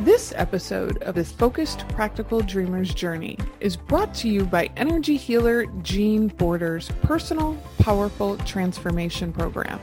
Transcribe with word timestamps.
This 0.00 0.32
episode 0.36 1.00
of 1.04 1.14
this 1.14 1.30
Focused 1.30 1.86
Practical 1.90 2.40
Dreamer's 2.40 2.92
Journey 2.92 3.38
is 3.60 3.76
brought 3.76 4.12
to 4.16 4.28
you 4.28 4.44
by 4.44 4.68
energy 4.76 5.16
healer 5.16 5.66
Jean 5.82 6.30
Border's 6.30 6.90
personal, 7.02 7.56
powerful 7.78 8.36
transformation 8.38 9.32
program. 9.32 9.78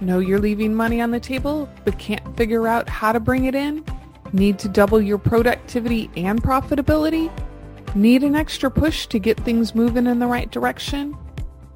Know 0.00 0.20
you're 0.20 0.38
leaving 0.38 0.72
money 0.72 1.00
on 1.00 1.10
the 1.10 1.18
table 1.18 1.68
but 1.84 1.98
can't 1.98 2.36
figure 2.36 2.68
out 2.68 2.88
how 2.88 3.10
to 3.10 3.18
bring 3.18 3.46
it 3.46 3.56
in? 3.56 3.84
Need 4.32 4.60
to 4.60 4.68
double 4.68 5.02
your 5.02 5.18
productivity 5.18 6.08
and 6.16 6.40
profitability? 6.40 7.28
Need 7.96 8.22
an 8.22 8.36
extra 8.36 8.70
push 8.70 9.08
to 9.08 9.18
get 9.18 9.40
things 9.40 9.74
moving 9.74 10.06
in 10.06 10.20
the 10.20 10.28
right 10.28 10.52
direction? 10.52 11.16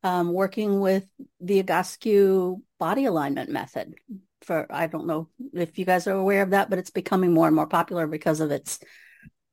um, 0.02 0.34
working 0.34 0.80
with 0.80 1.06
the 1.42 1.62
Egoscue 1.62 2.60
body 2.80 3.06
alignment 3.06 3.52
method. 3.52 3.94
For 4.42 4.66
I 4.72 4.88
don't 4.88 5.06
know 5.06 5.30
if 5.54 5.78
you 5.78 5.86
guys 5.86 6.08
are 6.08 6.18
aware 6.18 6.42
of 6.42 6.50
that, 6.50 6.72
but 6.72 6.80
it's 6.80 6.90
becoming 6.90 7.36
more 7.36 7.46
and 7.46 7.56
more 7.56 7.68
popular 7.68 8.08
because 8.08 8.40
of 8.40 8.50
its 8.50 8.80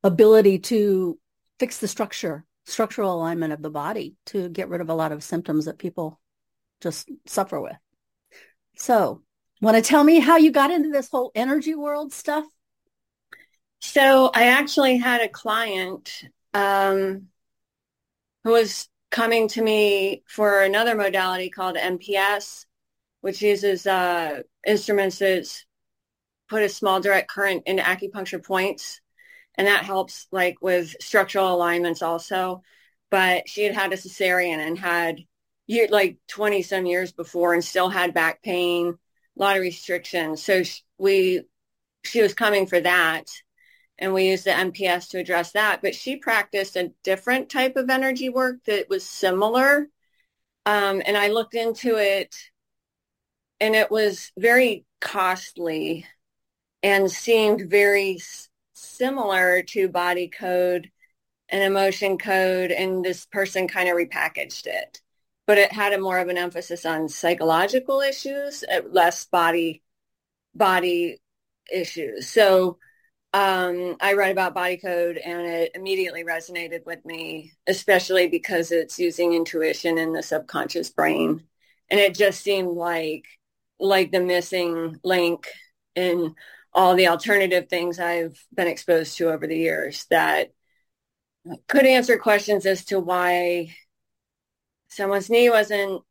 ability 0.05 0.59
to 0.59 1.17
fix 1.57 1.79
the 1.79 1.87
structure, 1.87 2.45
structural 2.65 3.15
alignment 3.15 3.51
of 3.51 3.61
the 3.63 3.71
body 3.71 4.15
to 4.27 4.47
get 4.49 4.69
rid 4.69 4.79
of 4.79 4.89
a 4.89 4.93
lot 4.93 5.11
of 5.11 5.23
symptoms 5.23 5.65
that 5.65 5.79
people 5.79 6.19
just 6.79 7.09
suffer 7.25 7.59
with. 7.59 7.75
So, 8.77 9.23
want 9.61 9.77
to 9.77 9.81
tell 9.81 10.03
me 10.03 10.19
how 10.19 10.37
you 10.37 10.51
got 10.51 10.69
into 10.69 10.89
this 10.89 11.09
whole 11.09 11.31
energy 11.33 11.73
world 11.73 12.13
stuff? 12.13 12.45
So, 13.79 14.29
I 14.31 14.49
actually 14.49 14.97
had 14.97 15.21
a 15.21 15.27
client 15.27 16.23
um, 16.53 17.27
who 18.43 18.51
was 18.51 18.87
coming 19.09 19.47
to 19.49 19.61
me 19.63 20.21
for 20.27 20.61
another 20.61 20.93
modality 20.93 21.49
called 21.49 21.77
MPS, 21.77 22.65
which 23.21 23.41
uses 23.41 23.87
uh, 23.87 24.41
instruments 24.67 25.17
that 25.17 25.47
put 26.47 26.61
a 26.61 26.69
small 26.69 26.99
direct 26.99 27.27
current 27.27 27.63
into 27.65 27.81
acupuncture 27.81 28.43
points 28.43 29.01
and 29.57 29.67
that 29.67 29.85
helps 29.85 30.27
like 30.31 30.57
with 30.61 30.95
structural 31.01 31.53
alignments 31.53 32.01
also. 32.01 32.61
But 33.11 33.47
she 33.47 33.63
had 33.63 33.75
had 33.75 33.93
a 33.93 33.97
cesarean 33.97 34.57
and 34.57 34.77
had 34.77 35.19
year, 35.67 35.87
like 35.89 36.17
20 36.27 36.61
some 36.61 36.85
years 36.85 37.11
before 37.11 37.53
and 37.53 37.63
still 37.63 37.89
had 37.89 38.13
back 38.13 38.41
pain, 38.43 38.97
a 39.37 39.41
lot 39.41 39.55
of 39.55 39.61
restrictions. 39.61 40.43
So 40.43 40.63
she, 40.63 40.81
we, 40.97 41.41
she 42.03 42.21
was 42.21 42.33
coming 42.33 42.67
for 42.67 42.79
that 42.79 43.25
and 43.97 44.13
we 44.13 44.29
used 44.29 44.45
the 44.45 44.51
MPS 44.51 45.09
to 45.09 45.19
address 45.19 45.53
that. 45.53 45.81
But 45.81 45.95
she 45.95 46.17
practiced 46.17 46.75
a 46.75 46.91
different 47.03 47.49
type 47.49 47.75
of 47.77 47.89
energy 47.89 48.29
work 48.29 48.57
that 48.65 48.89
was 48.89 49.07
similar. 49.07 49.87
Um, 50.65 51.01
and 51.05 51.15
I 51.15 51.29
looked 51.29 51.55
into 51.55 51.95
it 51.95 52.35
and 53.59 53.75
it 53.75 53.89
was 53.89 54.31
very 54.37 54.85
costly 54.99 56.05
and 56.83 57.09
seemed 57.09 57.69
very 57.69 58.19
similar 58.87 59.61
to 59.63 59.89
body 59.89 60.27
code 60.27 60.91
and 61.49 61.63
emotion 61.63 62.17
code 62.17 62.71
and 62.71 63.03
this 63.03 63.25
person 63.25 63.67
kind 63.67 63.89
of 63.89 63.95
repackaged 63.95 64.65
it. 64.65 65.01
But 65.47 65.57
it 65.57 65.71
had 65.71 65.93
a 65.93 65.99
more 65.99 66.17
of 66.17 66.27
an 66.27 66.37
emphasis 66.37 66.85
on 66.85 67.07
psychological 67.07 68.01
issues 68.01 68.63
uh, 68.63 68.81
less 68.89 69.25
body 69.25 69.83
body 70.53 71.17
issues. 71.71 72.27
So 72.27 72.77
um, 73.33 73.97
i 73.99 74.13
read 74.13 74.31
about 74.31 74.53
body 74.55 74.77
code 74.77 75.17
and 75.17 75.41
it 75.41 75.71
immediately 75.75 76.23
resonated 76.23 76.85
with 76.85 77.03
me 77.05 77.51
especially 77.67 78.27
because 78.27 78.71
it's 78.71 78.97
using 78.97 79.33
intuition 79.33 79.97
in 79.97 80.13
the 80.13 80.23
subconscious 80.23 80.89
brain. 80.89 81.43
And 81.89 81.99
it 81.99 82.15
just 82.15 82.41
seemed 82.41 82.69
like 82.69 83.25
like 83.79 84.11
the 84.11 84.21
missing 84.21 84.99
link 85.03 85.47
in 85.95 86.35
all 86.75 86.95
the 86.95 87.07
alternative 87.07 87.69
things 87.69 87.99
I've 87.99 88.37
been 88.53 88.67
exposed 88.67 89.17
to 89.17 89.31
over 89.31 89.47
the 89.47 89.57
years 89.57 90.05
that 90.09 90.51
could 91.67 91.85
answer 91.85 92.17
questions 92.17 92.65
as 92.65 92.83
to 92.85 92.99
why 92.99 93.73
someone's 94.89 95.29
knee 95.29 95.49
wasn't, 95.49 96.03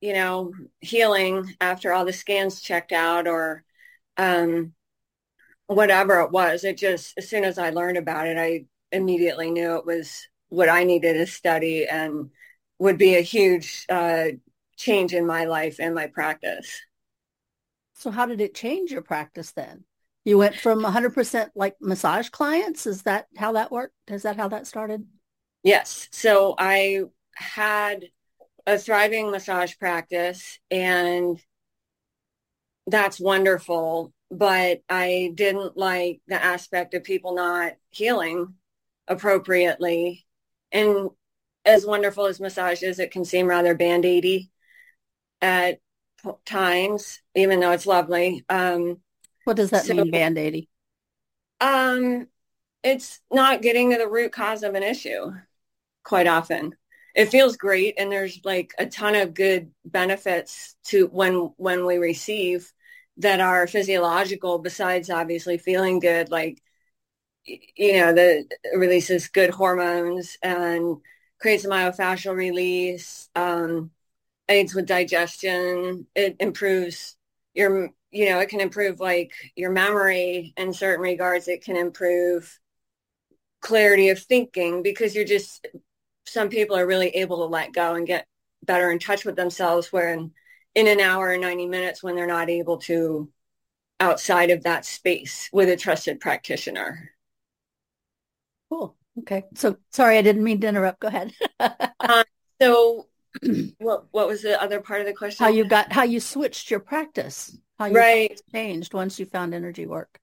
you 0.00 0.14
know, 0.14 0.52
healing 0.80 1.54
after 1.60 1.92
all 1.92 2.06
the 2.06 2.12
scans 2.14 2.62
checked 2.62 2.92
out 2.92 3.28
or 3.28 3.64
um, 4.16 4.72
whatever 5.66 6.20
it 6.20 6.30
was. 6.30 6.64
It 6.64 6.78
just, 6.78 7.12
as 7.18 7.28
soon 7.28 7.44
as 7.44 7.58
I 7.58 7.70
learned 7.70 7.98
about 7.98 8.28
it, 8.28 8.38
I 8.38 8.64
immediately 8.90 9.50
knew 9.50 9.76
it 9.76 9.84
was 9.84 10.26
what 10.48 10.70
I 10.70 10.84
needed 10.84 11.14
to 11.14 11.26
study 11.26 11.86
and 11.86 12.30
would 12.78 12.96
be 12.96 13.16
a 13.16 13.20
huge 13.20 13.84
uh, 13.90 14.28
change 14.78 15.12
in 15.12 15.26
my 15.26 15.44
life 15.44 15.76
and 15.80 15.94
my 15.94 16.06
practice. 16.06 16.80
So 17.96 18.10
how 18.10 18.26
did 18.26 18.40
it 18.40 18.54
change 18.54 18.92
your 18.92 19.02
practice 19.02 19.52
then? 19.52 19.84
You 20.24 20.38
went 20.38 20.56
from 20.56 20.82
100% 20.82 21.48
like 21.54 21.76
massage 21.80 22.28
clients. 22.28 22.86
Is 22.86 23.02
that 23.02 23.26
how 23.36 23.52
that 23.52 23.72
worked? 23.72 23.94
Is 24.08 24.22
that 24.22 24.36
how 24.36 24.48
that 24.48 24.66
started? 24.66 25.04
Yes. 25.62 26.08
So 26.12 26.54
I 26.58 27.04
had 27.34 28.06
a 28.66 28.78
thriving 28.78 29.30
massage 29.30 29.76
practice 29.78 30.58
and 30.70 31.40
that's 32.86 33.18
wonderful. 33.18 34.12
But 34.30 34.82
I 34.88 35.30
didn't 35.34 35.76
like 35.76 36.20
the 36.26 36.42
aspect 36.42 36.94
of 36.94 37.04
people 37.04 37.34
not 37.34 37.74
healing 37.90 38.54
appropriately. 39.06 40.26
And 40.72 41.10
as 41.64 41.86
wonderful 41.86 42.26
as 42.26 42.40
massage 42.40 42.82
is, 42.82 42.98
it 42.98 43.12
can 43.12 43.24
seem 43.24 43.46
rather 43.46 43.74
band-aidy 43.74 44.50
at 45.40 45.78
times, 46.44 47.20
even 47.34 47.60
though 47.60 47.72
it's 47.72 47.86
lovely. 47.86 48.44
Um, 48.48 48.98
what 49.44 49.56
does 49.56 49.70
that 49.70 49.84
so, 49.84 49.94
mean, 49.94 50.10
band-aidy? 50.10 50.68
Um, 51.60 52.28
it's 52.82 53.20
not 53.30 53.62
getting 53.62 53.90
to 53.90 53.98
the 53.98 54.08
root 54.08 54.32
cause 54.32 54.62
of 54.62 54.74
an 54.74 54.82
issue 54.82 55.32
quite 56.04 56.26
often. 56.26 56.74
It 57.14 57.30
feels 57.30 57.56
great 57.56 57.94
and 57.98 58.12
there's 58.12 58.40
like 58.44 58.72
a 58.78 58.86
ton 58.86 59.14
of 59.14 59.34
good 59.34 59.70
benefits 59.84 60.76
to 60.86 61.06
when 61.06 61.52
when 61.56 61.86
we 61.86 61.96
receive 61.96 62.70
that 63.18 63.40
are 63.40 63.66
physiological 63.66 64.58
besides 64.58 65.08
obviously 65.08 65.56
feeling 65.56 65.98
good 65.98 66.30
like 66.30 66.60
you 67.46 67.94
know 67.94 68.12
the 68.12 68.44
releases 68.74 69.28
good 69.28 69.50
hormones 69.50 70.36
and 70.42 70.98
creates 71.40 71.64
a 71.64 71.68
myofascial 71.68 72.34
release 72.34 73.28
um, 73.34 73.90
aids 74.48 74.74
with 74.74 74.86
digestion. 74.86 76.06
It 76.14 76.36
improves 76.40 77.16
your, 77.54 77.90
you 78.10 78.28
know, 78.28 78.40
it 78.40 78.48
can 78.48 78.60
improve 78.60 79.00
like 79.00 79.32
your 79.54 79.70
memory 79.70 80.52
in 80.56 80.72
certain 80.72 81.02
regards. 81.02 81.48
It 81.48 81.64
can 81.64 81.76
improve 81.76 82.58
clarity 83.60 84.10
of 84.10 84.18
thinking 84.18 84.82
because 84.82 85.14
you're 85.14 85.24
just, 85.24 85.66
some 86.26 86.48
people 86.48 86.76
are 86.76 86.86
really 86.86 87.08
able 87.08 87.38
to 87.38 87.44
let 87.44 87.72
go 87.72 87.94
and 87.94 88.06
get 88.06 88.26
better 88.64 88.90
in 88.90 88.98
touch 88.98 89.24
with 89.24 89.36
themselves 89.36 89.92
when 89.92 90.32
in 90.74 90.86
an 90.86 91.00
hour 91.00 91.30
or 91.30 91.38
90 91.38 91.66
minutes 91.66 92.02
when 92.02 92.16
they're 92.16 92.26
not 92.26 92.50
able 92.50 92.78
to 92.78 93.30
outside 93.98 94.50
of 94.50 94.64
that 94.64 94.84
space 94.84 95.48
with 95.52 95.68
a 95.68 95.76
trusted 95.76 96.20
practitioner. 96.20 97.12
Cool. 98.68 98.96
Okay. 99.20 99.44
So 99.54 99.78
sorry, 99.90 100.18
I 100.18 100.22
didn't 100.22 100.44
mean 100.44 100.60
to 100.60 100.68
interrupt. 100.68 101.00
Go 101.00 101.08
ahead. 101.08 101.32
uh, 101.58 102.24
so 102.60 103.06
what 103.78 104.06
what 104.10 104.28
was 104.28 104.42
the 104.42 104.60
other 104.60 104.80
part 104.80 105.00
of 105.00 105.06
the 105.06 105.12
question? 105.12 105.44
How 105.44 105.50
you 105.50 105.64
got 105.64 105.92
how 105.92 106.04
you 106.04 106.20
switched 106.20 106.70
your 106.70 106.80
practice. 106.80 107.56
How 107.78 107.86
you 107.86 107.96
right. 107.96 108.40
changed 108.52 108.94
once 108.94 109.18
you 109.18 109.26
found 109.26 109.54
energy 109.54 109.86
work. 109.86 110.18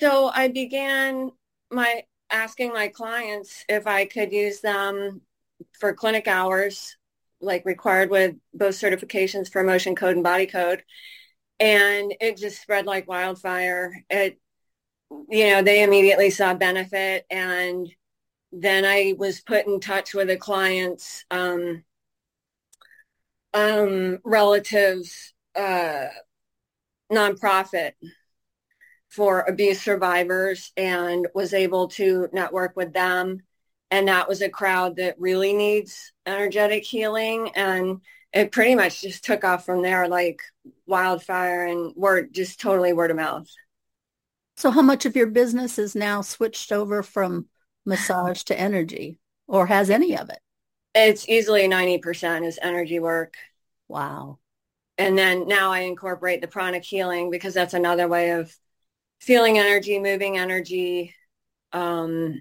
So 0.00 0.30
I 0.34 0.48
began 0.48 1.30
my 1.70 2.02
asking 2.30 2.72
my 2.72 2.88
clients 2.88 3.64
if 3.68 3.86
I 3.86 4.04
could 4.06 4.32
use 4.32 4.60
them 4.60 5.22
for 5.78 5.94
clinic 5.94 6.26
hours, 6.28 6.96
like 7.40 7.64
required 7.64 8.10
with 8.10 8.34
both 8.52 8.74
certifications 8.74 9.50
for 9.50 9.62
motion 9.62 9.94
code 9.94 10.16
and 10.16 10.24
body 10.24 10.46
code. 10.46 10.82
And 11.58 12.14
it 12.20 12.36
just 12.36 12.60
spread 12.60 12.86
like 12.86 13.08
wildfire. 13.08 14.04
It, 14.10 14.38
you 15.28 15.50
know, 15.50 15.62
they 15.62 15.82
immediately 15.82 16.30
saw 16.30 16.52
benefit. 16.54 17.24
And 17.30 17.88
then 18.52 18.84
I 18.84 19.14
was 19.16 19.40
put 19.40 19.66
in 19.66 19.80
touch 19.80 20.14
with 20.14 20.28
a 20.30 20.36
client's 20.36 21.24
um, 21.30 21.84
um, 23.56 24.18
relatives 24.22 25.32
uh, 25.54 26.08
nonprofit 27.10 27.92
for 29.08 29.40
abuse 29.40 29.80
survivors 29.80 30.72
and 30.76 31.26
was 31.34 31.54
able 31.54 31.88
to 31.88 32.28
network 32.34 32.76
with 32.76 32.92
them. 32.92 33.40
And 33.90 34.08
that 34.08 34.28
was 34.28 34.42
a 34.42 34.50
crowd 34.50 34.96
that 34.96 35.18
really 35.18 35.54
needs 35.54 36.12
energetic 36.26 36.84
healing. 36.84 37.50
And 37.56 38.02
it 38.32 38.52
pretty 38.52 38.74
much 38.74 39.00
just 39.00 39.24
took 39.24 39.42
off 39.42 39.64
from 39.64 39.80
there 39.80 40.06
like 40.06 40.42
wildfire 40.86 41.64
and 41.64 41.94
word, 41.96 42.34
just 42.34 42.60
totally 42.60 42.92
word 42.92 43.10
of 43.10 43.16
mouth. 43.16 43.48
So 44.58 44.70
how 44.70 44.82
much 44.82 45.06
of 45.06 45.16
your 45.16 45.28
business 45.28 45.78
is 45.78 45.94
now 45.94 46.20
switched 46.20 46.72
over 46.72 47.02
from 47.02 47.46
massage 47.86 48.42
to 48.44 48.58
energy 48.58 49.18
or 49.46 49.66
has 49.66 49.88
any 49.88 50.14
of 50.16 50.28
it? 50.28 50.40
It's 50.98 51.28
easily 51.28 51.68
90% 51.68 52.46
is 52.46 52.58
energy 52.60 52.98
work. 52.98 53.36
Wow. 53.86 54.38
And 54.96 55.16
then 55.16 55.46
now 55.46 55.70
I 55.70 55.80
incorporate 55.80 56.40
the 56.40 56.48
pranic 56.48 56.84
healing 56.84 57.30
because 57.30 57.52
that's 57.52 57.74
another 57.74 58.08
way 58.08 58.30
of 58.30 58.56
feeling 59.20 59.58
energy, 59.58 59.98
moving 59.98 60.38
energy, 60.38 61.14
um, 61.72 62.40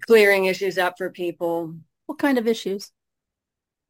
clearing 0.00 0.46
issues 0.46 0.76
up 0.76 0.98
for 0.98 1.10
people. 1.10 1.76
What 2.06 2.18
kind 2.18 2.36
of 2.36 2.48
issues? 2.48 2.90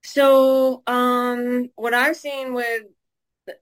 So 0.02 0.82
um, 0.86 1.70
what 1.76 1.94
I've 1.94 2.16
seen 2.16 2.52
with 2.52 2.82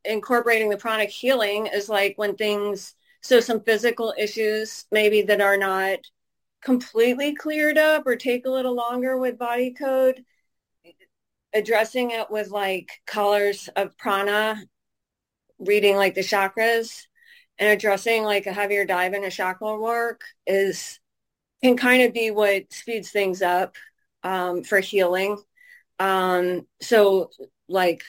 incorporating 0.04 0.70
the 0.70 0.76
pranic 0.76 1.10
healing 1.10 1.66
is 1.66 1.88
like 1.88 2.14
when 2.16 2.34
things, 2.34 2.94
so 3.22 3.38
some 3.38 3.60
physical 3.60 4.12
issues 4.18 4.86
maybe 4.90 5.22
that 5.22 5.40
are 5.40 5.56
not 5.56 6.00
completely 6.62 7.34
cleared 7.34 7.78
up 7.78 8.06
or 8.06 8.16
take 8.16 8.46
a 8.46 8.50
little 8.50 8.74
longer 8.74 9.16
with 9.16 9.38
body 9.38 9.72
code, 9.72 10.24
addressing 11.54 12.10
it 12.10 12.30
with 12.30 12.50
like 12.50 13.00
colors 13.06 13.68
of 13.76 13.96
prana, 13.96 14.62
reading 15.58 15.96
like 15.96 16.14
the 16.14 16.20
chakras 16.20 17.06
and 17.58 17.68
addressing 17.68 18.22
like 18.22 18.46
a 18.46 18.52
heavier 18.52 18.84
dive 18.84 19.14
into 19.14 19.30
chakra 19.30 19.78
work 19.78 20.22
is 20.46 21.00
can 21.62 21.76
kind 21.76 22.02
of 22.02 22.12
be 22.12 22.30
what 22.30 22.72
speeds 22.72 23.10
things 23.10 23.42
up 23.42 23.74
um, 24.22 24.62
for 24.62 24.78
healing. 24.78 25.36
Um, 25.98 26.66
so 26.80 27.30
like 27.68 28.04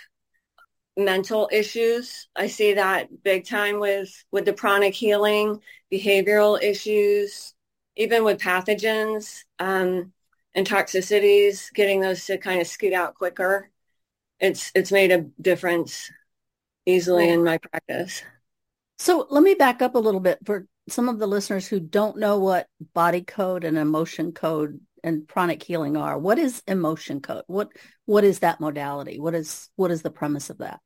mental 0.96 1.50
issues, 1.52 2.28
I 2.36 2.48
see 2.48 2.74
that 2.74 3.24
big 3.24 3.46
time 3.46 3.80
with 3.80 4.12
with 4.32 4.46
the 4.46 4.54
pranic 4.54 4.94
healing, 4.94 5.62
behavioral 5.92 6.62
issues, 6.62 7.56
even 8.00 8.24
with 8.24 8.40
pathogens 8.40 9.44
um, 9.60 10.12
and 10.56 10.66
toxicities, 10.66 11.72
getting 11.74 12.00
those 12.00 12.26
to 12.26 12.40
kind 12.40 12.60
of 12.60 12.66
scoot 12.66 12.94
out 12.94 13.14
quicker. 13.14 13.70
It's 14.40 14.72
it's 14.74 14.92
made 14.92 15.12
a 15.12 15.26
difference 15.40 16.10
easily 16.86 17.30
in 17.30 17.44
my 17.44 17.58
practice. 17.58 18.24
So 18.98 19.28
let 19.30 19.44
me 19.44 19.54
back 19.54 19.82
up 19.82 19.96
a 19.96 20.00
little 20.00 20.22
bit 20.22 20.40
for 20.46 20.66
some 20.88 21.10
of 21.10 21.20
the 21.20 21.28
listeners 21.28 21.68
who 21.68 21.80
don't 21.80 22.18
know 22.18 22.40
what 22.40 22.68
body 22.94 23.22
code 23.22 23.64
and 23.64 23.78
emotion 23.78 24.32
code 24.32 24.80
and 25.04 25.28
pranic 25.28 25.62
healing 25.62 25.98
are. 25.98 26.18
What 26.18 26.40
is 26.40 26.64
emotion 26.68 27.20
code? 27.20 27.44
What 27.48 27.70
what 28.06 28.24
is 28.24 28.40
that 28.40 28.62
modality? 28.62 29.20
What 29.20 29.36
is 29.36 29.70
what 29.76 29.92
is 29.92 30.02
the 30.02 30.10
premise 30.10 30.50
of 30.50 30.60
that? 30.60 30.80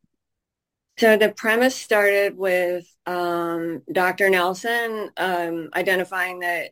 So 0.97 1.17
the 1.17 1.29
premise 1.29 1.75
started 1.75 2.37
with 2.37 2.85
um, 3.05 3.81
Dr. 3.91 4.29
Nelson 4.29 5.09
um, 5.17 5.69
identifying 5.75 6.39
that, 6.39 6.71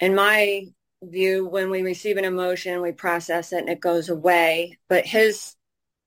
in 0.00 0.14
my 0.14 0.66
view, 1.02 1.46
when 1.46 1.70
we 1.70 1.82
receive 1.82 2.16
an 2.16 2.24
emotion, 2.24 2.82
we 2.82 2.92
process 2.92 3.52
it 3.52 3.60
and 3.60 3.68
it 3.68 3.80
goes 3.80 4.08
away. 4.08 4.78
But 4.88 5.06
his 5.06 5.54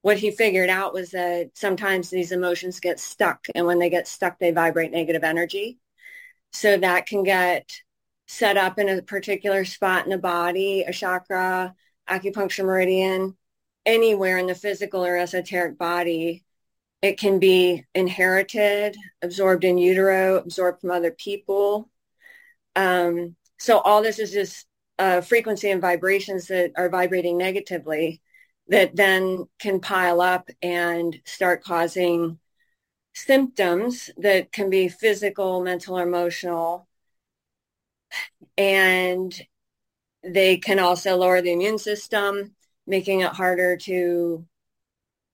what 0.02 0.18
he 0.18 0.32
figured 0.32 0.70
out 0.70 0.94
was 0.94 1.12
that 1.12 1.52
sometimes 1.54 2.10
these 2.10 2.34
emotions 2.34 2.82
get 2.82 3.00
stuck 3.00 3.46
and 3.56 3.66
when 3.66 3.80
they 3.80 3.90
get 3.90 4.08
stuck 4.08 4.38
they 4.38 4.52
vibrate 4.52 4.92
negative 4.92 5.24
energy. 5.24 5.80
So 6.52 6.78
that 6.78 7.06
can 7.06 7.24
get 7.24 7.72
set 8.28 8.58
up 8.58 8.80
in 8.80 8.90
a 8.90 9.02
particular 9.02 9.64
spot 9.66 10.04
in 10.04 10.12
the 10.12 10.18
body 10.18 10.84
a 10.84 10.92
chakra 10.92 11.74
acupuncture 12.10 12.66
meridian 12.66 13.38
anywhere 13.86 14.38
in 14.38 14.48
the 14.48 14.56
physical 14.56 15.06
or 15.06 15.18
esoteric 15.18 15.78
body. 15.78 16.44
It 17.02 17.18
can 17.18 17.40
be 17.40 17.86
inherited 17.96 18.98
absorbed 19.22 19.64
in 19.64 19.78
utero 19.78 20.38
absorbed 20.38 20.82
from 20.82 20.92
other 20.92 21.12
people. 21.12 21.90
Um, 22.76 23.36
so 23.64 23.80
all 23.80 24.04
this 24.04 24.20
is 24.20 24.34
just 24.34 24.68
uh, 25.00 25.22
frequency 25.22 25.72
and 25.72 25.80
vibrations 25.80 26.48
that 26.48 26.74
are 26.76 26.90
vibrating 26.90 27.38
negatively 27.38 28.22
that 28.68 28.94
then 28.94 29.48
can 29.58 29.80
pile 29.80 30.20
up 30.20 30.50
and 30.62 31.22
start 31.24 31.64
causing 31.64 32.40
symptoms 33.14 34.10
that 34.18 34.52
can 34.52 34.70
be 34.70 34.90
physical, 34.90 35.64
mental, 35.64 35.98
or 35.98 36.04
emotional. 36.04 36.90
And 38.58 39.34
they 40.26 40.58
can 40.58 40.80
also 40.80 41.16
lower 41.16 41.42
the 41.42 41.54
immune 41.54 41.78
system, 41.78 42.56
making 42.86 43.22
it 43.22 43.32
harder 43.32 43.78
to 43.78 44.46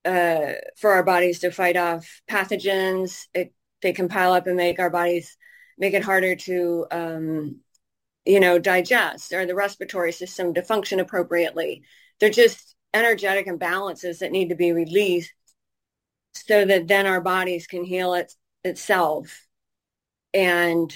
uh, 0.05 0.51
for 0.77 0.91
our 0.91 1.03
bodies 1.03 1.39
to 1.39 1.49
fight 1.49 1.77
off 1.77 2.21
pathogens. 2.29 3.25
It, 3.33 3.55
they 3.81 3.91
can 3.91 4.07
pile 4.07 4.33
up 4.33 4.45
and 4.45 4.55
make 4.55 4.77
our 4.77 4.91
bodies 4.91 5.35
make 5.79 5.95
it 5.95 6.03
harder 6.03 6.35
to 6.35 6.85
um, 6.91 7.61
you 8.25 8.39
know 8.39 8.59
digest 8.59 9.33
or 9.33 9.45
the 9.45 9.55
respiratory 9.55 10.11
system 10.11 10.53
to 10.53 10.61
function 10.61 10.99
appropriately. 10.99 11.83
They're 12.19 12.29
just 12.29 12.75
energetic 12.93 13.47
imbalances 13.47 14.19
that 14.19 14.31
need 14.31 14.49
to 14.49 14.55
be 14.55 14.71
released 14.71 15.33
so 16.33 16.65
that 16.65 16.87
then 16.87 17.05
our 17.05 17.21
bodies 17.21 17.67
can 17.67 17.83
heal 17.83 18.13
it, 18.13 18.33
itself 18.63 19.47
and 20.33 20.93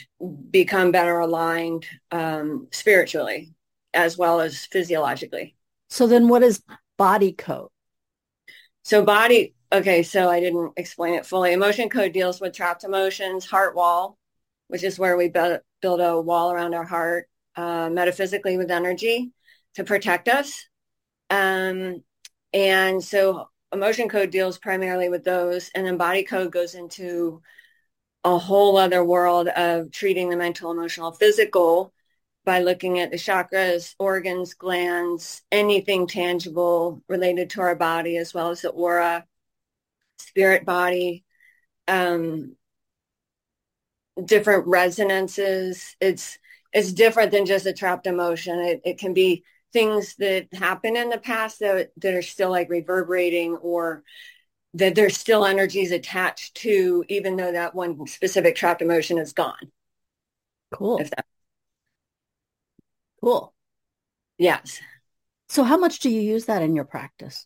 become 0.51 0.91
better 0.91 1.19
aligned 1.19 1.85
um, 2.11 2.67
spiritually 2.71 3.53
as 3.93 4.17
well 4.17 4.39
as 4.39 4.65
physiologically. 4.65 5.55
So 5.89 6.07
then 6.07 6.27
what 6.27 6.43
is 6.43 6.61
body 6.97 7.31
code? 7.31 7.69
So 8.83 9.03
body, 9.03 9.53
okay, 9.71 10.03
so 10.03 10.29
I 10.29 10.39
didn't 10.39 10.73
explain 10.77 11.13
it 11.13 11.25
fully. 11.25 11.53
Emotion 11.53 11.89
code 11.89 12.11
deals 12.11 12.41
with 12.41 12.53
trapped 12.53 12.83
emotions, 12.83 13.45
heart 13.45 13.75
wall, 13.75 14.17
which 14.73 14.83
is 14.83 14.97
where 14.97 15.15
we 15.15 15.29
build, 15.29 15.59
build 15.83 16.01
a 16.01 16.19
wall 16.19 16.51
around 16.51 16.73
our 16.73 16.83
heart 16.83 17.29
uh, 17.55 17.91
metaphysically 17.91 18.57
with 18.57 18.71
energy 18.71 19.31
to 19.75 19.83
protect 19.83 20.27
us. 20.27 20.65
Um, 21.29 22.03
and 22.51 23.03
so 23.03 23.49
emotion 23.71 24.09
code 24.09 24.31
deals 24.31 24.57
primarily 24.57 25.09
with 25.09 25.23
those. 25.23 25.69
And 25.75 25.85
then 25.85 25.97
body 25.97 26.23
code 26.23 26.51
goes 26.51 26.73
into 26.73 27.43
a 28.23 28.35
whole 28.39 28.77
other 28.77 29.05
world 29.05 29.47
of 29.47 29.91
treating 29.91 30.31
the 30.31 30.37
mental, 30.37 30.71
emotional, 30.71 31.11
physical 31.11 31.93
by 32.43 32.61
looking 32.61 32.97
at 32.97 33.11
the 33.11 33.17
chakras, 33.17 33.93
organs, 33.99 34.55
glands, 34.55 35.43
anything 35.51 36.07
tangible 36.07 37.03
related 37.07 37.51
to 37.51 37.61
our 37.61 37.75
body, 37.75 38.17
as 38.17 38.33
well 38.33 38.49
as 38.49 38.61
the 38.61 38.69
aura, 38.69 39.23
spirit 40.17 40.65
body, 40.65 41.23
um, 41.87 42.55
different 44.23 44.67
resonances. 44.67 45.95
It's 45.99 46.37
it's 46.71 46.91
different 46.91 47.31
than 47.31 47.45
just 47.45 47.65
a 47.65 47.73
trapped 47.73 48.07
emotion. 48.07 48.59
It, 48.59 48.81
it 48.83 48.97
can 48.97 49.13
be 49.13 49.43
things 49.73 50.15
that 50.15 50.53
happen 50.53 50.95
in 50.95 51.09
the 51.09 51.17
past 51.17 51.59
that, 51.59 51.91
that 51.97 52.13
are 52.13 52.21
still 52.21 52.49
like 52.49 52.69
reverberating 52.69 53.55
or 53.57 54.03
that 54.75 54.95
there's 54.95 55.17
still 55.17 55.45
energies 55.45 55.91
attached 55.91 56.55
to 56.55 57.03
even 57.09 57.35
though 57.35 57.51
that 57.51 57.75
one 57.75 58.07
specific 58.07 58.55
trapped 58.55 58.81
emotion 58.81 59.17
is 59.17 59.33
gone. 59.33 59.71
Cool. 60.71 60.97
That... 60.97 61.25
Cool. 63.21 63.53
Yes. 64.37 64.79
So 65.49 65.63
how 65.63 65.77
much 65.77 65.99
do 65.99 66.09
you 66.09 66.21
use 66.21 66.45
that 66.45 66.63
in 66.63 66.75
your 66.75 66.85
practice? 66.85 67.45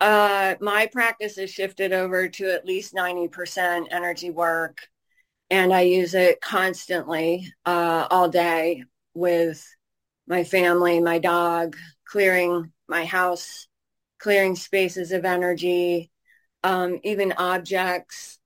Uh, 0.00 0.54
my 0.60 0.86
practice 0.86 1.36
has 1.36 1.50
shifted 1.50 1.92
over 1.92 2.28
to 2.28 2.54
at 2.54 2.64
least 2.64 2.94
90% 2.94 3.88
energy 3.90 4.30
work 4.30 4.88
and 5.50 5.72
I 5.72 5.82
use 5.82 6.14
it 6.14 6.40
constantly 6.40 7.52
uh, 7.66 8.06
all 8.10 8.28
day 8.28 8.84
with 9.14 9.66
my 10.26 10.44
family, 10.44 11.00
my 11.00 11.18
dog, 11.18 11.76
clearing 12.04 12.72
my 12.88 13.04
house, 13.04 13.66
clearing 14.18 14.54
spaces 14.54 15.10
of 15.10 15.24
energy, 15.24 16.10
um, 16.62 17.00
even 17.02 17.32
objects, 17.32 18.38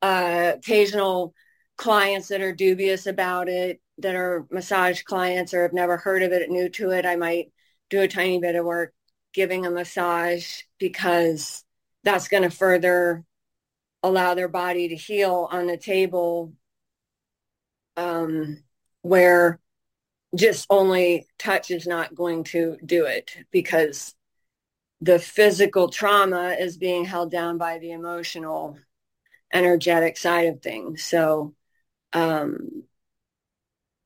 uh, 0.00 0.52
occasional 0.56 1.34
clients 1.76 2.28
that 2.28 2.40
are 2.40 2.54
dubious 2.54 3.06
about 3.06 3.48
it, 3.48 3.80
that 3.98 4.14
are 4.14 4.46
massage 4.50 5.02
clients 5.02 5.52
or 5.52 5.62
have 5.62 5.72
never 5.74 5.98
heard 5.98 6.22
of 6.22 6.32
it, 6.32 6.48
new 6.50 6.68
to 6.70 6.90
it. 6.90 7.04
I 7.04 7.16
might 7.16 7.52
do 7.90 8.00
a 8.00 8.08
tiny 8.08 8.40
bit 8.40 8.54
of 8.54 8.64
work 8.64 8.94
giving 9.34 9.66
a 9.66 9.70
massage 9.70 10.62
because 10.78 11.64
that's 12.02 12.28
going 12.28 12.42
to 12.42 12.50
further 12.50 13.24
allow 14.02 14.34
their 14.34 14.48
body 14.48 14.88
to 14.88 14.96
heal 14.96 15.48
on 15.50 15.66
the 15.66 15.76
table 15.76 16.52
um, 17.96 18.62
where 19.02 19.60
just 20.34 20.66
only 20.70 21.26
touch 21.38 21.70
is 21.70 21.86
not 21.86 22.14
going 22.14 22.44
to 22.44 22.76
do 22.84 23.04
it 23.06 23.36
because 23.50 24.14
the 25.00 25.18
physical 25.18 25.88
trauma 25.88 26.56
is 26.58 26.76
being 26.76 27.04
held 27.04 27.30
down 27.30 27.58
by 27.58 27.78
the 27.78 27.90
emotional 27.90 28.78
energetic 29.52 30.16
side 30.16 30.46
of 30.46 30.62
things. 30.62 31.02
So 31.04 31.54
um, 32.12 32.84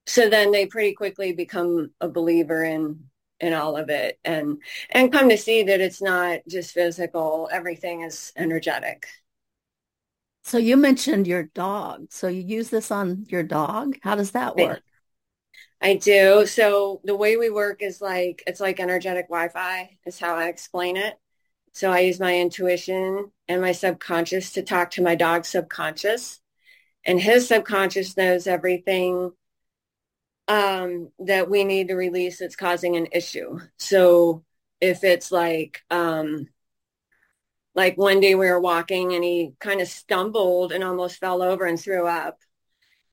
so 0.07 0.29
then 0.29 0.53
they 0.53 0.67
pretty 0.67 0.95
quickly 0.95 1.33
become 1.33 1.91
a 2.01 2.09
believer 2.09 2.63
in 2.63 3.05
in 3.41 3.53
all 3.53 3.77
of 3.77 3.91
it 3.91 4.19
and 4.25 4.59
and 4.91 5.13
come 5.13 5.29
to 5.29 5.37
see 5.37 5.65
that 5.65 5.81
it's 5.81 6.01
not 6.01 6.41
just 6.49 6.73
physical. 6.73 7.49
Everything 7.53 8.03
is 8.03 8.33
energetic 8.37 9.07
so 10.45 10.59
you 10.59 10.77
mentioned 10.77 11.27
your 11.27 11.45
dog. 11.45 12.07
So 12.11 12.29
you 12.29 12.43
use 12.43 12.69
this 12.69 12.91
on 12.91 13.27
your 13.29 13.43
dog? 13.43 13.97
How 14.03 14.15
does 14.15 14.33
that 14.33 14.57
work? 14.57 14.83
I 15.81 15.95
do. 15.95 16.47
So 16.47 17.01
the 17.05 17.17
way 17.17 17.37
we 17.37 17.51
work 17.51 17.83
is 17.83 18.01
like 18.01 18.43
it's 18.47 18.61
like 18.61 18.79
energetic 18.79 19.29
Wi-Fi 19.29 19.99
is 20.07 20.19
how 20.19 20.37
I 20.37 20.49
explain 20.49 20.97
it. 20.97 21.15
So 21.73 21.91
I 21.91 22.01
use 22.01 22.21
my 22.21 22.39
intuition 22.39 23.33
and 23.49 23.61
my 23.61 23.73
subconscious 23.73 24.53
to 24.53 24.63
talk 24.63 24.93
to 24.93 25.03
my 25.03 25.15
dog's 25.15 25.49
subconscious. 25.49 26.41
And 27.05 27.21
his 27.21 27.49
subconscious 27.49 28.17
knows 28.17 28.47
everything 28.47 29.33
um, 30.47 31.11
that 31.21 31.51
we 31.51 31.65
need 31.65 31.89
to 31.89 31.95
release 31.95 32.39
that's 32.39 32.57
causing 32.57 32.97
an 32.97 33.09
issue. 33.13 33.59
So 33.79 34.45
if 34.81 35.05
it's 35.05 35.33
like 35.33 35.83
um, 35.91 36.49
like 37.75 37.99
one 37.99 38.21
day 38.21 38.35
we 38.35 38.47
were 38.47 38.61
walking 38.61 39.15
and 39.15 39.25
he 39.25 39.53
kind 39.59 39.81
of 39.81 39.89
stumbled 39.89 40.73
and 40.73 40.85
almost 40.85 41.19
fell 41.19 41.43
over 41.43 41.65
and 41.65 41.79
threw 41.79 42.07
up. 42.07 42.39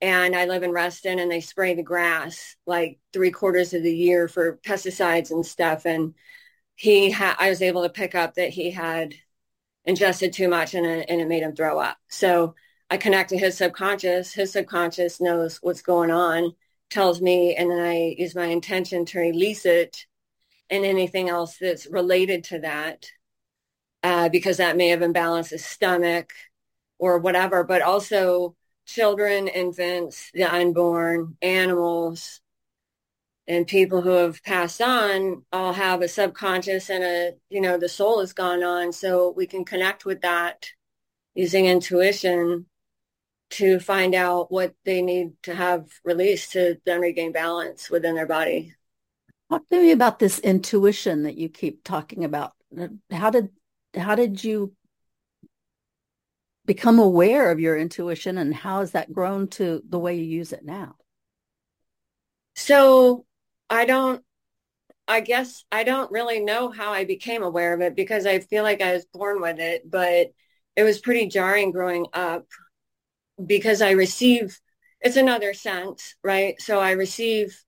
And 0.01 0.35
I 0.35 0.45
live 0.45 0.63
in 0.63 0.71
Reston 0.71 1.19
and 1.19 1.31
they 1.31 1.41
spray 1.41 1.75
the 1.75 1.83
grass 1.83 2.55
like 2.65 2.99
three 3.13 3.31
quarters 3.31 3.73
of 3.73 3.83
the 3.83 3.95
year 3.95 4.27
for 4.27 4.57
pesticides 4.57 5.31
and 5.31 5.45
stuff. 5.45 5.85
And 5.85 6.15
he 6.75 7.13
I 7.13 7.49
was 7.49 7.61
able 7.61 7.83
to 7.83 7.89
pick 7.89 8.15
up 8.15 8.35
that 8.35 8.49
he 8.49 8.71
had 8.71 9.13
ingested 9.85 10.33
too 10.33 10.47
much 10.47 10.73
and 10.73 10.85
it, 10.85 11.05
and 11.09 11.21
it 11.21 11.27
made 11.27 11.43
him 11.43 11.55
throw 11.55 11.79
up. 11.79 11.97
So 12.09 12.55
I 12.89 12.97
connect 12.97 13.29
to 13.29 13.37
his 13.37 13.57
subconscious. 13.57 14.33
His 14.33 14.51
subconscious 14.51 15.21
knows 15.21 15.57
what's 15.61 15.81
going 15.81 16.11
on, 16.11 16.55
tells 16.89 17.21
me, 17.21 17.55
and 17.55 17.69
then 17.69 17.79
I 17.79 18.15
use 18.17 18.35
my 18.35 18.45
intention 18.45 19.05
to 19.05 19.19
release 19.19 19.65
it 19.65 20.05
and 20.69 20.85
anything 20.85 21.29
else 21.29 21.57
that's 21.59 21.87
related 21.87 22.43
to 22.45 22.59
that 22.59 23.05
uh, 24.03 24.29
because 24.29 24.57
that 24.57 24.77
may 24.77 24.89
have 24.89 25.01
imbalanced 25.01 25.51
his 25.51 25.65
stomach 25.65 26.33
or 26.99 27.19
whatever, 27.19 27.63
but 27.63 27.81
also 27.81 28.55
children, 28.85 29.47
infants, 29.47 30.31
the 30.33 30.43
unborn, 30.43 31.37
animals, 31.41 32.41
and 33.47 33.67
people 33.67 34.01
who 34.01 34.11
have 34.11 34.43
passed 34.43 34.81
on 34.81 35.43
all 35.51 35.73
have 35.73 36.01
a 36.01 36.07
subconscious 36.07 36.89
and 36.89 37.03
a, 37.03 37.33
you 37.49 37.59
know, 37.59 37.77
the 37.77 37.89
soul 37.89 38.19
has 38.19 38.33
gone 38.33 38.63
on. 38.63 38.91
So 38.93 39.33
we 39.35 39.45
can 39.45 39.65
connect 39.65 40.05
with 40.05 40.21
that 40.21 40.69
using 41.33 41.65
intuition 41.65 42.67
to 43.51 43.79
find 43.79 44.15
out 44.15 44.51
what 44.51 44.73
they 44.85 45.01
need 45.01 45.31
to 45.43 45.53
have 45.53 45.87
released 46.05 46.53
to 46.53 46.77
then 46.85 47.01
regain 47.01 47.31
balance 47.31 47.89
within 47.89 48.15
their 48.15 48.27
body. 48.27 48.73
Talk 49.49 49.67
to 49.69 49.81
me 49.81 49.91
about 49.91 50.19
this 50.19 50.39
intuition 50.39 51.23
that 51.23 51.35
you 51.35 51.49
keep 51.49 51.83
talking 51.83 52.23
about. 52.23 52.53
How 53.11 53.29
did 53.29 53.49
how 53.95 54.15
did 54.15 54.43
you 54.43 54.73
become 56.65 56.99
aware 56.99 57.51
of 57.51 57.59
your 57.59 57.77
intuition 57.77 58.37
and 58.37 58.53
how 58.53 58.79
has 58.79 58.91
that 58.91 59.11
grown 59.11 59.47
to 59.47 59.81
the 59.87 59.99
way 59.99 60.15
you 60.15 60.23
use 60.23 60.53
it 60.53 60.63
now? 60.63 60.95
So 62.55 63.25
I 63.69 63.85
don't, 63.85 64.23
I 65.07 65.21
guess 65.21 65.65
I 65.71 65.83
don't 65.83 66.11
really 66.11 66.39
know 66.39 66.69
how 66.69 66.93
I 66.93 67.05
became 67.05 67.43
aware 67.43 67.73
of 67.73 67.81
it 67.81 67.95
because 67.95 68.25
I 68.25 68.39
feel 68.39 68.63
like 68.63 68.81
I 68.81 68.93
was 68.93 69.05
born 69.05 69.41
with 69.41 69.59
it, 69.59 69.89
but 69.89 70.31
it 70.75 70.83
was 70.83 70.99
pretty 70.99 71.27
jarring 71.27 71.71
growing 71.71 72.05
up 72.13 72.45
because 73.43 73.81
I 73.81 73.91
receive, 73.91 74.59
it's 75.01 75.17
another 75.17 75.53
sense, 75.53 76.15
right? 76.23 76.55
So 76.61 76.79
I 76.79 76.91
receive 76.91 77.61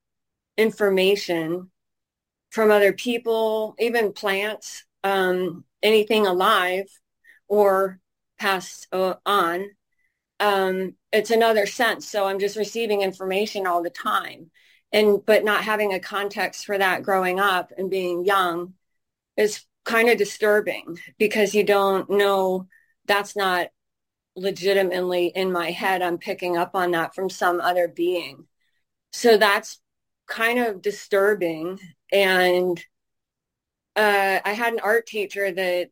information 0.57 1.71
from 2.51 2.69
other 2.69 2.93
people, 2.93 3.75
even 3.79 4.13
plants, 4.13 4.85
um, 5.03 5.65
anything 5.83 6.25
alive 6.25 6.85
or 7.47 7.99
passed 8.39 8.87
uh, 8.91 9.15
on. 9.25 9.65
Um, 10.39 10.95
it's 11.11 11.31
another 11.31 11.65
sense. 11.65 12.09
So 12.09 12.25
I'm 12.25 12.39
just 12.39 12.57
receiving 12.57 13.01
information 13.01 13.67
all 13.67 13.83
the 13.83 13.89
time. 13.89 14.49
And, 14.91 15.25
but 15.25 15.43
not 15.43 15.63
having 15.63 15.93
a 15.93 15.99
context 15.99 16.65
for 16.65 16.77
that 16.77 17.01
growing 17.03 17.39
up 17.39 17.71
and 17.77 17.89
being 17.89 18.25
young 18.25 18.75
is 19.35 19.65
kind 19.85 20.09
of 20.09 20.17
disturbing 20.17 20.99
because 21.17 21.55
you 21.55 21.63
don't 21.63 22.09
know 22.09 22.67
that's 23.05 23.35
not 23.35 23.67
legitimately 24.35 25.27
in 25.27 25.51
my 25.51 25.71
head. 25.71 26.01
I'm 26.01 26.17
picking 26.17 26.57
up 26.57 26.75
on 26.75 26.91
that 26.91 27.15
from 27.15 27.29
some 27.29 27.59
other 27.59 27.87
being. 27.87 28.45
So 29.11 29.37
that's 29.37 29.79
kind 30.27 30.59
of 30.59 30.81
disturbing. 30.81 31.79
And 32.11 32.83
uh, 33.95 34.39
I 34.43 34.53
had 34.53 34.73
an 34.73 34.79
art 34.79 35.07
teacher 35.07 35.51
that 35.51 35.89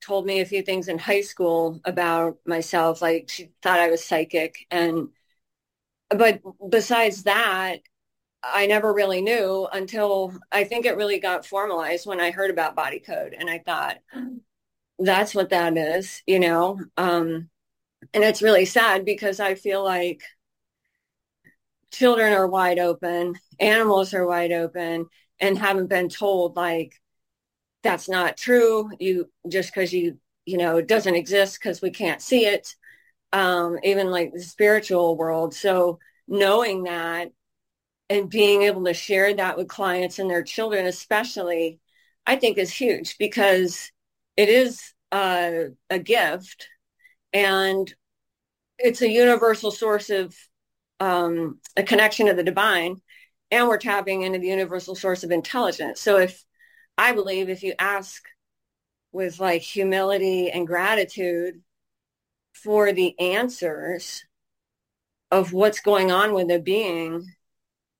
told 0.00 0.26
me 0.26 0.40
a 0.40 0.46
few 0.46 0.62
things 0.62 0.88
in 0.88 0.98
high 0.98 1.20
school 1.20 1.80
about 1.84 2.38
myself. 2.46 3.02
Like 3.02 3.28
she 3.28 3.50
thought 3.62 3.80
I 3.80 3.90
was 3.90 4.04
psychic. 4.04 4.66
And, 4.70 5.08
but 6.10 6.40
besides 6.68 7.24
that, 7.24 7.78
I 8.42 8.66
never 8.66 8.92
really 8.92 9.22
knew 9.22 9.66
until 9.72 10.34
I 10.52 10.64
think 10.64 10.86
it 10.86 10.96
really 10.96 11.18
got 11.18 11.46
formalized 11.46 12.06
when 12.06 12.20
I 12.20 12.30
heard 12.30 12.50
about 12.50 12.76
body 12.76 13.00
code. 13.00 13.34
And 13.36 13.50
I 13.50 13.58
thought, 13.58 13.96
that's 14.98 15.34
what 15.34 15.50
that 15.50 15.76
is, 15.76 16.22
you 16.26 16.40
know? 16.40 16.80
Um, 16.96 17.50
and 18.14 18.24
it's 18.24 18.42
really 18.42 18.64
sad 18.64 19.04
because 19.04 19.40
I 19.40 19.54
feel 19.54 19.84
like 19.84 20.22
children 21.90 22.32
are 22.32 22.46
wide 22.46 22.78
open, 22.78 23.34
animals 23.58 24.14
are 24.14 24.26
wide 24.26 24.52
open 24.52 25.06
and 25.40 25.58
haven't 25.58 25.88
been 25.88 26.08
told 26.08 26.56
like, 26.56 26.94
that's 27.86 28.08
not 28.08 28.36
true. 28.36 28.90
You 28.98 29.30
just 29.48 29.72
because 29.72 29.92
you 29.92 30.18
you 30.44 30.58
know 30.58 30.78
it 30.78 30.88
doesn't 30.88 31.14
exist 31.14 31.58
because 31.60 31.80
we 31.80 31.90
can't 31.90 32.20
see 32.20 32.46
it. 32.46 32.74
Um, 33.32 33.78
even 33.82 34.10
like 34.10 34.32
the 34.32 34.40
spiritual 34.40 35.16
world. 35.16 35.54
So 35.54 35.98
knowing 36.28 36.84
that 36.84 37.30
and 38.08 38.30
being 38.30 38.62
able 38.62 38.84
to 38.84 38.94
share 38.94 39.34
that 39.34 39.56
with 39.56 39.68
clients 39.68 40.18
and 40.18 40.30
their 40.30 40.42
children, 40.42 40.86
especially, 40.86 41.80
I 42.26 42.36
think 42.36 42.58
is 42.58 42.72
huge 42.72 43.18
because 43.18 43.90
it 44.36 44.48
is 44.48 44.94
uh, 45.12 45.50
a 45.90 45.98
gift 45.98 46.68
and 47.32 47.92
it's 48.78 49.02
a 49.02 49.10
universal 49.10 49.70
source 49.70 50.10
of 50.10 50.34
um, 51.00 51.60
a 51.76 51.82
connection 51.82 52.26
to 52.26 52.34
the 52.34 52.42
divine 52.42 53.00
and 53.50 53.68
we're 53.68 53.78
tapping 53.78 54.22
into 54.22 54.38
the 54.38 54.48
universal 54.48 54.94
source 54.94 55.24
of 55.24 55.30
intelligence. 55.30 56.00
So 56.00 56.18
if 56.18 56.44
I 56.98 57.12
believe 57.12 57.48
if 57.48 57.62
you 57.62 57.74
ask 57.78 58.22
with 59.12 59.40
like 59.40 59.62
humility 59.62 60.50
and 60.50 60.66
gratitude 60.66 61.62
for 62.52 62.92
the 62.92 63.18
answers 63.20 64.24
of 65.30 65.52
what's 65.52 65.80
going 65.80 66.10
on 66.10 66.32
with 66.32 66.48
the 66.48 66.58
being, 66.58 67.34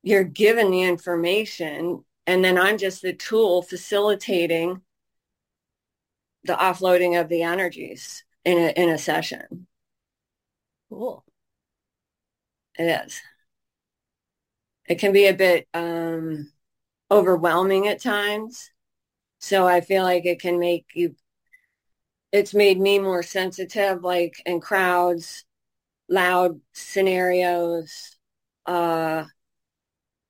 you're 0.03 0.25
given 0.25 0.71
the 0.71 0.83
information. 0.83 2.05
And 2.27 2.45
then 2.45 2.59
I'm 2.59 2.79
just 2.79 3.03
the 3.03 3.13
tool 3.13 3.63
facilitating 3.63 4.83
the 6.45 6.55
offloading 6.55 7.21
of 7.21 7.29
the 7.29 7.43
energies 7.43 8.25
in 8.45 8.59
a, 8.59 8.71
in 8.81 8.89
a 8.89 8.99
session. 8.99 9.67
Cool. 10.89 11.25
It 12.79 13.05
is. 13.07 13.21
It 14.89 14.97
can 15.01 15.13
be 15.13 15.27
a 15.27 15.35
bit 15.35 15.67
um, 15.75 16.53
overwhelming 17.11 17.89
at 17.89 18.01
times. 18.01 18.71
So 19.47 19.65
I 19.65 19.81
feel 19.81 20.03
like 20.03 20.27
it 20.27 20.41
can 20.41 20.59
make 20.59 20.87
you, 20.95 21.15
it's 22.33 22.53
made 22.53 22.81
me 22.81 22.99
more 22.99 23.23
sensitive, 23.23 24.03
like 24.03 24.43
in 24.45 24.59
crowds, 24.59 25.45
loud 26.09 26.61
scenarios, 26.73 28.17
uh, 28.67 29.23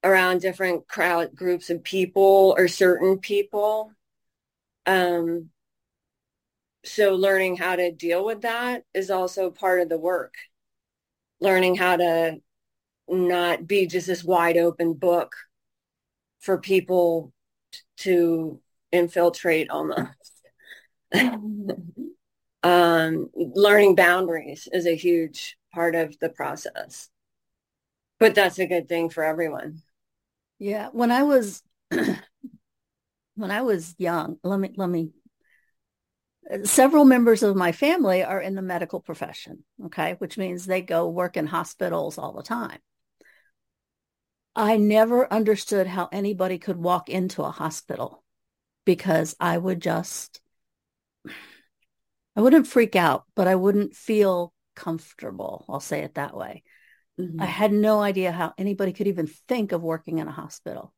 around 0.04 0.42
different 0.42 0.86
crowd 0.86 1.34
groups 1.34 1.70
of 1.70 1.82
people 1.82 2.54
or 2.58 2.68
certain 2.68 3.18
people. 3.18 3.90
Um, 4.84 5.48
so 6.84 7.14
learning 7.14 7.56
how 7.56 7.76
to 7.76 7.92
deal 7.92 8.22
with 8.22 8.42
that 8.42 8.84
is 8.92 9.10
also 9.10 9.50
part 9.50 9.80
of 9.80 9.88
the 9.88 9.96
work. 9.98 10.34
Learning 11.40 11.74
how 11.74 11.96
to 11.96 12.42
not 13.08 13.66
be 13.66 13.86
just 13.86 14.08
this 14.08 14.22
wide 14.22 14.58
open 14.58 14.92
book 14.92 15.34
for 16.38 16.58
people 16.58 17.32
to 17.96 18.60
infiltrate 18.92 19.70
almost. 19.70 20.10
um, 22.62 23.30
learning 23.34 23.94
boundaries 23.94 24.68
is 24.72 24.86
a 24.86 24.96
huge 24.96 25.56
part 25.72 25.94
of 25.94 26.18
the 26.18 26.28
process. 26.28 27.08
But 28.18 28.34
that's 28.34 28.58
a 28.58 28.66
good 28.66 28.88
thing 28.88 29.10
for 29.10 29.22
everyone. 29.22 29.82
Yeah. 30.58 30.88
When 30.92 31.10
I 31.10 31.22
was 31.22 31.62
when 31.90 33.50
I 33.50 33.62
was 33.62 33.94
young, 33.98 34.38
let 34.42 34.58
me 34.58 34.72
let 34.76 34.88
me 34.88 35.10
several 36.64 37.04
members 37.04 37.42
of 37.42 37.56
my 37.56 37.72
family 37.72 38.22
are 38.22 38.40
in 38.40 38.54
the 38.54 38.62
medical 38.62 39.00
profession, 39.00 39.64
okay, 39.86 40.14
which 40.18 40.38
means 40.38 40.64
they 40.64 40.80
go 40.80 41.08
work 41.08 41.36
in 41.36 41.46
hospitals 41.46 42.18
all 42.18 42.32
the 42.32 42.42
time. 42.42 42.78
I 44.54 44.78
never 44.78 45.30
understood 45.30 45.86
how 45.86 46.08
anybody 46.10 46.58
could 46.58 46.78
walk 46.78 47.10
into 47.10 47.42
a 47.42 47.50
hospital 47.50 48.24
because 48.86 49.36
I 49.38 49.58
would 49.58 49.82
just, 49.82 50.40
I 52.34 52.40
wouldn't 52.40 52.66
freak 52.66 52.96
out, 52.96 53.24
but 53.34 53.46
I 53.46 53.56
wouldn't 53.56 53.94
feel 53.94 54.54
comfortable. 54.74 55.66
I'll 55.68 55.80
say 55.80 56.00
it 56.00 56.14
that 56.14 56.34
way. 56.34 56.62
Mm-hmm. 57.20 57.42
I 57.42 57.46
had 57.46 57.72
no 57.72 58.00
idea 58.00 58.32
how 58.32 58.54
anybody 58.56 58.94
could 58.94 59.08
even 59.08 59.26
think 59.26 59.72
of 59.72 59.82
working 59.82 60.18
in 60.18 60.28
a 60.28 60.32
hospital 60.32 60.94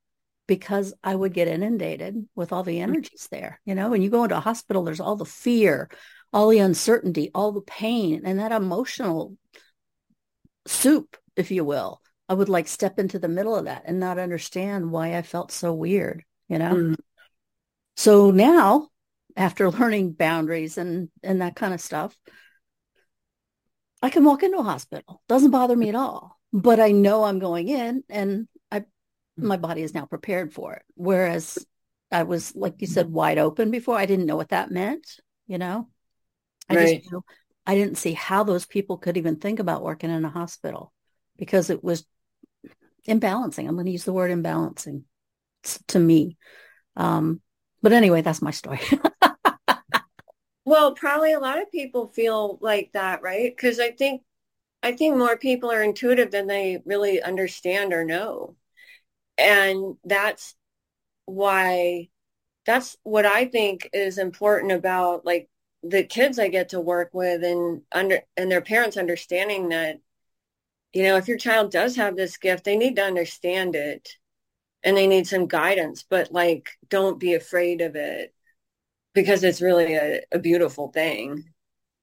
because 0.47 0.95
I 1.03 1.15
would 1.15 1.33
get 1.33 1.49
inundated 1.49 2.27
with 2.35 2.53
all 2.53 2.63
the 2.63 2.79
mm-hmm. 2.79 2.91
energies 2.91 3.29
there. 3.31 3.61
You 3.65 3.75
know, 3.75 3.89
when 3.91 4.03
you 4.03 4.11
go 4.11 4.25
into 4.25 4.37
a 4.37 4.41
hospital, 4.41 4.85
there's 4.85 5.01
all 5.01 5.17
the 5.17 5.25
fear, 5.25 5.89
all 6.33 6.49
the 6.49 6.59
uncertainty, 6.59 7.31
all 7.35 7.53
the 7.53 7.63
pain, 7.63 8.23
and 8.25 8.39
that 8.39 8.53
emotional 8.53 9.37
soup, 10.67 11.17
if 11.37 11.51
you 11.51 11.65
will. 11.65 12.01
I 12.29 12.35
would 12.35 12.49
like 12.51 12.69
step 12.69 12.99
into 12.99 13.19
the 13.19 13.29
middle 13.29 13.57
of 13.57 13.65
that 13.65 13.85
and 13.87 13.99
not 13.99 14.19
understand 14.19 14.91
why 14.91 15.17
I 15.17 15.23
felt 15.23 15.51
so 15.51 15.73
weird, 15.73 16.25
you 16.49 16.59
know? 16.59 16.75
Mm. 16.75 16.97
So 17.99 18.31
now, 18.31 18.91
after 19.37 19.69
learning 19.73 20.13
boundaries 20.13 20.79
and, 20.79 21.09
and 21.25 21.43
that 21.43 21.57
kind 21.57 21.75
of 21.75 21.81
stuff, 21.81 22.17
I 24.01 24.09
can 24.09 24.25
walk 24.25 24.45
into 24.45 24.59
a 24.59 24.63
hospital. 24.63 25.21
Doesn't 25.29 25.51
bother 25.51 25.75
me 25.75 25.89
at 25.89 25.97
all. 25.97 26.39
But 26.53 26.79
I 26.79 26.93
know 26.93 27.25
I'm 27.25 27.41
going 27.41 27.67
in 27.67 28.05
and 28.09 28.47
I 28.71 28.85
my 29.37 29.57
body 29.57 29.83
is 29.83 29.95
now 29.95 30.07
prepared 30.07 30.53
for 30.53 30.75
it. 30.75 30.83
Whereas 30.95 31.59
I 32.13 32.23
was, 32.23 32.55
like 32.55 32.77
you 32.79 32.87
said, 32.87 33.11
wide 33.11 33.37
open 33.37 33.73
before. 33.73 33.99
I 33.99 34.07
didn't 34.07 34.27
know 34.27 34.37
what 34.37 34.51
that 34.51 34.71
meant, 34.71 35.05
you 35.49 35.59
know? 35.59 35.89
I 36.69 36.77
right. 36.77 37.03
just 37.03 37.15
I 37.67 37.75
didn't 37.75 37.99
see 37.99 38.13
how 38.13 38.45
those 38.45 38.65
people 38.65 38.97
could 38.97 39.17
even 39.17 39.37
think 39.37 39.59
about 39.59 39.83
working 39.83 40.11
in 40.11 40.25
a 40.25 40.31
hospital 40.31 40.93
because 41.37 41.69
it 41.69 41.83
was 41.83 42.07
imbalancing. 43.09 43.67
I'm 43.67 43.75
going 43.75 43.87
to 43.87 43.93
use 43.93 44.05
the 44.05 44.13
word 44.13 44.31
imbalancing 44.31 45.03
to 45.89 45.99
me. 45.99 46.39
Um, 46.97 47.41
but 47.83 47.93
anyway, 47.93 48.23
that's 48.23 48.43
my 48.43 48.51
story. 48.51 48.81
well, 50.65 50.93
probably 50.93 51.33
a 51.33 51.41
lot 51.41 51.61
of 51.61 51.71
people 51.71 52.09
feel 52.09 52.59
like 52.61 52.91
that, 52.93 53.23
right? 53.23 53.55
Because 53.55 53.81
I 53.81 53.91
think 53.91 54.23
I 54.83 54.93
think 54.93 55.17
more 55.17 55.37
people 55.37 55.71
are 55.71 55.83
intuitive 55.83 56.31
than 56.31 56.47
they 56.47 56.83
really 56.85 57.23
understand 57.23 57.93
or 57.93 58.05
know. 58.05 58.57
And 59.37 59.97
that's 60.05 60.55
why 61.27 62.09
that's 62.67 62.97
what 63.03 63.27
I 63.27 63.47
think 63.47 63.89
is 63.93 64.19
important 64.19 64.73
about 64.73 65.25
like 65.25 65.49
the 65.83 66.05
kids 66.05 66.39
I 66.39 66.49
get 66.49 66.71
to 66.71 66.81
work 66.81 67.11
with 67.13 67.45
and 67.45 67.83
under 67.93 68.21
and 68.37 68.51
their 68.51 68.61
parents 68.63 68.97
understanding 68.97 69.71
that 69.71 70.01
you 70.93 71.03
know, 71.03 71.17
if 71.17 71.29
your 71.29 71.39
child 71.39 71.71
does 71.71 71.97
have 71.97 72.17
this 72.17 72.39
gift, 72.39 72.65
they 72.65 72.77
need 72.77 72.97
to 72.97 73.05
understand 73.05 73.77
it 73.77 74.17
and 74.83 74.97
they 74.97 75.07
need 75.07 75.27
some 75.27 75.47
guidance, 75.47 76.05
but 76.09 76.33
like, 76.33 76.71
don't 76.89 77.19
be 77.19 77.35
afraid 77.35 77.81
of 77.81 77.97
it 77.97 78.35
because 79.15 79.43
it's 79.43 79.61
really 79.61 79.95
a, 79.95 80.21
a 80.33 80.39
beautiful 80.39 80.89
thing. 80.89 81.45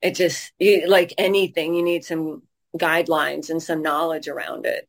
It 0.02 0.16
just, 0.16 0.52
you, 0.60 0.88
like 0.88 1.14
anything, 1.18 1.74
you 1.74 1.84
need 1.84 2.04
some 2.04 2.44
guidelines 2.78 3.50
and 3.50 3.64
some 3.64 3.82
knowledge 3.82 4.28
around 4.28 4.66
it. 4.66 4.88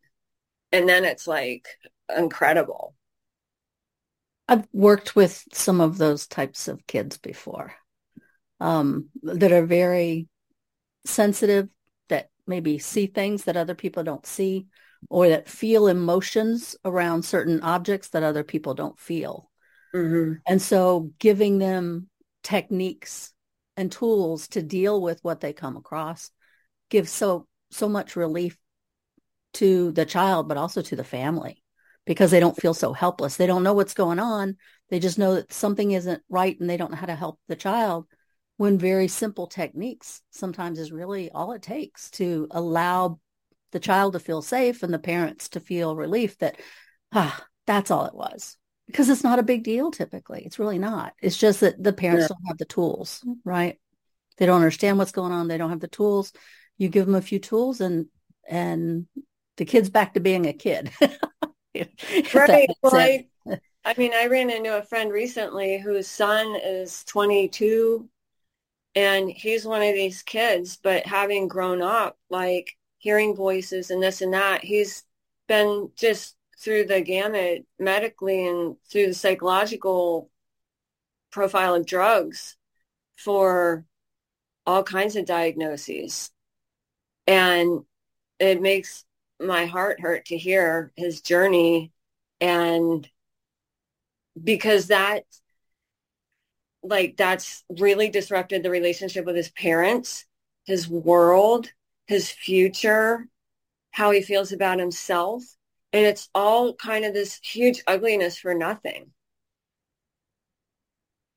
And 0.73 0.89
then 0.89 1.05
it's 1.05 1.27
like 1.27 1.69
incredible. 2.15 2.95
I've 4.49 4.67
worked 4.73 5.17
with 5.17 5.45
some 5.53 5.81
of 5.81 5.99
those 5.99 6.27
types 6.27 6.69
of 6.69 6.87
kids 6.87 7.19
before 7.19 7.75
um, 8.61 9.09
that 9.23 9.53
are 9.53 9.67
very 9.67 10.29
sensitive 11.05 11.69
that 12.09 12.31
maybe 12.47 12.79
see 12.79 13.07
things 13.07 13.45
that 13.45 13.57
other 13.57 13.75
people 13.75 14.03
don't 14.05 14.27
see 14.27 14.67
or 15.09 15.29
that 15.29 15.49
feel 15.49 15.87
emotions 15.87 16.77
around 16.85 17.25
certain 17.25 17.61
objects 17.63 18.09
that 18.09 18.23
other 18.23 18.45
people 18.45 18.75
don't 18.75 18.99
feel. 18.99 19.51
Mm-hmm. 19.95 20.35
And 20.47 20.61
so 20.61 21.13
giving 21.19 21.59
them 21.59 22.09
techniques 22.43 23.33
and 23.77 23.91
tools 23.91 24.49
to 24.49 24.63
deal 24.63 25.01
with 25.01 25.21
what 25.23 25.41
they 25.41 25.53
come 25.53 25.77
across 25.77 26.31
gives 26.91 27.11
so 27.11 27.47
so 27.71 27.89
much 27.89 28.15
relief 28.17 28.57
to 29.53 29.91
the 29.93 30.05
child 30.05 30.49
but 30.49 30.57
also 30.57 30.81
to 30.81 30.97
the 30.97 31.05
family 31.05 31.63
because 32.05 32.31
they 32.31 32.41
don't 32.41 32.57
feel 32.57 32.73
so 32.73 32.93
helpless. 32.93 33.37
They 33.37 33.49
don't 33.49 33.65
know 33.65 33.75
what's 33.75 33.95
going 33.95 34.21
on. 34.21 34.57
They 34.91 35.01
just 35.01 35.19
know 35.19 35.35
that 35.35 35.53
something 35.53 35.91
isn't 35.91 36.23
right 36.29 36.59
and 36.59 36.71
they 36.71 36.77
don't 36.77 36.93
know 36.93 36.97
how 36.97 37.07
to 37.07 37.17
help 37.17 37.41
the 37.49 37.57
child 37.57 38.07
when 38.57 38.79
very 38.79 39.09
simple 39.09 39.47
techniques 39.47 40.23
sometimes 40.31 40.79
is 40.79 40.93
really 40.93 41.31
all 41.31 41.53
it 41.53 41.63
takes 41.63 42.11
to 42.13 42.47
allow 42.51 43.19
the 43.77 43.81
child 43.81 44.15
to 44.15 44.19
feel 44.19 44.41
safe 44.41 44.83
and 44.83 44.95
the 44.95 44.99
parents 44.99 45.51
to 45.51 45.61
feel 45.61 45.95
relief 45.95 46.39
that 46.39 46.59
ah 47.13 47.45
that's 47.67 47.91
all 47.91 48.07
it 48.07 48.15
was. 48.15 48.57
Because 48.87 49.11
it's 49.11 49.23
not 49.23 49.39
a 49.39 49.43
big 49.43 49.65
deal 49.65 49.91
typically. 49.91 50.45
It's 50.47 50.59
really 50.59 50.79
not. 50.79 51.13
It's 51.21 51.37
just 51.37 51.61
that 51.61 51.83
the 51.83 51.93
parents 51.93 52.23
yeah. 52.23 52.29
don't 52.29 52.47
have 52.49 52.57
the 52.57 52.65
tools 52.65 53.23
right? 53.45 53.79
They 54.39 54.47
don't 54.47 54.57
understand 54.57 54.97
what's 54.97 55.13
going 55.13 55.33
on. 55.33 55.47
They 55.47 55.59
don't 55.59 55.71
have 55.71 55.81
the 55.81 55.89
tools. 55.89 56.33
You 56.79 56.89
give 56.89 57.05
them 57.05 57.15
a 57.15 57.21
few 57.21 57.39
tools 57.39 57.83
and 57.83 58.07
and 58.49 59.07
the 59.59 59.67
kid's 59.67 59.91
back 59.91 60.15
to 60.15 60.21
being 60.21 60.47
a 60.47 60.55
kid. 60.55 60.91
Right 62.35 62.71
well, 62.81 62.97
I, 62.97 63.27
I 63.85 63.95
mean 63.99 64.15
i 64.15 64.29
ran 64.29 64.49
into 64.49 64.79
a 64.79 64.83
friend 64.83 65.13
recently 65.13 65.79
whose 65.79 66.09
son 66.09 66.57
is 66.57 67.05
22 67.05 68.09
and 68.97 69.31
he's 69.31 69.67
one 69.67 69.83
of 69.83 69.95
these 69.95 70.23
kids, 70.23 70.79
but 70.83 71.05
having 71.05 71.49
grown 71.49 71.83
up, 71.83 72.17
like 72.31 72.75
hearing 73.07 73.37
voices 73.37 73.93
and 73.93 74.03
this 74.03 74.21
and 74.21 74.35
that, 74.35 74.65
he's 74.65 75.05
been 75.47 75.89
just 75.95 76.35
through 76.59 76.85
the 76.85 77.01
gamut 77.01 77.65
medically 77.79 78.49
and 78.49 78.75
through 78.91 79.07
the 79.07 79.15
psychological 79.15 80.29
profile 81.31 81.77
of 81.77 81.87
drugs 81.87 82.57
for 83.17 83.85
all 84.67 84.83
kinds 84.83 85.15
of 85.15 85.25
diagnoses. 85.25 86.33
And 87.29 87.85
it 88.41 88.61
makes 88.61 89.05
my 89.39 89.67
heart 89.67 90.01
hurt 90.01 90.25
to 90.25 90.37
hear 90.37 90.91
his 90.97 91.21
journey 91.21 91.93
and 92.41 93.09
because 94.43 94.89
that 94.89 95.23
like 96.83 97.17
that's 97.17 97.63
really 97.69 98.09
disrupted 98.09 98.65
the 98.65 98.71
relationship 98.71 99.25
with 99.25 99.37
his 99.37 99.51
parents, 99.51 100.27
his 100.65 100.89
world, 100.89 101.71
his 102.07 102.31
future, 102.31 103.27
how 103.91 104.11
he 104.11 104.23
feels 104.23 104.53
about 104.53 104.79
himself. 104.79 105.43
And 105.93 106.05
it's 106.05 106.29
all 106.35 106.75
kind 106.75 107.05
of 107.05 107.15
this 107.15 107.39
huge 107.43 107.83
ugliness 107.87 108.39
for 108.39 108.55
nothing. 108.55 109.13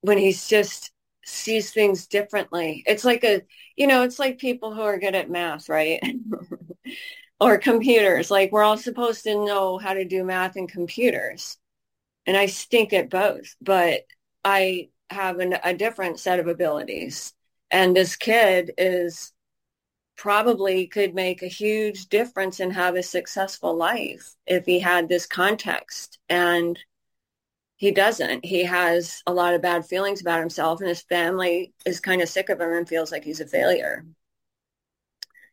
When 0.01 0.17
he's 0.17 0.47
just 0.47 0.91
sees 1.29 1.71
things 1.71 2.08
differently. 2.08 2.84
It's 2.88 3.05
like 3.05 3.23
a, 3.23 3.41
you 3.75 3.88
know, 3.88 4.03
it's 4.03 4.19
like 4.19 4.39
people 4.39 4.73
who 4.73 4.82
are 4.82 4.97
good 4.97 5.15
at 5.15 5.29
math, 5.29 5.69
right? 5.69 6.01
or 7.39 7.58
computers. 7.58 8.32
Like 8.32 8.51
we're 8.51 8.63
all 8.63 8.77
supposed 8.77 9.23
to 9.23 9.45
know 9.45 9.77
how 9.77 9.93
to 9.93 10.05
do 10.05 10.23
math 10.23 10.55
and 10.55 10.69
computers. 10.69 11.58
And 12.25 12.36
I 12.36 12.47
stink 12.47 12.93
at 12.93 13.10
both, 13.10 13.55
but 13.62 14.01
I 14.43 14.89
have 15.10 15.39
an, 15.39 15.55
a 15.63 15.73
different 15.73 16.19
set 16.19 16.39
of 16.39 16.47
abilities. 16.47 17.34
And 17.71 17.95
this 17.95 18.15
kid 18.15 18.71
is 18.77 19.32
probably 20.19 20.86
could 20.86 21.15
make 21.15 21.41
a 21.41 21.47
huge 21.47 22.08
difference 22.08 22.60
and 22.60 22.73
have 22.73 22.95
a 22.95 23.01
successful 23.01 23.73
life 23.73 24.36
if 24.45 24.65
he 24.65 24.77
had 24.77 25.08
this 25.08 25.25
context. 25.25 26.19
And 26.27 26.77
he 27.77 27.91
doesn't. 27.91 28.43
He 28.43 28.65
has 28.65 29.23
a 29.25 29.32
lot 29.32 29.53
of 29.53 29.62
bad 29.62 29.86
feelings 29.86 30.19
about 30.19 30.41
himself 30.41 30.82
and 30.82 30.89
his 30.89 31.01
family 31.03 31.73
is 31.86 32.01
kind 32.01 32.21
of 32.21 32.27
sick 32.27 32.49
of 32.49 32.60
him 32.60 32.73
and 32.73 32.88
feels 32.88 33.13
like 33.13 33.23
he's 33.23 33.39
a 33.39 33.47
failure. 33.47 34.05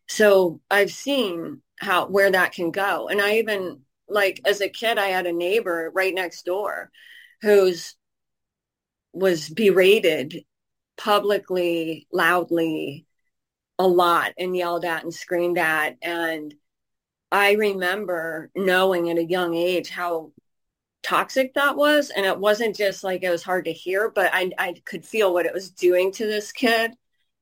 So 0.08 0.60
I've 0.68 0.90
seen 0.90 1.62
how 1.78 2.08
where 2.08 2.32
that 2.32 2.50
can 2.52 2.72
go. 2.72 3.06
And 3.06 3.20
I 3.20 3.36
even 3.36 3.82
like 4.08 4.40
as 4.44 4.60
a 4.60 4.68
kid 4.68 4.98
I 4.98 5.08
had 5.08 5.26
a 5.26 5.32
neighbor 5.32 5.92
right 5.94 6.12
next 6.12 6.44
door 6.44 6.90
who's 7.40 7.94
was 9.12 9.48
berated 9.48 10.44
publicly, 10.96 12.08
loudly, 12.12 13.05
a 13.78 13.86
lot 13.86 14.32
and 14.38 14.56
yelled 14.56 14.84
at 14.84 15.02
and 15.02 15.12
screamed 15.12 15.58
at. 15.58 15.96
And 16.02 16.54
I 17.30 17.52
remember 17.52 18.50
knowing 18.54 19.10
at 19.10 19.18
a 19.18 19.24
young 19.24 19.54
age 19.54 19.90
how 19.90 20.32
toxic 21.02 21.54
that 21.54 21.76
was. 21.76 22.10
And 22.10 22.26
it 22.26 22.38
wasn't 22.38 22.76
just 22.76 23.04
like 23.04 23.22
it 23.22 23.30
was 23.30 23.42
hard 23.42 23.66
to 23.66 23.72
hear, 23.72 24.10
but 24.10 24.30
I, 24.32 24.50
I 24.58 24.74
could 24.84 25.04
feel 25.04 25.32
what 25.32 25.46
it 25.46 25.54
was 25.54 25.70
doing 25.70 26.12
to 26.12 26.26
this 26.26 26.52
kid 26.52 26.92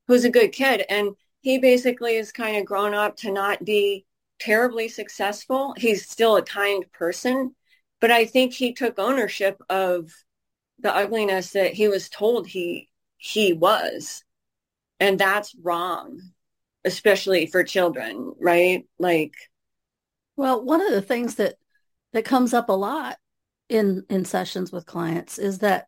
who's 0.07 0.25
a 0.25 0.29
good 0.29 0.51
kid. 0.51 0.85
And 0.89 1.15
he 1.41 1.57
basically 1.57 2.15
is 2.15 2.31
kind 2.31 2.57
of 2.57 2.65
grown 2.65 2.93
up 2.93 3.17
to 3.17 3.31
not 3.31 3.63
be 3.63 4.05
terribly 4.39 4.87
successful. 4.87 5.73
He's 5.77 6.07
still 6.09 6.35
a 6.35 6.41
kind 6.43 6.85
person, 6.91 7.55
but 8.01 8.11
I 8.11 8.25
think 8.25 8.53
he 8.53 8.73
took 8.73 8.99
ownership 8.99 9.61
of 9.69 10.11
the 10.79 10.93
ugliness 10.93 11.51
that 11.51 11.73
he 11.73 11.87
was 11.87 12.09
told 12.09 12.47
he 12.47 12.89
he 13.17 13.53
was. 13.53 14.24
And 14.99 15.19
that's 15.19 15.55
wrong, 15.61 16.21
especially 16.83 17.47
for 17.47 17.63
children, 17.63 18.33
right? 18.39 18.85
Like 18.97 19.33
well, 20.37 20.63
one 20.63 20.81
of 20.81 20.91
the 20.91 21.01
things 21.01 21.35
that 21.35 21.55
that 22.13 22.25
comes 22.25 22.53
up 22.53 22.69
a 22.69 22.73
lot 22.73 23.17
in 23.69 24.05
in 24.09 24.25
sessions 24.25 24.71
with 24.71 24.85
clients 24.85 25.37
is 25.39 25.59
that 25.59 25.87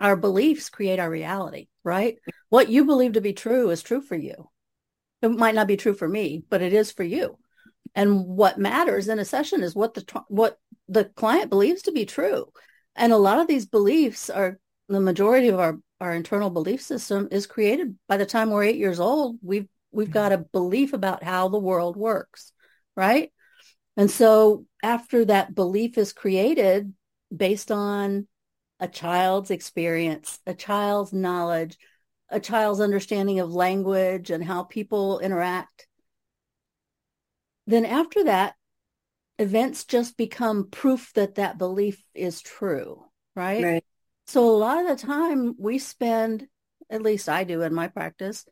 our 0.00 0.16
beliefs 0.16 0.70
create 0.70 1.00
our 1.00 1.10
reality, 1.10 1.68
right? 1.82 2.16
What 2.50 2.68
you 2.68 2.84
believe 2.84 3.14
to 3.14 3.20
be 3.20 3.32
true 3.32 3.70
is 3.70 3.82
true 3.82 4.00
for 4.00 4.14
you. 4.14 4.48
It 5.22 5.30
might 5.30 5.56
not 5.56 5.66
be 5.66 5.76
true 5.76 5.94
for 5.94 6.08
me, 6.08 6.44
but 6.48 6.62
it 6.62 6.72
is 6.72 6.92
for 6.92 7.02
you. 7.02 7.38
And 7.94 8.26
what 8.26 8.58
matters 8.58 9.08
in 9.08 9.18
a 9.18 9.24
session 9.24 9.62
is 9.62 9.74
what 9.74 9.94
the 9.94 10.24
what 10.28 10.58
the 10.88 11.04
client 11.04 11.50
believes 11.50 11.82
to 11.82 11.92
be 11.92 12.06
true. 12.06 12.52
And 12.94 13.12
a 13.12 13.16
lot 13.16 13.38
of 13.38 13.48
these 13.48 13.66
beliefs 13.66 14.30
are 14.30 14.58
the 14.88 15.00
majority 15.00 15.48
of 15.48 15.58
our 15.58 15.78
our 16.00 16.14
internal 16.14 16.50
belief 16.50 16.80
system 16.80 17.28
is 17.30 17.46
created 17.46 17.96
by 18.08 18.16
the 18.16 18.26
time 18.26 18.50
we're 18.50 18.64
8 18.64 18.76
years 18.76 19.00
old. 19.00 19.38
We've 19.42 19.68
we've 19.90 20.08
mm-hmm. 20.08 20.12
got 20.12 20.32
a 20.32 20.38
belief 20.38 20.92
about 20.92 21.22
how 21.22 21.48
the 21.48 21.58
world 21.58 21.96
works, 21.96 22.52
right? 22.96 23.32
And 23.96 24.10
so 24.10 24.66
after 24.82 25.24
that 25.24 25.54
belief 25.54 25.98
is 25.98 26.12
created 26.12 26.92
based 27.34 27.72
on 27.72 28.28
a 28.78 28.86
child's 28.86 29.50
experience, 29.50 30.38
a 30.46 30.54
child's 30.54 31.12
knowledge, 31.12 31.76
a 32.28 32.38
child's 32.38 32.80
understanding 32.80 33.40
of 33.40 33.52
language 33.52 34.30
and 34.30 34.44
how 34.44 34.62
people 34.62 35.18
interact, 35.18 35.88
then 37.66 37.84
after 37.84 38.24
that, 38.24 38.54
events 39.38 39.84
just 39.84 40.16
become 40.16 40.68
proof 40.70 41.12
that 41.14 41.36
that 41.36 41.58
belief 41.58 42.02
is 42.14 42.40
true, 42.40 43.04
right? 43.34 43.64
right. 43.64 43.84
So 44.28 44.44
a 44.44 44.52
lot 44.52 44.84
of 44.84 44.88
the 44.88 45.06
time 45.06 45.54
we 45.58 45.78
spend, 45.78 46.46
at 46.90 47.02
least 47.02 47.30
I 47.30 47.44
do 47.44 47.62
in 47.62 47.74
my 47.74 47.88
practice, 47.88 48.46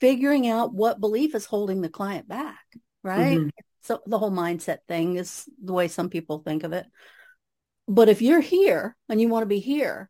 figuring 0.00 0.48
out 0.48 0.72
what 0.72 0.98
belief 0.98 1.34
is 1.34 1.44
holding 1.44 1.82
the 1.82 1.90
client 1.90 2.26
back, 2.26 2.64
right? 3.02 3.38
Mm-hmm. 3.38 3.48
So 3.82 4.00
the 4.06 4.18
whole 4.18 4.30
mindset 4.30 4.78
thing 4.88 5.16
is 5.16 5.46
the 5.62 5.74
way 5.74 5.88
some 5.88 6.08
people 6.08 6.38
think 6.38 6.64
of 6.64 6.72
it. 6.72 6.86
But 7.86 8.08
if 8.08 8.22
you're 8.22 8.40
here 8.40 8.96
and 9.10 9.20
you 9.20 9.28
want 9.28 9.42
to 9.42 9.46
be 9.46 9.60
here, 9.60 10.08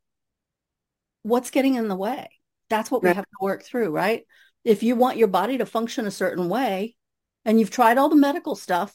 what's 1.22 1.50
getting 1.50 1.74
in 1.74 1.88
the 1.88 1.96
way? 1.96 2.30
That's 2.70 2.92
what 2.92 3.02
we 3.02 3.08
have 3.08 3.24
to 3.24 3.38
work 3.40 3.64
through, 3.64 3.90
right? 3.90 4.24
If 4.64 4.84
you 4.84 4.94
want 4.94 5.16
your 5.16 5.28
body 5.28 5.58
to 5.58 5.66
function 5.66 6.06
a 6.06 6.12
certain 6.12 6.48
way 6.48 6.94
and 7.44 7.58
you've 7.58 7.70
tried 7.70 7.98
all 7.98 8.08
the 8.08 8.16
medical 8.16 8.54
stuff 8.54 8.94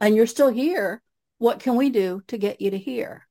and 0.00 0.16
you're 0.16 0.26
still 0.26 0.50
here, 0.50 1.02
what 1.36 1.60
can 1.60 1.76
we 1.76 1.90
do 1.90 2.22
to 2.28 2.38
get 2.38 2.62
you 2.62 2.70
to 2.70 2.78
here? 2.78 3.26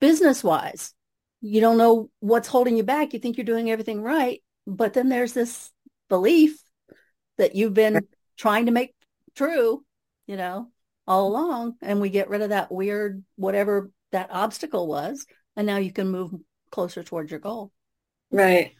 Business 0.00 0.42
wise, 0.42 0.94
you 1.40 1.60
don't 1.60 1.78
know 1.78 2.10
what's 2.20 2.48
holding 2.48 2.76
you 2.76 2.82
back. 2.82 3.12
You 3.12 3.18
think 3.18 3.36
you're 3.36 3.44
doing 3.44 3.70
everything 3.70 4.02
right. 4.02 4.42
But 4.66 4.94
then 4.94 5.08
there's 5.08 5.32
this 5.32 5.70
belief 6.08 6.58
that 7.38 7.54
you've 7.54 7.74
been 7.74 8.06
trying 8.36 8.66
to 8.66 8.72
make 8.72 8.94
true 9.34 9.84
you 10.30 10.36
know, 10.36 10.68
all 11.08 11.26
along. 11.26 11.74
And 11.82 12.00
we 12.00 12.08
get 12.08 12.28
rid 12.28 12.40
of 12.40 12.50
that 12.50 12.70
weird, 12.70 13.24
whatever 13.34 13.90
that 14.12 14.30
obstacle 14.30 14.86
was. 14.86 15.26
And 15.56 15.66
now 15.66 15.78
you 15.78 15.92
can 15.92 16.08
move 16.08 16.32
closer 16.70 17.02
towards 17.02 17.32
your 17.32 17.40
goal. 17.40 17.72
Right. 18.30 18.74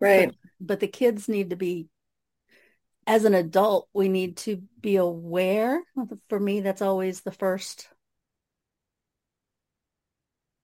Right. 0.00 0.28
But, 0.28 0.36
but 0.60 0.80
the 0.80 0.86
kids 0.86 1.28
need 1.28 1.50
to 1.50 1.56
be, 1.56 1.88
as 3.08 3.24
an 3.24 3.34
adult, 3.34 3.88
we 3.92 4.08
need 4.08 4.36
to 4.38 4.62
be 4.80 4.94
aware. 4.94 5.82
For 6.28 6.38
me, 6.38 6.60
that's 6.60 6.82
always 6.82 7.22
the 7.22 7.32
first 7.32 7.88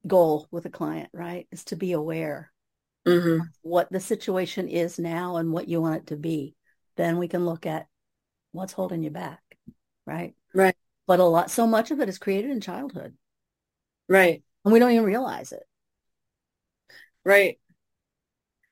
goal 0.06 0.48
with 0.50 0.66
a 0.66 0.70
client, 0.70 1.10
right? 1.12 1.46
Is 1.50 1.64
to 1.64 1.76
be 1.76 1.92
aware 1.92 2.52
mm-hmm. 3.06 3.44
what 3.62 3.90
the 3.90 4.00
situation 4.00 4.68
is 4.68 4.98
now 4.98 5.36
and 5.36 5.52
what 5.52 5.68
you 5.68 5.80
want 5.80 6.02
it 6.02 6.06
to 6.08 6.16
be. 6.16 6.54
Then 6.96 7.18
we 7.18 7.28
can 7.28 7.46
look 7.46 7.66
at 7.66 7.86
what's 8.52 8.74
holding 8.74 9.02
you 9.02 9.10
back 9.10 9.40
right 10.06 10.34
right 10.54 10.76
but 11.06 11.20
a 11.20 11.24
lot 11.24 11.50
so 11.50 11.66
much 11.66 11.90
of 11.90 12.00
it 12.00 12.08
is 12.08 12.18
created 12.18 12.50
in 12.50 12.60
childhood 12.60 13.14
right 14.08 14.42
and 14.64 14.72
we 14.72 14.78
don't 14.78 14.92
even 14.92 15.04
realize 15.04 15.52
it 15.52 15.64
right 17.24 17.58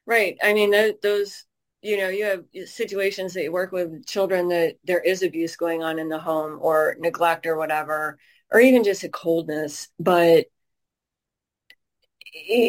right 0.07 0.37
i 0.43 0.53
mean 0.53 0.73
those 1.03 1.45
you 1.83 1.97
know 1.97 2.09
you 2.09 2.25
have 2.25 2.45
situations 2.67 3.33
that 3.35 3.43
you 3.43 3.53
work 3.53 3.73
with 3.73 4.07
children 4.07 4.49
that 4.49 4.77
there 4.85 5.01
is 5.01 5.23
abuse 5.23 5.57
going 5.57 5.83
on 5.83 5.99
in 5.99 6.09
the 6.09 6.19
home 6.19 6.59
or 6.61 6.97
neglect 6.99 7.47
or 7.47 7.57
whatever 7.57 8.19
or 8.53 8.61
even 8.61 8.85
just 8.85 9.05
a 9.05 9.09
coldness 9.09 9.89
but 9.99 10.47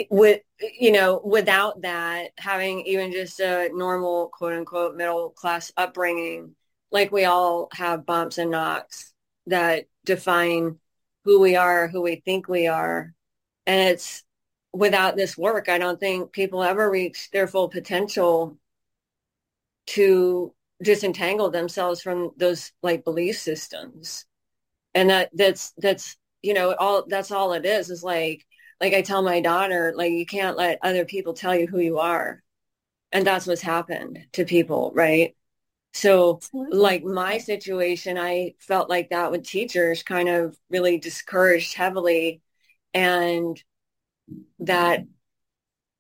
with 0.10 0.42
you 0.60 0.92
know 0.92 1.22
without 1.24 1.82
that 1.82 2.32
having 2.38 2.82
even 2.86 3.12
just 3.12 3.40
a 3.40 3.70
normal 3.74 4.30
quote 4.30 4.54
unquote 4.54 4.96
middle 4.96 5.30
class 5.30 5.72
upbringing 5.78 6.56
like 6.92 7.12
we 7.12 7.26
all 7.26 7.70
have 7.74 8.06
bumps 8.06 8.38
and 8.38 8.52
knocks 8.52 9.14
that 9.48 9.86
define 10.06 10.78
who 11.24 11.40
we 11.40 11.56
are, 11.56 11.88
who 11.88 12.02
we 12.02 12.18
think 12.18 12.48
we 12.48 12.68
are. 12.68 13.14
And 13.66 13.90
it's 13.90 14.24
without 14.74 15.16
this 15.16 15.38
work, 15.38 15.70
I 15.70 15.78
don't 15.78 16.00
think 16.00 16.32
people 16.32 16.64
ever 16.64 16.90
reach 16.90 17.30
their 17.32 17.48
full 17.48 17.70
potential 17.70 18.58
to 19.88 20.54
disentangle 20.82 21.52
themselves 21.52 22.02
from 22.02 22.32
those 22.38 22.72
like 22.82 23.04
belief 23.04 23.38
systems. 23.38 24.26
And 24.94 25.10
that 25.10 25.30
that's 25.34 25.74
that's 25.78 26.18
you 26.42 26.54
know 26.54 26.74
all 26.74 27.06
that's 27.08 27.32
all 27.32 27.54
it 27.54 27.66
is 27.66 27.90
is 27.90 28.04
like 28.04 28.46
like 28.82 28.94
I 28.94 29.02
tell 29.04 29.22
my 29.22 29.42
daughter 29.42 29.94
like 29.96 30.12
you 30.12 30.26
can't 30.26 30.58
let 30.58 30.80
other 30.82 31.06
people 31.06 31.34
tell 31.34 31.56
you 31.56 31.68
who 31.68 31.80
you 31.80 32.00
are. 32.00 32.44
And 33.12 33.28
that's 33.28 33.48
what's 33.48 33.62
happened 33.62 34.20
to 34.34 34.46
people, 34.46 34.92
right? 34.96 35.36
So 35.94 36.38
Absolutely. 36.38 36.80
like 36.80 37.04
my 37.04 37.38
situation, 37.38 38.18
I 38.18 38.56
felt 38.60 38.90
like 38.90 39.10
that 39.10 39.32
with 39.32 39.46
teachers 39.46 40.04
kind 40.04 40.30
of 40.30 40.58
really 40.70 40.98
discouraged 40.98 41.76
heavily 41.76 42.42
and 42.94 43.62
that 44.60 45.06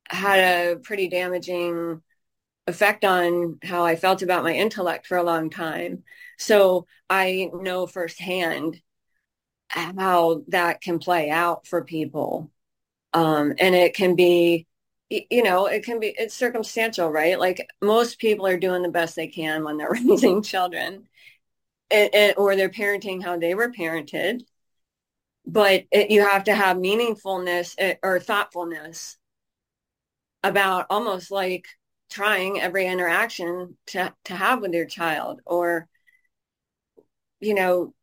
had 0.10 0.39
a 0.39 0.76
pretty 0.78 1.08
damaging 1.08 2.02
effect 2.67 3.06
on 3.06 3.60
how 3.63 3.86
I 3.86 3.96
felt 3.96 4.22
about 4.22 4.44
my 4.44 4.54
intellect 4.54 5.08
for 5.08 5.17
a 5.17 5.24
long 5.24 5.50
time. 5.50 6.04
So 6.38 6.88
I 7.10 7.50
know 7.54 7.88
firsthand 7.88 8.82
how 9.70 10.44
that 10.50 10.82
can 10.82 11.00
play 11.00 11.30
out 11.30 11.67
for 11.67 11.84
people. 11.84 12.52
Um, 13.13 13.54
and 13.60 13.76
it 13.76 13.93
can 13.93 14.15
be 14.15 14.67
you 15.30 15.43
know, 15.43 15.65
it 15.65 15.84
can 15.84 16.00
be, 16.00 16.15
it's 16.17 16.34
circumstantial, 16.34 17.10
right? 17.10 17.38
Like 17.38 17.69
most 17.82 18.17
people 18.17 18.47
are 18.47 18.58
doing 18.58 18.82
the 18.82 18.89
best 18.89 19.15
they 19.15 19.28
can 19.28 19.63
when 19.63 19.78
they're 19.78 19.91
raising 20.08 20.41
children 20.41 21.08
and, 21.89 22.15
and, 22.15 22.34
or 22.38 22.56
they're 22.56 22.69
parenting 22.69 23.24
how 23.24 23.38
they 23.38 23.56
were 23.56 23.71
parented. 23.71 24.43
But 25.45 25.86
it, 25.91 26.12
you 26.12 26.21
have 26.26 26.45
to 26.45 26.56
have 26.56 26.78
meaningfulness 26.78 27.76
eh, 27.78 27.95
or 28.02 28.19
thoughtfulness 28.19 29.17
about 30.43 30.88
almost 30.89 31.32
like 31.32 31.67
trying 32.10 32.60
every 32.62 32.88
interaction 32.88 33.78
to, 33.88 34.13
to 34.26 34.36
have 34.36 34.62
with 34.62 34.74
your 34.74 34.86
child 34.86 35.41
or, 35.45 35.88
you 37.39 37.54
know, 37.54 37.93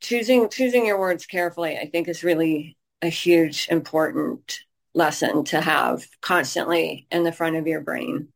choosing, 0.00 0.48
choosing 0.48 0.86
your 0.86 0.98
words 0.98 1.26
carefully, 1.26 1.78
I 1.78 1.88
think 1.88 2.08
is 2.08 2.24
really 2.24 2.77
a 3.02 3.08
huge, 3.08 3.68
important 3.70 4.60
lesson 4.94 5.44
to 5.44 5.60
have 5.60 6.06
constantly 6.20 7.06
in 7.10 7.22
the 7.22 7.32
front 7.32 7.56
of 7.56 7.66
your 7.66 7.80
brain 7.80 8.28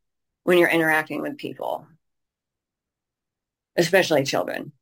when 0.45 0.59
you're 0.59 0.69
interacting 0.69 1.23
with 1.23 1.39
people, 1.39 1.87
especially 3.77 4.25
children. 4.25 4.73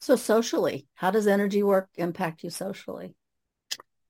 So 0.00 0.16
socially, 0.16 0.86
how 0.94 1.10
does 1.10 1.26
energy 1.26 1.62
work 1.62 1.88
impact 1.96 2.44
you 2.44 2.50
socially? 2.50 3.14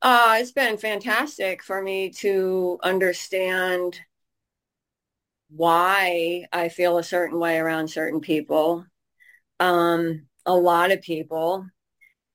Uh, 0.01 0.37
it's 0.39 0.53
been 0.53 0.77
fantastic 0.77 1.63
for 1.63 1.83
me 1.83 2.11
to 2.11 2.79
understand 2.83 3.99
why 5.51 6.47
I 6.53 6.69
feel 6.69 6.99
a 6.99 7.03
certain 7.03 7.39
way 7.39 7.59
around 7.59 7.89
certain 7.89 8.21
people, 8.21 8.85
um, 9.59 10.27
a 10.47 10.55
lot 10.55 10.93
of 10.93 11.01
people. 11.01 11.67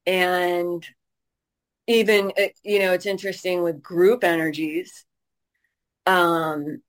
And 0.05 0.85
even, 1.87 2.31
uh, 2.37 2.47
you 2.63 2.79
know, 2.79 2.93
it's 2.93 3.05
interesting 3.05 3.63
with 3.63 3.83
group 3.83 4.23
energies. 4.23 5.05
Um, 6.05 6.81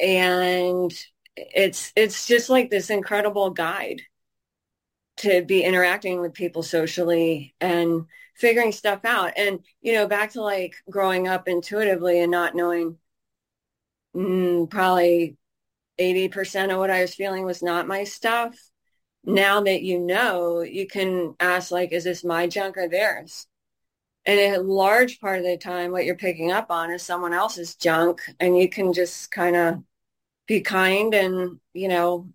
and 0.00 0.92
it's, 1.36 1.92
it's 1.96 2.26
just 2.26 2.50
like 2.50 2.70
this 2.70 2.90
incredible 2.90 3.50
guide 3.50 4.02
to 5.16 5.42
be 5.44 5.62
interacting 5.62 6.20
with 6.20 6.34
people 6.34 6.62
socially 6.62 7.54
and 7.60 8.06
figuring 8.36 8.72
stuff 8.72 9.04
out. 9.04 9.32
And, 9.36 9.60
you 9.80 9.92
know, 9.94 10.06
back 10.08 10.32
to 10.32 10.42
like 10.42 10.74
growing 10.90 11.28
up 11.28 11.48
intuitively 11.48 12.20
and 12.20 12.30
not 12.30 12.54
knowing 12.54 12.98
mm, 14.14 14.68
probably 14.70 15.36
80% 15.98 16.72
of 16.72 16.78
what 16.78 16.90
I 16.90 17.02
was 17.02 17.14
feeling 17.14 17.44
was 17.44 17.62
not 17.62 17.86
my 17.88 18.04
stuff. 18.04 18.56
Now 19.24 19.62
that 19.62 19.82
you 19.82 19.98
know, 20.00 20.60
you 20.60 20.86
can 20.86 21.34
ask 21.40 21.70
like, 21.70 21.92
is 21.92 22.04
this 22.04 22.24
my 22.24 22.46
junk 22.46 22.76
or 22.76 22.88
theirs? 22.88 23.46
And 24.26 24.40
a 24.40 24.60
large 24.62 25.20
part 25.20 25.38
of 25.38 25.44
the 25.44 25.58
time, 25.58 25.92
what 25.92 26.04
you're 26.04 26.16
picking 26.16 26.50
up 26.50 26.70
on 26.70 26.90
is 26.90 27.02
someone 27.02 27.34
else's 27.34 27.74
junk 27.74 28.22
and 28.40 28.56
you 28.56 28.68
can 28.68 28.92
just 28.92 29.30
kind 29.30 29.54
of 29.54 29.82
be 30.46 30.62
kind 30.62 31.12
and, 31.14 31.60
you 31.74 31.88
know, 31.88 32.28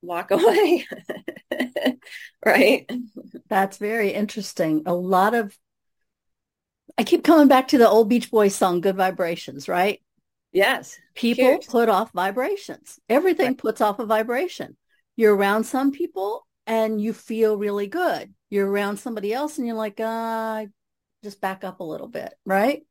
walk 0.00 0.30
away. 0.30 0.86
right? 2.44 2.88
That's 3.48 3.78
very 3.78 4.10
interesting. 4.10 4.84
A 4.86 4.94
lot 4.94 5.34
of, 5.34 5.56
I 6.96 7.04
keep 7.04 7.24
coming 7.24 7.48
back 7.48 7.68
to 7.68 7.78
the 7.78 7.88
old 7.88 8.08
Beach 8.08 8.30
Boys 8.30 8.54
song, 8.54 8.80
Good 8.80 8.96
Vibrations, 8.96 9.68
right? 9.68 10.00
Yes. 10.52 10.98
People 11.14 11.44
Huge. 11.44 11.66
put 11.66 11.88
off 11.88 12.12
vibrations. 12.12 12.98
Everything 13.08 13.48
right. 13.48 13.58
puts 13.58 13.80
off 13.80 13.98
a 13.98 14.06
vibration. 14.06 14.76
You're 15.16 15.34
around 15.34 15.64
some 15.64 15.90
people 15.90 16.46
and 16.66 17.00
you 17.00 17.12
feel 17.12 17.56
really 17.56 17.86
good. 17.86 18.32
You're 18.50 18.70
around 18.70 18.98
somebody 18.98 19.32
else 19.32 19.58
and 19.58 19.66
you're 19.66 19.76
like, 19.76 20.00
uh, 20.00 20.66
just 21.22 21.40
back 21.40 21.64
up 21.64 21.80
a 21.80 21.84
little 21.84 22.08
bit, 22.08 22.32
right? 22.44 22.82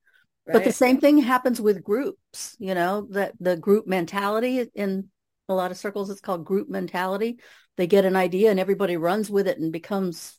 right? 0.46 0.54
But 0.54 0.64
the 0.64 0.72
same 0.72 1.00
thing 1.00 1.18
happens 1.20 1.62
with 1.62 1.84
groups, 1.84 2.56
you 2.60 2.74
know, 2.74 3.08
that 3.12 3.34
the 3.40 3.58
group 3.58 3.88
mentality 3.88 4.66
in 4.76 5.10
a 5.50 5.54
lot 5.54 5.72
of 5.72 5.78
circles, 5.78 6.10
it's 6.10 6.22
called 6.22 6.46
group 6.46 6.70
mentality. 6.70 7.40
They 7.78 7.88
get 7.88 8.06
an 8.06 8.16
idea 8.16 8.52
and 8.52 8.60
everybody 8.60 8.98
runs 8.98 9.30
with 9.30 9.48
it 9.48 9.60
and 9.60 9.72
becomes 9.72 10.38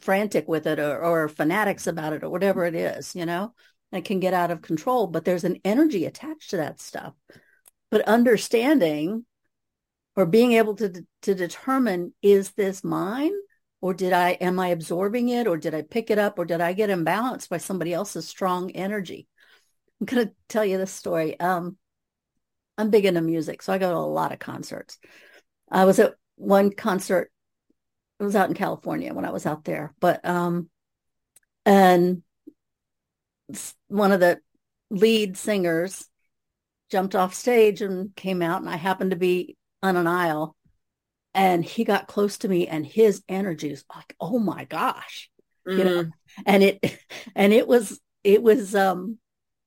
frantic 0.00 0.48
with 0.48 0.66
it 0.66 0.78
or, 0.78 1.02
or 1.02 1.28
fanatics 1.28 1.86
about 1.86 2.12
it 2.12 2.22
or 2.22 2.30
whatever 2.30 2.64
it 2.64 2.74
is, 2.74 3.14
you 3.14 3.26
know? 3.26 3.52
It 3.92 4.04
can 4.04 4.20
get 4.20 4.34
out 4.34 4.52
of 4.52 4.62
control, 4.62 5.08
but 5.08 5.24
there's 5.24 5.44
an 5.44 5.58
energy 5.64 6.04
attached 6.04 6.50
to 6.50 6.58
that 6.58 6.80
stuff. 6.80 7.14
But 7.90 8.02
understanding 8.02 9.26
or 10.16 10.26
being 10.26 10.52
able 10.52 10.76
to 10.76 11.04
to 11.22 11.34
determine 11.34 12.14
is 12.22 12.52
this 12.52 12.84
mine 12.84 13.32
or 13.80 13.94
did 13.94 14.12
I 14.12 14.30
am 14.32 14.58
I 14.58 14.68
absorbing 14.68 15.28
it 15.28 15.46
or 15.46 15.56
did 15.56 15.74
I 15.74 15.82
pick 15.82 16.10
it 16.10 16.18
up 16.18 16.38
or 16.38 16.44
did 16.44 16.60
I 16.60 16.72
get 16.72 16.90
imbalanced 16.90 17.48
by 17.48 17.58
somebody 17.58 17.92
else's 17.92 18.28
strong 18.28 18.70
energy? 18.72 19.26
I'm 20.00 20.06
going 20.06 20.28
to 20.28 20.34
tell 20.48 20.64
you 20.64 20.78
this 20.78 20.92
story. 20.92 21.38
Um, 21.38 21.76
I'm 22.78 22.90
big 22.90 23.04
into 23.04 23.20
music, 23.20 23.62
so 23.62 23.72
I 23.72 23.78
go 23.78 23.90
to 23.90 23.96
a 23.96 24.00
lot 24.00 24.32
of 24.32 24.38
concerts. 24.38 24.98
I 25.70 25.84
was 25.84 25.98
at 25.98 26.14
one 26.36 26.70
concert. 26.70 27.30
It 28.18 28.24
was 28.24 28.36
out 28.36 28.48
in 28.48 28.54
California 28.54 29.12
when 29.12 29.24
I 29.24 29.30
was 29.30 29.46
out 29.46 29.64
there, 29.64 29.94
but 30.00 30.24
um, 30.26 30.68
and 31.66 32.22
one 33.88 34.12
of 34.12 34.20
the 34.20 34.40
lead 34.90 35.36
singers 35.36 36.08
jumped 36.90 37.14
off 37.14 37.34
stage 37.34 37.82
and 37.82 38.14
came 38.16 38.42
out, 38.42 38.60
and 38.60 38.70
I 38.70 38.76
happened 38.76 39.10
to 39.10 39.16
be 39.16 39.56
on 39.82 39.96
an 39.96 40.06
aisle, 40.06 40.56
and 41.34 41.64
he 41.64 41.84
got 41.84 42.08
close 42.08 42.38
to 42.38 42.48
me, 42.48 42.66
and 42.66 42.84
his 42.84 43.22
energy 43.28 43.70
was 43.70 43.84
like, 43.94 44.14
"Oh 44.20 44.38
my 44.38 44.64
gosh," 44.64 45.30
mm-hmm. 45.66 45.78
you 45.78 45.84
know, 45.84 46.02
mm-hmm. 46.04 46.42
and 46.46 46.62
it 46.62 46.98
and 47.34 47.52
it 47.52 47.66
was 47.66 48.00
it 48.24 48.42
was 48.42 48.74
um 48.74 49.18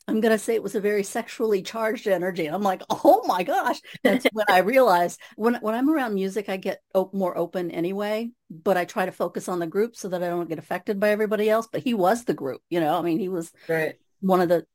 I'm 0.08 0.20
going 0.20 0.34
to 0.34 0.40
say 0.40 0.54
it 0.54 0.64
was 0.64 0.76
a 0.76 0.82
very 0.82 1.04
sexually 1.04 1.62
charged 1.62 2.08
energy. 2.08 2.46
and 2.46 2.56
I'm 2.56 2.62
like, 2.62 2.82
oh 2.90 3.24
my 3.26 3.44
gosh. 3.44 3.80
That's 4.04 4.26
when 4.34 4.46
I 4.50 4.60
realized 4.60 5.20
when, 5.36 5.56
when 5.56 5.76
I'm 5.76 5.90
around 5.90 6.14
music, 6.14 6.50
I 6.50 6.58
get 6.58 6.82
op- 6.94 7.14
more 7.14 7.38
open 7.38 7.72
anyway, 7.72 8.32
but 8.50 8.76
I 8.76 8.84
try 8.84 9.06
to 9.06 9.14
focus 9.14 9.48
on 9.48 9.60
the 9.60 9.68
group 9.68 9.96
so 9.96 10.10
that 10.10 10.22
I 10.22 10.28
don't 10.28 10.50
get 10.50 10.60
affected 10.60 11.00
by 11.00 11.12
everybody 11.12 11.50
else. 11.50 11.70
But 11.72 11.84
he 11.84 11.94
was 11.94 12.26
the 12.26 12.34
group, 12.34 12.62
you 12.70 12.82
know, 12.82 12.98
I 12.98 13.02
mean, 13.02 13.20
he 13.20 13.30
was 13.30 13.52
right. 13.70 13.96
one 14.20 14.42
of 14.42 14.50
the 14.50 14.66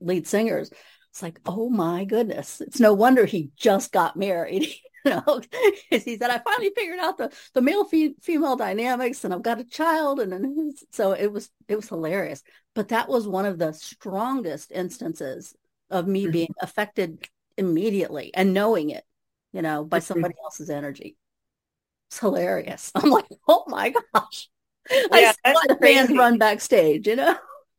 lead 0.00 0.28
singers. 0.28 0.70
It's 1.10 1.22
like, 1.22 1.40
oh 1.46 1.68
my 1.68 2.04
goodness. 2.04 2.60
It's 2.60 2.78
no 2.78 2.92
wonder 2.92 3.24
he 3.24 3.50
just 3.56 3.90
got 3.90 4.16
married. 4.16 4.68
know, 5.26 5.40
he 5.90 6.16
said, 6.16 6.30
I 6.30 6.38
finally 6.38 6.72
figured 6.74 6.98
out 6.98 7.16
the, 7.16 7.32
the 7.54 7.62
male 7.62 7.84
fe- 7.84 8.14
female 8.20 8.56
dynamics 8.56 9.24
and 9.24 9.32
I've 9.32 9.42
got 9.42 9.60
a 9.60 9.64
child. 9.64 10.20
And 10.20 10.32
then 10.32 10.72
so 10.90 11.12
it 11.12 11.32
was, 11.32 11.50
it 11.68 11.76
was 11.76 11.88
hilarious. 11.88 12.42
But 12.74 12.88
that 12.88 13.08
was 13.08 13.28
one 13.28 13.46
of 13.46 13.58
the 13.58 13.72
strongest 13.72 14.72
instances 14.72 15.54
of 15.90 16.08
me 16.08 16.24
mm-hmm. 16.24 16.32
being 16.32 16.54
affected 16.60 17.28
immediately 17.56 18.32
and 18.34 18.52
knowing 18.52 18.90
it, 18.90 19.04
you 19.52 19.62
know, 19.62 19.84
by 19.84 20.00
somebody 20.00 20.34
else's 20.42 20.70
energy. 20.70 21.16
It's 22.10 22.18
hilarious. 22.18 22.90
I'm 22.96 23.10
like, 23.10 23.26
oh 23.46 23.64
my 23.68 23.94
gosh. 24.12 24.48
Yeah, 24.90 25.32
I 25.44 25.52
saw 25.52 25.60
the 25.68 25.78
fans 25.80 26.10
run 26.10 26.38
backstage, 26.38 27.06
you 27.06 27.16
know? 27.16 27.36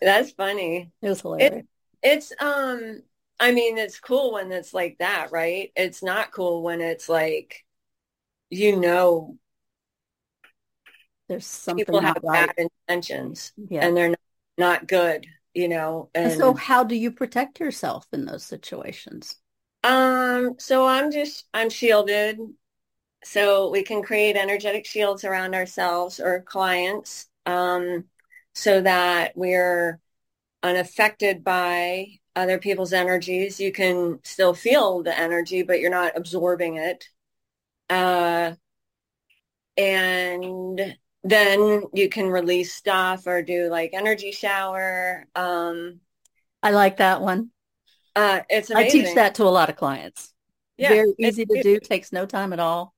that's 0.00 0.32
funny. 0.32 0.90
It 1.00 1.08
was 1.08 1.20
hilarious. 1.20 1.52
It, 1.54 1.66
it's 2.02 2.32
um 2.40 3.02
I 3.42 3.50
mean, 3.50 3.76
it's 3.76 3.98
cool 3.98 4.34
when 4.34 4.52
it's 4.52 4.72
like 4.72 4.98
that, 5.00 5.32
right? 5.32 5.72
It's 5.74 6.00
not 6.00 6.30
cool 6.30 6.62
when 6.62 6.80
it's 6.80 7.08
like, 7.08 7.64
you 8.50 8.76
know, 8.76 9.36
there's 11.28 11.44
something 11.44 11.84
people 11.84 12.00
have 12.00 12.18
right. 12.22 12.46
bad 12.56 12.68
intentions 12.88 13.50
yeah. 13.68 13.84
and 13.84 13.96
they're 13.96 14.10
not, 14.10 14.18
not 14.58 14.86
good, 14.86 15.26
you 15.54 15.66
know. 15.66 16.08
And, 16.14 16.30
and 16.30 16.38
so, 16.38 16.54
how 16.54 16.84
do 16.84 16.94
you 16.94 17.10
protect 17.10 17.58
yourself 17.58 18.06
in 18.12 18.26
those 18.26 18.44
situations? 18.44 19.34
Um, 19.82 20.54
so 20.60 20.86
I'm 20.86 21.10
just 21.10 21.46
I'm 21.52 21.68
shielded, 21.68 22.38
so 23.24 23.70
we 23.70 23.82
can 23.82 24.04
create 24.04 24.36
energetic 24.36 24.86
shields 24.86 25.24
around 25.24 25.56
ourselves 25.56 26.20
or 26.20 26.42
clients, 26.42 27.26
um, 27.44 28.04
so 28.54 28.82
that 28.82 29.32
we're 29.34 29.98
unaffected 30.62 31.42
by 31.42 32.20
other 32.34 32.58
people's 32.58 32.92
energies. 32.92 33.60
You 33.60 33.72
can 33.72 34.20
still 34.24 34.54
feel 34.54 35.02
the 35.02 35.18
energy, 35.18 35.62
but 35.62 35.80
you're 35.80 35.90
not 35.90 36.16
absorbing 36.16 36.76
it. 36.76 37.08
Uh, 37.90 38.52
and 39.76 40.96
then 41.24 41.82
you 41.92 42.08
can 42.08 42.26
release 42.28 42.74
stuff 42.74 43.26
or 43.26 43.42
do 43.42 43.68
like 43.68 43.90
energy 43.92 44.32
shower. 44.32 45.26
Um, 45.34 46.00
I 46.62 46.70
like 46.70 46.98
that 46.98 47.20
one. 47.20 47.50
Uh, 48.14 48.40
it's 48.48 48.70
amazing. 48.70 49.00
I 49.00 49.04
teach 49.04 49.14
that 49.14 49.34
to 49.36 49.44
a 49.44 49.50
lot 49.50 49.70
of 49.70 49.76
clients. 49.76 50.32
Yeah, 50.76 50.90
Very 50.90 51.14
easy 51.18 51.46
to 51.46 51.62
do, 51.62 51.78
takes 51.78 52.12
no 52.12 52.26
time 52.26 52.52
at 52.52 52.60
all. 52.60 52.94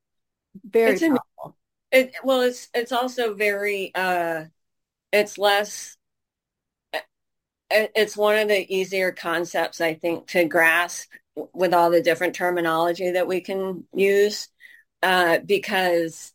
Very 0.65 0.93
it's 0.93 1.03
powerful. 1.03 1.57
It, 1.93 2.15
well, 2.25 2.43
it's 2.43 2.69
it's 2.75 2.93
also 2.93 3.35
very 3.35 3.93
uh, 3.95 4.45
it's 5.13 5.39
less 5.39 5.97
it's 7.75 8.17
one 8.17 8.39
of 8.39 8.49
the 8.49 8.75
easier 8.75 9.13
concepts 9.13 9.81
I 9.81 9.95
think 9.95 10.29
to 10.29 10.45
grasp 10.45 11.11
with 11.53 11.75
all 11.75 11.91
the 11.91 12.03
different 12.03 12.35
terminology 12.35 13.11
that 13.13 13.27
we 13.27 13.41
can 13.41 13.85
use 13.93 14.49
uh, 15.03 15.39
because 15.45 16.33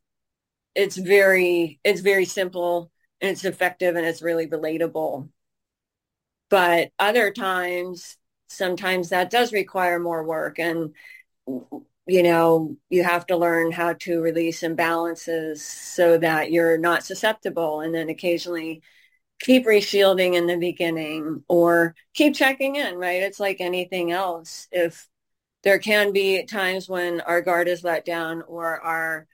it's 0.75 0.97
very 0.97 1.79
it's 1.83 2.01
very 2.01 2.25
simple 2.25 2.91
and 3.21 3.31
it's 3.31 3.45
effective 3.45 3.95
and 3.95 4.05
it's 4.05 4.21
really 4.21 4.47
relatable. 4.47 5.29
But 6.49 6.91
other 6.99 7.31
times, 7.31 8.17
sometimes 8.49 9.09
that 9.09 9.29
does 9.29 9.53
require 9.53 9.99
more 9.99 10.23
work 10.23 10.59
and 10.59 10.93
you 12.07 12.23
know 12.23 12.75
you 12.89 13.03
have 13.03 13.25
to 13.27 13.37
learn 13.37 13.71
how 13.71 13.93
to 13.93 14.21
release 14.21 14.61
imbalances 14.61 15.59
so 15.59 16.17
that 16.17 16.51
you're 16.51 16.77
not 16.77 17.03
susceptible 17.03 17.81
and 17.81 17.93
then 17.93 18.09
occasionally 18.09 18.81
keep 19.39 19.65
reshielding 19.65 20.33
in 20.33 20.47
the 20.47 20.57
beginning 20.57 21.43
or 21.47 21.95
keep 22.13 22.35
checking 22.35 22.75
in, 22.75 22.95
right? 22.95 23.23
It's 23.23 23.39
like 23.39 23.61
anything 23.61 24.11
else. 24.11 24.67
If 24.71 25.07
there 25.63 25.79
can 25.79 26.11
be 26.11 26.45
times 26.45 26.87
when 26.87 27.21
our 27.21 27.41
guard 27.41 27.67
is 27.67 27.83
let 27.83 28.05
down 28.05 28.41
or 28.43 28.79
our 28.79 29.27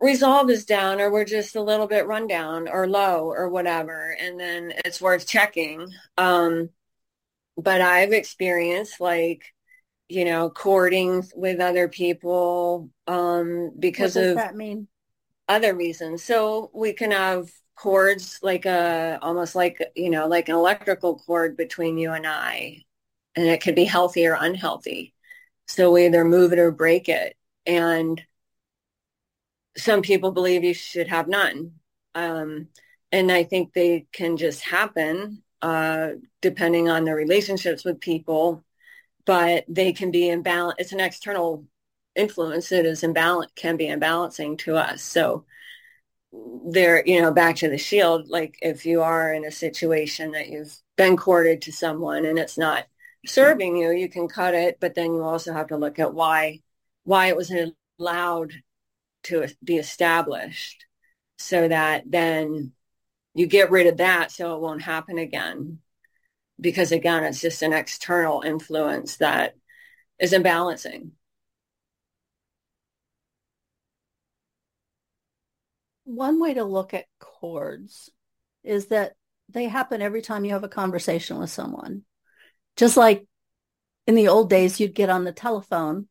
resolve 0.00 0.50
is 0.50 0.64
down 0.64 1.00
or 1.00 1.10
we're 1.10 1.24
just 1.24 1.56
a 1.56 1.62
little 1.62 1.86
bit 1.86 2.06
run 2.06 2.26
down 2.26 2.68
or 2.68 2.88
low 2.88 3.26
or 3.26 3.48
whatever. 3.48 4.16
And 4.18 4.40
then 4.40 4.72
it's 4.84 5.00
worth 5.00 5.26
checking. 5.26 5.88
Um, 6.16 6.70
but 7.56 7.80
I've 7.80 8.12
experienced 8.12 9.00
like, 9.00 9.44
you 10.08 10.24
know, 10.24 10.50
cording 10.50 11.24
with 11.34 11.60
other 11.60 11.88
people 11.88 12.90
um, 13.06 13.72
because 13.78 14.16
of 14.16 14.36
that 14.36 14.56
mean? 14.56 14.88
other 15.48 15.74
reasons. 15.74 16.22
So 16.22 16.70
we 16.72 16.92
can 16.92 17.10
have 17.10 17.50
cords 17.80 18.38
like 18.42 18.66
a 18.66 19.18
almost 19.22 19.54
like 19.54 19.82
you 19.96 20.10
know 20.10 20.28
like 20.28 20.48
an 20.50 20.54
electrical 20.54 21.18
cord 21.18 21.56
between 21.56 21.96
you 21.98 22.12
and 22.12 22.26
I, 22.26 22.84
and 23.36 23.46
it 23.46 23.62
could 23.62 23.74
be 23.74 23.84
healthy 23.86 24.26
or 24.26 24.36
unhealthy. 24.38 25.14
So 25.66 25.92
we 25.92 26.06
either 26.06 26.24
move 26.24 26.52
it 26.52 26.58
or 26.58 26.70
break 26.72 27.08
it, 27.08 27.36
and 27.66 28.22
some 29.78 30.02
people 30.02 30.32
believe 30.32 30.62
you 30.64 30.74
should 30.74 31.08
have 31.08 31.26
none. 31.28 31.72
Um, 32.14 32.68
and 33.12 33.32
I 33.32 33.44
think 33.44 33.72
they 33.72 34.06
can 34.12 34.36
just 34.36 34.60
happen 34.62 35.42
uh, 35.62 36.10
depending 36.42 36.88
on 36.90 37.04
their 37.04 37.16
relationships 37.16 37.84
with 37.84 38.00
people, 38.00 38.62
but 39.24 39.64
they 39.68 39.92
can 39.92 40.10
be 40.10 40.28
imbalance. 40.28 40.76
It's 40.78 40.92
an 40.92 41.00
external 41.00 41.64
influence 42.14 42.68
that 42.70 42.84
is 42.84 43.02
imbalance 43.02 43.52
can 43.56 43.76
be 43.76 43.86
imbalancing 43.86 44.58
to 44.58 44.76
us. 44.76 45.02
So 45.02 45.46
there, 46.32 47.02
you 47.06 47.20
know, 47.20 47.32
back 47.32 47.56
to 47.56 47.68
the 47.68 47.78
shield, 47.78 48.28
like 48.28 48.56
if 48.62 48.86
you 48.86 49.02
are 49.02 49.32
in 49.32 49.44
a 49.44 49.50
situation 49.50 50.32
that 50.32 50.48
you've 50.48 50.76
been 50.96 51.16
corded 51.16 51.62
to 51.62 51.72
someone 51.72 52.24
and 52.24 52.38
it's 52.38 52.56
not 52.56 52.86
serving 53.26 53.76
you, 53.76 53.90
you 53.90 54.08
can 54.08 54.28
cut 54.28 54.54
it, 54.54 54.78
but 54.80 54.94
then 54.94 55.14
you 55.14 55.22
also 55.22 55.52
have 55.52 55.68
to 55.68 55.76
look 55.76 55.98
at 55.98 56.14
why 56.14 56.60
why 57.04 57.26
it 57.26 57.36
was 57.36 57.52
allowed 57.98 58.52
to 59.24 59.48
be 59.64 59.76
established 59.76 60.86
so 61.38 61.66
that 61.66 62.04
then 62.06 62.72
you 63.34 63.46
get 63.46 63.70
rid 63.70 63.86
of 63.86 63.96
that 63.98 64.30
so 64.30 64.54
it 64.54 64.60
won't 64.60 64.82
happen 64.82 65.18
again. 65.18 65.78
Because 66.60 66.92
again, 66.92 67.24
it's 67.24 67.40
just 67.40 67.62
an 67.62 67.72
external 67.72 68.42
influence 68.42 69.16
that 69.16 69.54
is 70.18 70.32
imbalancing. 70.32 71.12
One 76.10 76.40
way 76.40 76.54
to 76.54 76.64
look 76.64 76.92
at 76.92 77.06
cords 77.20 78.10
is 78.64 78.88
that 78.88 79.12
they 79.48 79.66
happen 79.66 80.02
every 80.02 80.22
time 80.22 80.44
you 80.44 80.52
have 80.52 80.64
a 80.64 80.68
conversation 80.68 81.38
with 81.38 81.50
someone. 81.50 82.02
Just 82.76 82.96
like 82.96 83.26
in 84.08 84.16
the 84.16 84.26
old 84.26 84.50
days, 84.50 84.80
you'd 84.80 84.94
get 84.94 85.08
on 85.08 85.22
the 85.22 85.32
telephone 85.32 86.08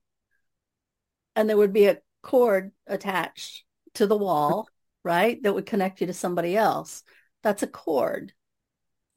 and 1.35 1.49
there 1.49 1.57
would 1.57 1.73
be 1.73 1.87
a 1.87 1.97
cord 2.23 2.71
attached 2.87 3.65
to 3.95 4.07
the 4.07 4.17
wall, 4.17 4.69
right? 5.03 5.43
That 5.43 5.53
would 5.53 5.65
connect 5.65 5.99
you 5.99 6.07
to 6.07 6.13
somebody 6.13 6.55
else. 6.55 7.03
That's 7.43 7.63
a 7.63 7.67
cord. 7.67 8.31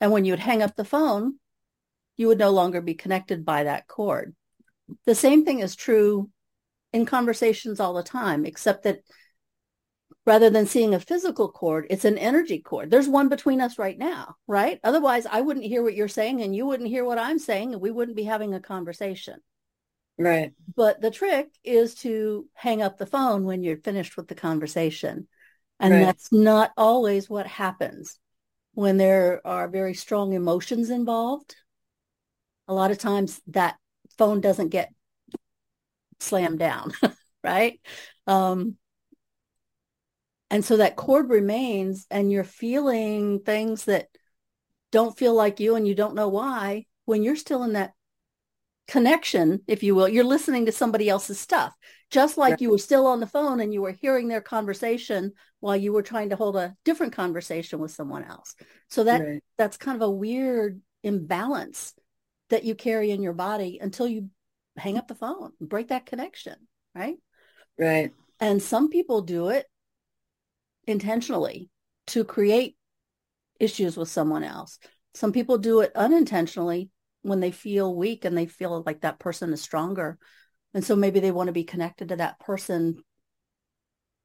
And 0.00 0.10
when 0.10 0.24
you 0.24 0.32
would 0.32 0.40
hang 0.40 0.62
up 0.62 0.74
the 0.74 0.84
phone, 0.84 1.38
you 2.16 2.26
would 2.26 2.38
no 2.38 2.50
longer 2.50 2.80
be 2.80 2.94
connected 2.94 3.44
by 3.44 3.64
that 3.64 3.86
cord. 3.86 4.34
The 5.06 5.14
same 5.14 5.44
thing 5.44 5.60
is 5.60 5.76
true 5.76 6.28
in 6.92 7.06
conversations 7.06 7.78
all 7.78 7.94
the 7.94 8.02
time, 8.02 8.44
except 8.44 8.82
that 8.82 8.98
rather 10.24 10.50
than 10.50 10.66
seeing 10.66 10.94
a 10.94 11.00
physical 11.00 11.50
cord, 11.50 11.86
it's 11.90 12.04
an 12.04 12.18
energy 12.18 12.60
cord. 12.60 12.90
There's 12.90 13.08
one 13.08 13.28
between 13.28 13.60
us 13.60 13.78
right 13.78 13.98
now, 13.98 14.36
right? 14.46 14.78
Otherwise, 14.84 15.26
I 15.26 15.40
wouldn't 15.40 15.66
hear 15.66 15.82
what 15.82 15.94
you're 15.94 16.08
saying 16.08 16.42
and 16.42 16.54
you 16.54 16.66
wouldn't 16.66 16.88
hear 16.88 17.04
what 17.04 17.18
I'm 17.18 17.38
saying 17.38 17.72
and 17.72 17.82
we 17.82 17.90
wouldn't 17.90 18.16
be 18.16 18.24
having 18.24 18.54
a 18.54 18.60
conversation. 18.60 19.40
Right. 20.18 20.52
But 20.76 21.00
the 21.00 21.10
trick 21.10 21.48
is 21.64 21.96
to 21.96 22.46
hang 22.54 22.82
up 22.82 22.98
the 22.98 23.06
phone 23.06 23.44
when 23.44 23.64
you're 23.64 23.78
finished 23.78 24.16
with 24.16 24.28
the 24.28 24.34
conversation. 24.34 25.26
And 25.80 25.94
right. 25.94 26.04
that's 26.04 26.32
not 26.32 26.70
always 26.76 27.28
what 27.28 27.46
happens 27.46 28.18
when 28.74 28.98
there 28.98 29.44
are 29.44 29.68
very 29.68 29.94
strong 29.94 30.32
emotions 30.32 30.90
involved. 30.90 31.56
A 32.68 32.74
lot 32.74 32.92
of 32.92 32.98
times 32.98 33.40
that 33.48 33.76
phone 34.16 34.40
doesn't 34.40 34.68
get 34.68 34.92
slammed 36.20 36.60
down, 36.60 36.92
right? 37.44 37.80
Um, 38.28 38.76
and 40.52 40.62
so 40.62 40.76
that 40.76 40.96
cord 40.96 41.30
remains 41.30 42.06
and 42.10 42.30
you're 42.30 42.44
feeling 42.44 43.40
things 43.40 43.86
that 43.86 44.08
don't 44.90 45.16
feel 45.16 45.34
like 45.34 45.60
you 45.60 45.76
and 45.76 45.88
you 45.88 45.94
don't 45.94 46.14
know 46.14 46.28
why 46.28 46.84
when 47.06 47.22
you're 47.22 47.36
still 47.36 47.62
in 47.64 47.72
that 47.72 47.94
connection, 48.86 49.62
if 49.66 49.82
you 49.82 49.94
will, 49.94 50.06
you're 50.06 50.24
listening 50.24 50.66
to 50.66 50.72
somebody 50.72 51.08
else's 51.08 51.40
stuff, 51.40 51.74
just 52.10 52.36
like 52.36 52.52
right. 52.52 52.60
you 52.60 52.70
were 52.70 52.76
still 52.76 53.06
on 53.06 53.20
the 53.20 53.26
phone 53.26 53.60
and 53.60 53.72
you 53.72 53.80
were 53.80 53.92
hearing 53.92 54.28
their 54.28 54.42
conversation 54.42 55.32
while 55.60 55.74
you 55.76 55.90
were 55.90 56.02
trying 56.02 56.28
to 56.28 56.36
hold 56.36 56.56
a 56.56 56.76
different 56.84 57.14
conversation 57.14 57.78
with 57.78 57.90
someone 57.90 58.22
else. 58.22 58.54
So 58.90 59.04
that 59.04 59.22
right. 59.22 59.42
that's 59.56 59.78
kind 59.78 59.96
of 59.96 60.02
a 60.02 60.10
weird 60.10 60.82
imbalance 61.02 61.94
that 62.50 62.64
you 62.64 62.74
carry 62.74 63.10
in 63.10 63.22
your 63.22 63.32
body 63.32 63.78
until 63.80 64.06
you 64.06 64.28
hang 64.76 64.98
up 64.98 65.08
the 65.08 65.14
phone, 65.14 65.52
break 65.62 65.88
that 65.88 66.04
connection, 66.04 66.56
right? 66.94 67.16
Right. 67.78 68.12
And 68.38 68.62
some 68.62 68.90
people 68.90 69.22
do 69.22 69.48
it 69.48 69.64
intentionally 70.86 71.70
to 72.08 72.24
create 72.24 72.76
issues 73.60 73.96
with 73.96 74.08
someone 74.08 74.44
else. 74.44 74.78
Some 75.14 75.32
people 75.32 75.58
do 75.58 75.80
it 75.80 75.92
unintentionally 75.94 76.90
when 77.22 77.40
they 77.40 77.50
feel 77.50 77.94
weak 77.94 78.24
and 78.24 78.36
they 78.36 78.46
feel 78.46 78.82
like 78.84 79.02
that 79.02 79.18
person 79.18 79.52
is 79.52 79.62
stronger. 79.62 80.18
And 80.74 80.84
so 80.84 80.96
maybe 80.96 81.20
they 81.20 81.30
want 81.30 81.48
to 81.48 81.52
be 81.52 81.64
connected 81.64 82.08
to 82.08 82.16
that 82.16 82.40
person. 82.40 83.02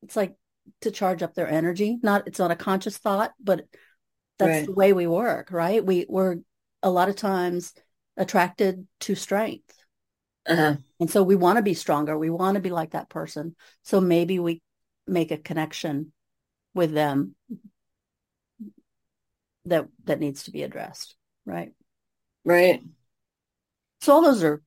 It's 0.01 0.15
like 0.15 0.35
to 0.81 0.91
charge 0.91 1.21
up 1.21 1.33
their 1.33 1.49
energy. 1.49 1.97
Not 2.01 2.27
it's 2.27 2.39
not 2.39 2.51
a 2.51 2.55
conscious 2.55 2.97
thought, 2.97 3.33
but 3.39 3.65
that's 4.39 4.49
right. 4.49 4.65
the 4.65 4.73
way 4.73 4.93
we 4.93 5.07
work, 5.07 5.51
right? 5.51 5.85
We 5.85 6.05
we're 6.07 6.37
a 6.83 6.89
lot 6.89 7.09
of 7.09 7.15
times 7.15 7.73
attracted 8.15 8.87
to 9.01 9.15
strength. 9.15 9.73
Uh-huh. 10.47 10.75
And 10.99 11.11
so 11.11 11.23
we 11.23 11.35
want 11.35 11.57
to 11.57 11.61
be 11.61 11.73
stronger. 11.73 12.17
We 12.17 12.29
want 12.29 12.55
to 12.55 12.61
be 12.61 12.69
like 12.69 12.91
that 12.91 13.09
person. 13.09 13.55
So 13.83 13.99
maybe 13.99 14.39
we 14.39 14.61
make 15.05 15.31
a 15.31 15.37
connection 15.37 16.13
with 16.77 16.93
them 16.93 17.35
that 19.65 19.87
that 20.05 20.19
needs 20.19 20.43
to 20.43 20.51
be 20.51 20.63
addressed, 20.63 21.15
right? 21.45 21.73
Right. 22.45 22.81
So 24.01 24.13
all 24.13 24.21
those 24.21 24.43
are 24.43 24.61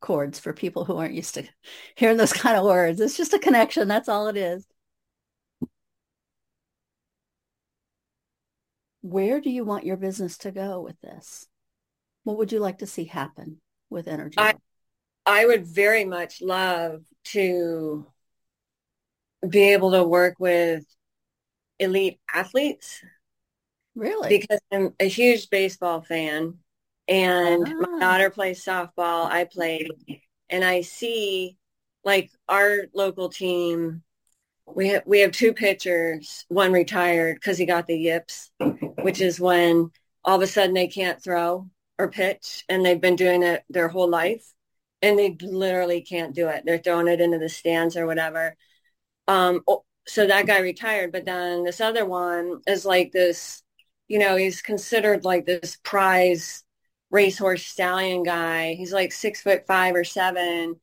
cords 0.00 0.38
for 0.38 0.52
people 0.52 0.84
who 0.84 0.96
aren't 0.96 1.14
used 1.14 1.34
to 1.34 1.44
hearing 1.96 2.16
those 2.16 2.32
kind 2.32 2.56
of 2.56 2.64
words. 2.64 3.00
It's 3.00 3.16
just 3.16 3.34
a 3.34 3.38
connection. 3.38 3.86
That's 3.86 4.08
all 4.08 4.28
it 4.28 4.36
is. 4.36 4.66
Where 9.02 9.40
do 9.40 9.50
you 9.50 9.64
want 9.64 9.86
your 9.86 9.96
business 9.96 10.38
to 10.38 10.50
go 10.50 10.80
with 10.80 11.00
this? 11.00 11.46
What 12.24 12.36
would 12.38 12.52
you 12.52 12.58
like 12.58 12.78
to 12.78 12.86
see 12.86 13.04
happen 13.04 13.60
with 13.88 14.08
energy? 14.08 14.34
I, 14.38 14.54
I 15.24 15.46
would 15.46 15.66
very 15.66 16.04
much 16.04 16.42
love 16.42 17.04
to 17.26 18.06
be 19.48 19.72
able 19.72 19.92
to 19.92 20.02
work 20.02 20.34
with 20.38 20.84
elite 21.78 22.20
athletes. 22.32 23.02
Really? 23.94 24.28
Because 24.28 24.60
I'm 24.72 24.94
a 25.00 25.08
huge 25.08 25.50
baseball 25.50 26.02
fan 26.02 26.58
and 27.08 27.64
ah. 27.66 27.72
my 27.72 27.98
daughter 27.98 28.30
plays 28.30 28.64
softball. 28.64 29.26
I 29.26 29.44
play, 29.44 29.88
and 30.50 30.64
I 30.64 30.82
see 30.82 31.56
like 32.04 32.30
our 32.48 32.82
local 32.94 33.28
team. 33.28 34.02
We 34.66 34.88
have 34.88 35.02
we 35.06 35.20
have 35.20 35.32
two 35.32 35.54
pitchers. 35.54 36.44
One 36.48 36.72
retired 36.72 37.36
because 37.36 37.58
he 37.58 37.66
got 37.66 37.86
the 37.86 37.98
yips, 37.98 38.50
which 39.00 39.20
is 39.20 39.40
when 39.40 39.90
all 40.24 40.36
of 40.36 40.42
a 40.42 40.46
sudden 40.46 40.74
they 40.74 40.88
can't 40.88 41.22
throw 41.22 41.68
or 41.98 42.10
pitch, 42.10 42.64
and 42.68 42.84
they've 42.84 43.00
been 43.00 43.16
doing 43.16 43.42
it 43.42 43.64
their 43.70 43.88
whole 43.88 44.08
life, 44.08 44.44
and 45.00 45.18
they 45.18 45.36
literally 45.40 46.02
can't 46.02 46.34
do 46.34 46.48
it. 46.48 46.64
They're 46.64 46.78
throwing 46.78 47.08
it 47.08 47.20
into 47.20 47.38
the 47.38 47.48
stands 47.48 47.96
or 47.96 48.06
whatever. 48.06 48.54
Um, 49.26 49.62
so 50.08 50.26
that 50.26 50.46
guy 50.46 50.58
retired, 50.60 51.12
but 51.12 51.26
then 51.26 51.64
this 51.64 51.80
other 51.80 52.04
one 52.06 52.60
is 52.66 52.84
like 52.84 53.12
this. 53.12 53.62
You 54.08 54.18
know, 54.18 54.36
he's 54.36 54.62
considered 54.62 55.24
like 55.24 55.44
this 55.44 55.76
prize 55.82 56.64
racehorse 57.10 57.64
stallion 57.66 58.22
guy. 58.22 58.74
He's 58.74 58.92
like 58.92 59.12
six 59.12 59.42
foot 59.42 59.66
five 59.66 59.94
or 59.94 60.04
seven. 60.04 60.76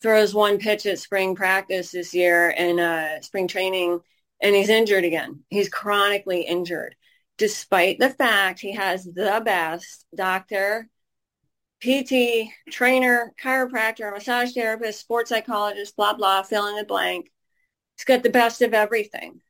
Throws 0.00 0.34
one 0.34 0.58
pitch 0.58 0.86
at 0.86 0.98
spring 0.98 1.36
practice 1.36 1.92
this 1.92 2.14
year 2.14 2.52
and 2.56 2.80
uh, 2.80 3.20
spring 3.20 3.46
training, 3.46 4.00
and 4.40 4.54
he's 4.54 4.68
injured 4.68 5.04
again. 5.04 5.44
He's 5.48 5.68
chronically 5.68 6.42
injured, 6.42 6.96
despite 7.38 7.98
the 7.98 8.10
fact 8.10 8.58
he 8.60 8.72
has 8.72 9.04
the 9.04 9.40
best 9.44 10.06
doctor, 10.16 10.88
PT, 11.82 12.48
trainer, 12.70 13.32
chiropractor, 13.40 14.12
massage 14.12 14.52
therapist, 14.52 15.00
sports 15.00 15.28
psychologist, 15.28 15.94
blah 15.96 16.14
blah, 16.14 16.42
fill 16.42 16.66
in 16.68 16.76
the 16.76 16.84
blank. 16.84 17.30
He's 17.96 18.04
got 18.04 18.22
the 18.22 18.30
best 18.30 18.62
of 18.62 18.74
everything, 18.74 19.40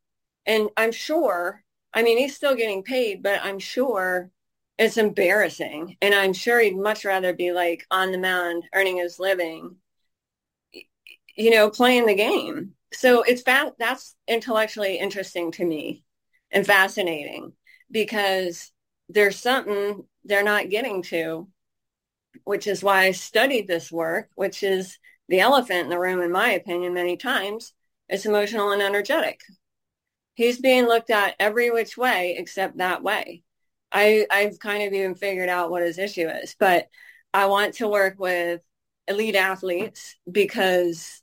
and 0.46 0.70
I'm 0.76 0.92
sure. 0.92 1.64
I 1.94 2.02
mean, 2.02 2.18
he's 2.18 2.36
still 2.36 2.54
getting 2.56 2.82
paid, 2.82 3.22
but 3.22 3.40
I'm 3.44 3.58
sure 3.58 4.30
it's 4.78 4.96
embarrassing. 4.96 5.96
And 6.02 6.14
I'm 6.14 6.32
sure 6.32 6.60
he'd 6.60 6.76
much 6.76 7.04
rather 7.04 7.34
be 7.34 7.52
like 7.52 7.86
on 7.90 8.12
the 8.12 8.18
mound 8.18 8.64
earning 8.74 8.98
his 8.98 9.18
living, 9.18 9.76
you 11.36 11.50
know, 11.50 11.70
playing 11.70 12.06
the 12.06 12.14
game. 12.14 12.72
So 12.92 13.22
it's 13.22 13.42
fa- 13.42 13.72
that's 13.78 14.14
intellectually 14.28 14.98
interesting 14.98 15.50
to 15.52 15.64
me 15.64 16.04
and 16.50 16.66
fascinating 16.66 17.52
because 17.90 18.70
there's 19.08 19.36
something 19.38 20.04
they're 20.24 20.44
not 20.44 20.70
getting 20.70 21.02
to 21.02 21.48
which 22.44 22.66
is 22.66 22.82
why 22.82 23.04
I 23.04 23.12
studied 23.12 23.68
this 23.68 23.92
work, 23.92 24.28
which 24.34 24.62
is 24.62 24.98
the 25.28 25.40
elephant 25.40 25.84
in 25.84 25.88
the 25.90 25.98
room, 25.98 26.20
in 26.20 26.32
my 26.32 26.50
opinion, 26.52 26.94
many 26.94 27.16
times, 27.16 27.72
it's 28.12 28.26
emotional 28.26 28.72
and 28.72 28.82
energetic. 28.82 29.40
He's 30.34 30.60
being 30.60 30.86
looked 30.86 31.10
at 31.10 31.36
every 31.40 31.70
which 31.70 31.96
way 31.96 32.36
except 32.38 32.78
that 32.78 33.02
way. 33.02 33.42
I, 33.92 34.26
I've 34.30 34.58
kind 34.58 34.82
of 34.84 34.92
even 34.94 35.14
figured 35.14 35.48
out 35.48 35.70
what 35.70 35.82
his 35.82 35.98
issue 35.98 36.28
is, 36.28 36.56
but 36.58 36.88
I 37.34 37.46
want 37.46 37.74
to 37.74 37.88
work 37.88 38.18
with 38.18 38.62
elite 39.08 39.36
athletes 39.36 40.16
because 40.30 41.22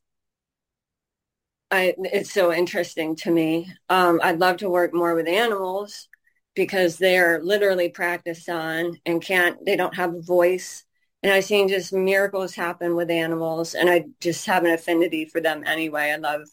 I, 1.72 1.94
it's 2.00 2.34
so 2.34 2.52
interesting 2.52 3.16
to 3.18 3.32
me. 3.32 3.72
Um, 3.90 4.20
I'd 4.24 4.40
love 4.40 4.58
to 4.58 4.70
work 4.70 4.94
more 4.94 5.14
with 5.16 5.28
animals 5.28 6.08
because 6.56 6.98
they're 6.98 7.42
literally 7.44 7.90
practiced 7.90 8.50
on 8.50 8.98
and 9.06 9.22
can't, 9.22 9.64
they 9.66 9.76
don't 9.76 9.96
have 9.96 10.14
a 10.14 10.22
voice. 10.22 10.84
And 11.22 11.32
I've 11.32 11.46
seen 11.46 11.68
just 11.68 11.94
miracles 11.94 12.56
happen 12.56 12.96
with 12.96 13.12
animals 13.12 13.76
and 13.76 13.90
I 13.90 14.06
just 14.20 14.46
have 14.48 14.64
an 14.64 14.72
affinity 14.72 15.26
for 15.26 15.42
them 15.42 15.64
anyway. 15.66 16.12
I 16.12 16.16
love, 16.16 16.50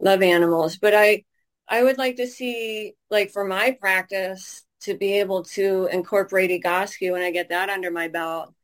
love 0.00 0.22
animals, 0.22 0.76
but 0.76 0.94
I, 0.94 1.24
I 1.68 1.82
would 1.82 1.98
like 1.98 2.16
to 2.16 2.26
see, 2.26 2.94
like 3.10 3.30
for 3.30 3.44
my 3.44 3.72
practice, 3.72 4.64
to 4.80 4.96
be 4.96 5.18
able 5.18 5.42
to 5.42 5.88
incorporate 5.90 6.50
Egoscue 6.50 7.12
when 7.12 7.22
I 7.22 7.30
get 7.30 7.48
that 7.48 7.68
under 7.68 7.90
my 7.90 8.08
belt 8.08 8.54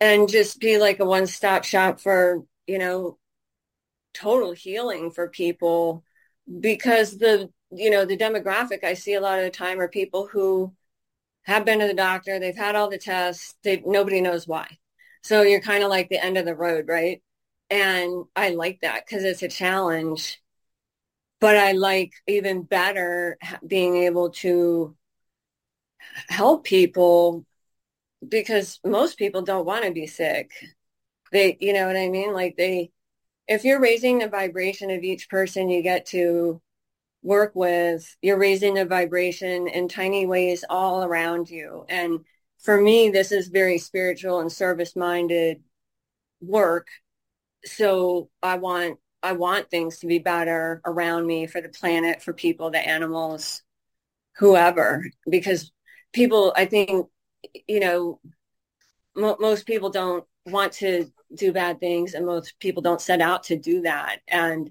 and 0.00 0.28
just 0.28 0.60
be 0.60 0.78
like 0.78 1.00
a 1.00 1.04
one-stop 1.04 1.64
shop 1.64 2.00
for, 2.00 2.44
you 2.66 2.78
know, 2.78 3.18
total 4.12 4.52
healing 4.52 5.10
for 5.10 5.28
people 5.28 6.04
because 6.60 7.18
the, 7.18 7.50
you 7.72 7.90
know, 7.90 8.04
the 8.04 8.16
demographic 8.16 8.84
I 8.84 8.94
see 8.94 9.14
a 9.14 9.20
lot 9.20 9.38
of 9.38 9.44
the 9.44 9.50
time 9.50 9.80
are 9.80 9.88
people 9.88 10.28
who 10.28 10.72
have 11.42 11.64
been 11.64 11.80
to 11.80 11.86
the 11.86 11.94
doctor, 11.94 12.38
they've 12.38 12.56
had 12.56 12.76
all 12.76 12.88
the 12.88 12.98
tests, 12.98 13.54
they, 13.64 13.82
nobody 13.84 14.20
knows 14.20 14.46
why. 14.46 14.78
So 15.22 15.42
you're 15.42 15.60
kind 15.60 15.82
of 15.82 15.90
like 15.90 16.08
the 16.08 16.22
end 16.22 16.38
of 16.38 16.44
the 16.44 16.54
road, 16.54 16.86
right? 16.88 17.22
And 17.74 18.24
I 18.36 18.50
like 18.50 18.80
that 18.82 19.04
because 19.04 19.24
it's 19.24 19.42
a 19.42 19.48
challenge 19.48 20.40
but 21.44 21.58
I 21.58 21.72
like 21.72 22.14
even 22.26 22.62
better 22.62 23.36
being 23.66 23.96
able 23.96 24.30
to 24.30 24.96
help 26.30 26.64
people 26.64 27.44
because 28.26 28.80
most 28.82 29.18
people 29.18 29.42
don't 29.42 29.66
want 29.66 29.84
to 29.84 29.92
be 29.92 30.06
sick. 30.06 30.52
They, 31.32 31.58
you 31.60 31.74
know 31.74 31.86
what 31.86 31.98
I 31.98 32.08
mean? 32.08 32.32
Like 32.32 32.56
they, 32.56 32.92
if 33.46 33.62
you're 33.62 33.78
raising 33.78 34.20
the 34.20 34.28
vibration 34.28 34.90
of 34.90 35.02
each 35.02 35.28
person 35.28 35.68
you 35.68 35.82
get 35.82 36.06
to 36.06 36.62
work 37.22 37.52
with, 37.54 38.16
you're 38.22 38.38
raising 38.38 38.72
the 38.72 38.86
vibration 38.86 39.68
in 39.68 39.88
tiny 39.88 40.24
ways 40.24 40.64
all 40.70 41.04
around 41.04 41.50
you. 41.50 41.84
And 41.90 42.20
for 42.58 42.80
me, 42.80 43.10
this 43.10 43.32
is 43.32 43.48
very 43.48 43.76
spiritual 43.76 44.40
and 44.40 44.50
service 44.50 44.96
minded 44.96 45.62
work. 46.40 46.86
So 47.64 48.30
I 48.42 48.56
want 48.56 48.98
I 49.22 49.32
want 49.32 49.70
things 49.70 50.00
to 50.00 50.06
be 50.06 50.18
better 50.18 50.82
around 50.84 51.26
me 51.26 51.46
for 51.46 51.62
the 51.62 51.70
planet, 51.70 52.22
for 52.22 52.34
people, 52.34 52.70
the 52.70 52.78
animals, 52.78 53.62
whoever, 54.36 55.06
because 55.28 55.72
people, 56.12 56.52
I 56.54 56.66
think, 56.66 57.08
you 57.66 57.80
know, 57.80 58.20
mo- 59.16 59.38
most 59.40 59.66
people 59.66 59.88
don't 59.88 60.24
want 60.44 60.72
to 60.74 61.10
do 61.34 61.52
bad 61.52 61.80
things 61.80 62.12
and 62.12 62.26
most 62.26 62.58
people 62.60 62.82
don't 62.82 63.00
set 63.00 63.22
out 63.22 63.44
to 63.44 63.56
do 63.56 63.80
that. 63.82 64.18
And 64.28 64.70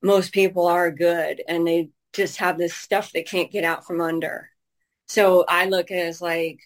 most 0.00 0.32
people 0.32 0.66
are 0.68 0.92
good 0.92 1.42
and 1.48 1.66
they 1.66 1.90
just 2.12 2.36
have 2.38 2.56
this 2.56 2.74
stuff 2.74 3.10
they 3.10 3.24
can't 3.24 3.50
get 3.50 3.64
out 3.64 3.84
from 3.84 4.00
under. 4.00 4.48
So 5.08 5.44
I 5.48 5.66
look 5.66 5.90
at 5.90 5.98
it 5.98 6.06
as 6.06 6.20
like 6.22 6.60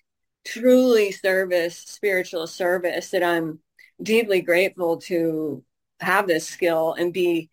truly 0.45 1.13
service, 1.13 1.79
spiritual 1.79 2.47
service 2.47 3.11
that 3.11 3.23
I'm 3.23 3.61
deeply 4.03 4.41
grateful 4.41 4.99
to 4.99 5.65
have 6.01 6.27
this 6.27 6.47
skill 6.47 6.95
and 6.95 7.13
be 7.13 7.51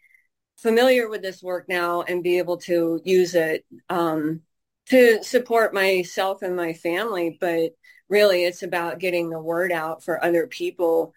familiar 0.58 1.10
with 1.10 1.22
this 1.22 1.42
work 1.42 1.70
now 1.70 2.02
and 2.02 2.24
be 2.24 2.38
able 2.38 2.58
to 2.58 3.00
use 3.04 3.36
it 3.36 3.66
um, 3.90 4.42
to 4.88 5.24
support 5.24 5.74
myself 5.74 6.42
and 6.42 6.56
my 6.56 6.74
family. 6.74 7.38
But 7.40 7.72
really, 8.10 8.44
it's 8.44 8.64
about 8.64 9.00
getting 9.00 9.30
the 9.30 9.40
word 9.40 9.72
out 9.72 10.04
for 10.04 10.24
other 10.24 10.48
people 10.48 11.14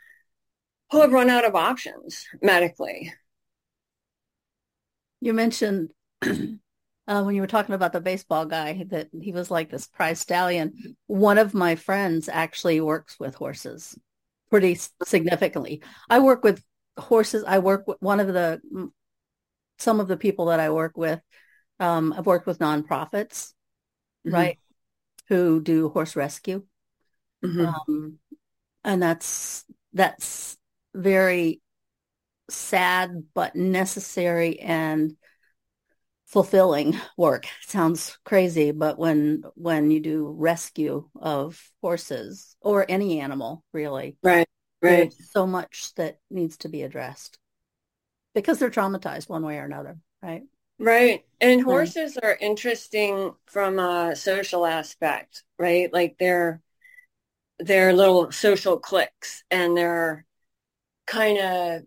who 0.90 1.00
have 1.00 1.12
run 1.12 1.30
out 1.30 1.44
of 1.44 1.56
options 1.56 2.26
medically. 2.42 3.12
You 5.20 5.32
mentioned 5.32 5.90
uh, 6.22 7.22
when 7.22 7.34
you 7.34 7.40
were 7.40 7.46
talking 7.46 7.74
about 7.74 7.92
the 7.92 8.00
baseball 8.00 8.44
guy 8.44 8.84
that 8.90 9.08
he 9.20 9.32
was 9.32 9.50
like 9.50 9.70
this 9.70 9.86
prize 9.86 10.20
stallion. 10.20 10.96
One 11.06 11.38
of 11.38 11.54
my 11.54 11.76
friends 11.76 12.28
actually 12.28 12.80
works 12.80 13.18
with 13.18 13.34
horses 13.36 13.96
pretty 14.52 14.78
significantly. 15.02 15.82
I 16.10 16.20
work 16.20 16.44
with 16.44 16.62
horses 16.98 17.44
i 17.46 17.58
work 17.58 17.86
with 17.86 17.96
one 18.00 18.20
of 18.20 18.28
the 18.28 18.60
some 19.78 20.00
of 20.00 20.08
the 20.08 20.16
people 20.16 20.46
that 20.46 20.60
i 20.60 20.70
work 20.70 20.96
with 20.96 21.20
um, 21.80 22.12
i've 22.16 22.26
worked 22.26 22.46
with 22.46 22.58
nonprofits 22.58 23.52
mm-hmm. 24.26 24.34
right 24.34 24.58
who 25.28 25.60
do 25.60 25.88
horse 25.88 26.16
rescue 26.16 26.64
mm-hmm. 27.44 27.66
um, 27.66 28.18
and 28.84 29.02
that's 29.02 29.64
that's 29.92 30.56
very 30.94 31.60
sad 32.50 33.24
but 33.34 33.56
necessary 33.56 34.60
and 34.60 35.16
fulfilling 36.32 36.98
work 37.16 37.46
sounds 37.66 38.18
crazy 38.24 38.72
but 38.72 38.98
when 38.98 39.42
when 39.54 39.90
you 39.90 40.00
do 40.00 40.34
rescue 40.36 41.08
of 41.20 41.70
horses 41.82 42.56
or 42.60 42.86
any 42.88 43.20
animal 43.20 43.62
really 43.72 44.16
right 44.22 44.48
Right. 44.82 45.12
So 45.12 45.46
much 45.46 45.94
that 45.94 46.18
needs 46.28 46.56
to 46.58 46.68
be 46.68 46.82
addressed 46.82 47.38
because 48.34 48.58
they're 48.58 48.70
traumatized 48.70 49.28
one 49.28 49.44
way 49.44 49.58
or 49.58 49.64
another, 49.64 49.96
right? 50.22 50.42
Right. 50.78 51.24
And 51.40 51.62
horses 51.62 52.18
are 52.18 52.36
interesting 52.40 53.34
from 53.46 53.78
a 53.78 54.16
social 54.16 54.66
aspect, 54.66 55.44
right? 55.58 55.92
Like 55.92 56.16
they're 56.18 56.60
they're 57.60 57.92
little 57.92 58.32
social 58.32 58.78
cliques 58.78 59.44
and 59.50 59.76
they're 59.76 60.26
kind 61.06 61.38
of 61.38 61.82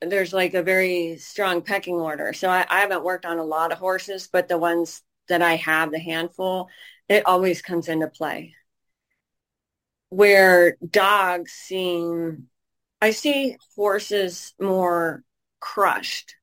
there's 0.00 0.32
like 0.32 0.54
a 0.54 0.62
very 0.62 1.16
strong 1.18 1.62
pecking 1.62 1.96
order. 1.96 2.32
So 2.32 2.48
I, 2.48 2.66
I 2.68 2.80
haven't 2.80 3.04
worked 3.04 3.26
on 3.26 3.38
a 3.38 3.44
lot 3.44 3.72
of 3.72 3.78
horses, 3.78 4.28
but 4.30 4.48
the 4.48 4.58
ones 4.58 5.02
that 5.28 5.42
I 5.42 5.56
have, 5.56 5.90
the 5.90 5.98
handful, 5.98 6.68
it 7.08 7.26
always 7.26 7.62
comes 7.62 7.88
into 7.88 8.08
play 8.08 8.54
where 10.10 10.76
dogs 10.88 11.52
seem, 11.52 12.48
I 13.00 13.10
see 13.10 13.56
horses 13.76 14.54
more 14.60 15.22
crushed 15.60 16.34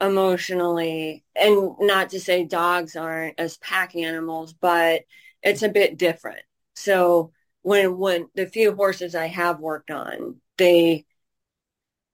emotionally 0.00 1.24
and 1.34 1.72
not 1.80 2.10
to 2.10 2.20
say 2.20 2.44
dogs 2.44 2.96
aren't 2.96 3.38
as 3.38 3.56
pack 3.58 3.96
animals, 3.96 4.52
but 4.52 5.02
it's 5.42 5.62
a 5.62 5.68
bit 5.68 5.96
different. 5.96 6.42
So 6.74 7.32
when, 7.62 7.96
when 7.96 8.28
the 8.34 8.46
few 8.46 8.74
horses 8.74 9.14
I 9.14 9.26
have 9.26 9.60
worked 9.60 9.90
on, 9.90 10.36
they, 10.58 11.06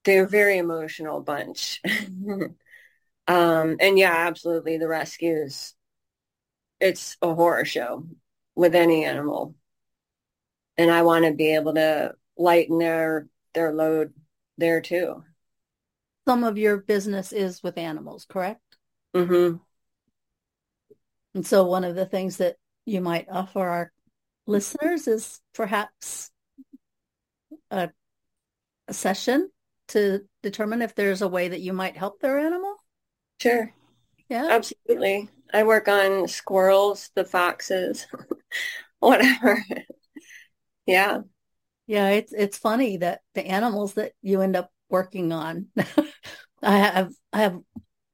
they're 0.05 0.25
a 0.25 0.29
very 0.29 0.59
emotional 0.59 1.21
bunch. 1.21 1.81
um, 3.29 3.77
and 3.81 3.99
yeah, 3.99 4.27
absolutely. 4.27 4.79
The 4.79 4.89
rescues, 4.89 5.75
it's 6.81 7.17
a 7.23 7.35
horror 7.35 7.65
show 7.65 8.07
with 8.55 8.75
any 8.75 9.05
animal 9.05 9.55
and 10.81 10.91
I 10.91 11.03
want 11.03 11.27
to 11.27 11.33
be 11.33 11.55
able 11.55 11.75
to 11.75 12.15
lighten 12.39 12.79
their 12.79 13.29
their 13.53 13.71
load 13.71 14.15
there 14.57 14.81
too. 14.81 15.23
Some 16.27 16.43
of 16.43 16.57
your 16.57 16.79
business 16.79 17.33
is 17.33 17.63
with 17.63 17.77
animals, 17.77 18.25
correct? 18.25 18.63
Mm-hmm. 19.15 19.57
And 21.35 21.47
so 21.47 21.65
one 21.65 21.85
of 21.85 21.97
the 21.97 22.07
things 22.07 22.39
that 22.39 22.57
you 22.87 23.03
might 23.03 23.29
offer 23.31 23.61
our 23.61 23.93
listeners 24.47 25.07
is 25.07 25.43
perhaps 25.53 26.31
a, 27.71 27.91
a 28.89 28.95
session 28.95 29.51
to 29.91 30.21
determine 30.43 30.83
if 30.83 30.95
there's 30.95 31.23
a 31.23 31.29
way 31.29 31.49
that 31.49 31.61
you 31.61 31.73
might 31.73 31.97
help 31.97 32.21
their 32.21 32.39
animal. 32.39 32.77
Sure. 33.41 33.73
Yeah. 34.29 34.47
Absolutely. 34.51 35.29
I 35.53 35.65
work 35.65 35.89
on 35.89 36.29
squirrels, 36.29 37.11
the 37.15 37.25
foxes, 37.25 38.07
whatever. 39.01 39.65
Yeah. 40.87 41.21
Yeah, 41.87 42.11
it's 42.11 42.33
it's 42.33 42.59
funny 42.59 42.99
that 42.99 43.21
the 43.35 43.45
animals 43.47 43.95
that 43.95 44.13
you 44.23 44.43
end 44.43 44.57
up 44.57 44.71
working 44.89 45.33
on. 45.33 45.67
I 46.63 46.77
have 46.79 47.13
I 47.33 47.41
have 47.43 47.61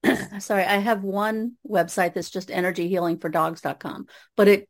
sorry, 0.43 0.65
I 0.65 0.79
have 0.79 1.03
one 1.05 1.53
website 1.69 2.15
that's 2.15 2.31
just 2.31 2.49
energyhealingfordogs.com, 2.49 4.07
but 4.37 4.49
it 4.49 4.69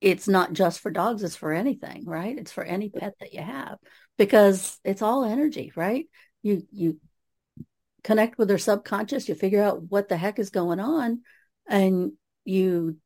it's 0.00 0.28
not 0.28 0.52
just 0.52 0.80
for 0.80 0.90
dogs, 0.90 1.22
it's 1.22 1.36
for 1.36 1.52
anything, 1.52 2.04
right? 2.06 2.38
It's 2.38 2.52
for 2.52 2.64
any 2.64 2.90
pet 2.90 3.14
that 3.20 3.32
you 3.34 3.42
have 3.42 3.78
because 4.18 4.78
it's 4.84 5.02
all 5.02 5.24
energy, 5.24 5.72
right? 5.74 6.06
You 6.46 6.62
you 6.70 7.00
connect 8.04 8.38
with 8.38 8.46
their 8.46 8.56
subconscious, 8.56 9.28
you 9.28 9.34
figure 9.34 9.60
out 9.60 9.82
what 9.82 10.08
the 10.08 10.16
heck 10.16 10.38
is 10.38 10.50
going 10.50 10.78
on 10.78 11.22
and 11.68 12.12
you 12.44 12.98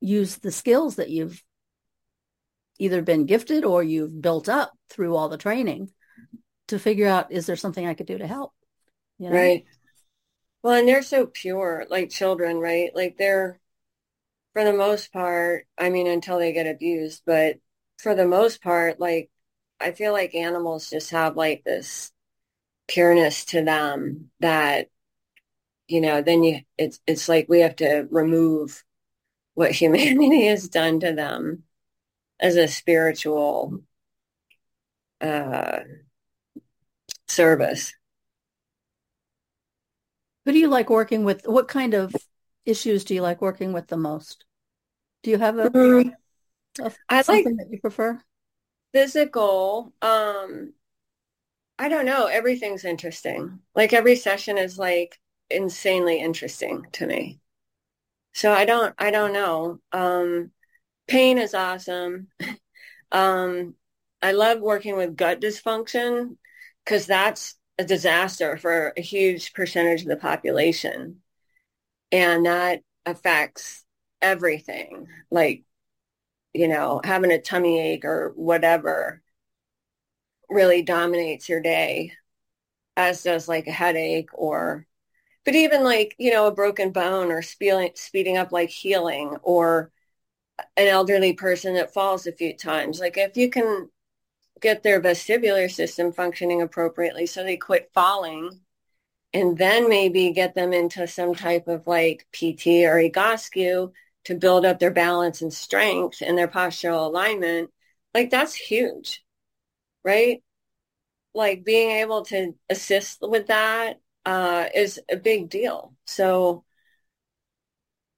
use 0.00 0.38
the 0.38 0.50
skills 0.50 0.96
that 0.96 1.08
you've 1.08 1.40
either 2.80 3.00
been 3.00 3.26
gifted 3.26 3.64
or 3.64 3.84
you've 3.84 4.20
built 4.20 4.48
up 4.48 4.72
through 4.90 5.14
all 5.14 5.28
the 5.28 5.38
training 5.38 5.92
to 6.66 6.80
figure 6.80 7.06
out 7.06 7.30
is 7.30 7.46
there 7.46 7.54
something 7.54 7.86
I 7.86 7.94
could 7.94 8.08
do 8.08 8.18
to 8.18 8.26
help? 8.26 8.52
You 9.18 9.30
know? 9.30 9.36
Right. 9.36 9.64
Well, 10.64 10.74
and 10.74 10.88
they're 10.88 11.02
so 11.02 11.26
pure, 11.26 11.86
like 11.88 12.10
children, 12.10 12.58
right? 12.58 12.90
Like 12.92 13.18
they're, 13.18 13.60
for 14.52 14.64
the 14.64 14.72
most 14.72 15.12
part, 15.12 15.68
I 15.78 15.90
mean, 15.90 16.08
until 16.08 16.40
they 16.40 16.52
get 16.52 16.66
abused, 16.66 17.22
but 17.24 17.58
for 17.98 18.16
the 18.16 18.26
most 18.26 18.60
part, 18.62 18.98
like 18.98 19.30
I 19.78 19.92
feel 19.92 20.12
like 20.12 20.34
animals 20.34 20.90
just 20.90 21.10
have 21.10 21.36
like 21.36 21.62
this 21.62 22.10
pureness 22.88 23.44
to 23.46 23.62
them 23.62 24.30
that, 24.40 24.88
you 25.86 26.00
know, 26.00 26.22
then 26.22 26.42
you, 26.42 26.60
it's, 26.76 26.98
it's 27.06 27.28
like 27.28 27.48
we 27.48 27.60
have 27.60 27.76
to 27.76 28.08
remove 28.10 28.84
what 29.54 29.72
humanity 29.72 30.46
has 30.46 30.68
done 30.68 31.00
to 31.00 31.12
them 31.12 31.62
as 32.40 32.56
a 32.56 32.66
spiritual 32.66 33.82
uh, 35.20 35.80
service. 37.26 37.92
Who 40.44 40.52
do 40.52 40.58
you 40.58 40.68
like 40.68 40.88
working 40.88 41.24
with? 41.24 41.46
What 41.46 41.68
kind 41.68 41.94
of 41.94 42.14
issues 42.64 43.04
do 43.04 43.14
you 43.14 43.22
like 43.22 43.42
working 43.42 43.72
with 43.72 43.88
the 43.88 43.96
most? 43.96 44.44
Do 45.22 45.30
you 45.30 45.38
have 45.38 45.58
a, 45.58 45.70
mm-hmm. 45.70 46.10
a 46.82 46.92
I 47.08 47.16
like 47.16 47.44
that 47.44 47.68
you 47.70 47.80
prefer? 47.80 48.20
Physical. 48.92 49.92
Um, 50.00 50.72
I 51.78 51.88
don't 51.88 52.06
know. 52.06 52.26
Everything's 52.26 52.84
interesting. 52.84 53.60
Like 53.74 53.92
every 53.92 54.16
session 54.16 54.58
is 54.58 54.78
like 54.78 55.18
insanely 55.50 56.20
interesting 56.20 56.86
to 56.92 57.06
me. 57.06 57.40
So 58.34 58.52
I 58.52 58.64
don't. 58.64 58.94
I 58.98 59.10
don't 59.10 59.32
know. 59.32 59.80
Um, 59.92 60.50
pain 61.06 61.38
is 61.38 61.54
awesome. 61.54 62.28
um, 63.12 63.74
I 64.22 64.32
love 64.32 64.60
working 64.60 64.96
with 64.96 65.16
gut 65.16 65.40
dysfunction 65.40 66.36
because 66.84 67.06
that's 67.06 67.56
a 67.78 67.84
disaster 67.84 68.56
for 68.56 68.92
a 68.96 69.00
huge 69.00 69.52
percentage 69.52 70.02
of 70.02 70.08
the 70.08 70.16
population. 70.16 71.22
And 72.10 72.46
that 72.46 72.82
affects 73.06 73.84
everything, 74.20 75.06
like, 75.30 75.64
you 76.54 76.68
know, 76.68 77.00
having 77.04 77.30
a 77.30 77.40
tummy 77.40 77.80
ache 77.80 78.04
or 78.04 78.32
whatever 78.34 79.22
really 80.48 80.82
dominates 80.82 81.48
your 81.48 81.60
day, 81.60 82.12
as 82.96 83.22
does 83.22 83.48
like 83.48 83.66
a 83.66 83.72
headache 83.72 84.30
or, 84.32 84.86
but 85.44 85.54
even 85.54 85.84
like, 85.84 86.14
you 86.18 86.32
know, 86.32 86.46
a 86.46 86.52
broken 86.52 86.90
bone 86.90 87.30
or 87.30 87.42
speeding, 87.42 87.90
speeding 87.94 88.36
up 88.36 88.52
like 88.52 88.70
healing 88.70 89.36
or 89.42 89.90
an 90.76 90.88
elderly 90.88 91.32
person 91.32 91.74
that 91.74 91.94
falls 91.94 92.26
a 92.26 92.32
few 92.32 92.56
times. 92.56 93.00
Like 93.00 93.16
if 93.16 93.36
you 93.36 93.50
can 93.50 93.88
get 94.60 94.82
their 94.82 95.00
vestibular 95.00 95.70
system 95.70 96.12
functioning 96.12 96.62
appropriately 96.62 97.26
so 97.26 97.44
they 97.44 97.56
quit 97.56 97.90
falling 97.94 98.60
and 99.32 99.58
then 99.58 99.88
maybe 99.88 100.32
get 100.32 100.54
them 100.54 100.72
into 100.72 101.06
some 101.06 101.34
type 101.34 101.68
of 101.68 101.86
like 101.86 102.26
PT 102.32 102.84
or 102.86 102.96
Egoscue 102.96 103.92
to 104.24 104.34
build 104.34 104.64
up 104.64 104.78
their 104.78 104.90
balance 104.90 105.42
and 105.42 105.52
strength 105.52 106.22
and 106.22 106.36
their 106.36 106.48
postural 106.48 107.06
alignment, 107.06 107.70
like 108.14 108.30
that's 108.30 108.54
huge, 108.54 109.22
right? 110.08 110.42
Like 111.34 111.64
being 111.64 111.90
able 111.90 112.24
to 112.26 112.54
assist 112.70 113.18
with 113.20 113.48
that 113.48 114.00
uh, 114.24 114.66
is 114.74 115.00
a 115.10 115.16
big 115.16 115.50
deal. 115.50 115.94
So 116.06 116.64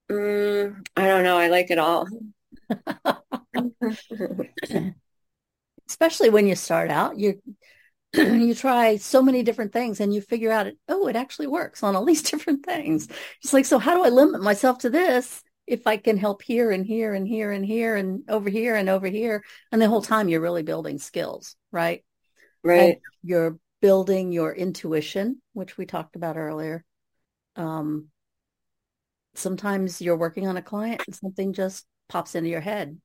um, 0.09 0.83
I 0.97 1.09
don't 1.09 1.25
know. 1.25 1.37
I 1.37 1.49
like 1.49 1.71
it 1.71 1.79
all. 1.79 2.07
especially 5.89 6.31
when 6.31 6.47
you 6.47 6.55
start 6.55 6.91
out, 6.91 7.19
you 7.19 7.43
you 8.15 8.55
try 8.55 8.97
so 8.97 9.23
many 9.23 9.43
different 9.43 9.73
things 9.73 10.01
and 10.01 10.15
you 10.15 10.21
figure 10.21 10.53
out, 10.53 10.69
oh, 10.89 11.09
it 11.09 11.17
actually 11.17 11.49
works 11.49 11.83
on 11.83 11.97
all 11.97 12.05
these 12.05 12.23
different 12.31 12.65
things. 12.65 13.09
It's 13.43 13.53
like, 13.53 13.67
so 13.67 13.79
how 13.79 13.97
do 13.97 14.05
I 14.05 14.11
limit 14.11 14.43
myself 14.43 14.79
to 14.79 14.91
this 14.91 15.43
if 15.71 15.87
I 15.87 15.97
can 15.97 16.17
help 16.17 16.43
here 16.43 16.71
and 16.71 16.85
here 16.87 17.15
and 17.15 17.27
here 17.27 17.53
and 17.53 17.65
here 17.65 17.97
and 17.97 18.25
over 18.29 18.51
here 18.51 18.75
and 18.75 18.89
over 18.89 19.07
here? 19.07 19.45
And 19.73 19.81
the 19.81 19.89
whole 19.89 20.03
time 20.03 20.29
you're 20.29 20.41
really 20.41 20.63
building 20.63 20.99
skills, 20.99 21.57
right? 21.73 22.05
Right. 22.63 22.81
And 22.81 22.97
you're 23.23 23.59
building 23.81 24.33
your 24.33 24.53
intuition, 24.53 25.41
which 25.53 25.79
we 25.79 25.87
talked 25.87 26.17
about 26.17 26.37
earlier. 26.37 26.85
Um, 27.57 28.09
sometimes 29.35 30.03
you're 30.03 30.17
working 30.17 30.47
on 30.47 30.57
a 30.57 30.63
client 30.63 31.03
and 31.07 31.15
something 31.15 31.53
just 31.53 31.87
pops 32.09 32.35
into 32.35 32.51
your 32.51 32.61
head. 32.61 32.99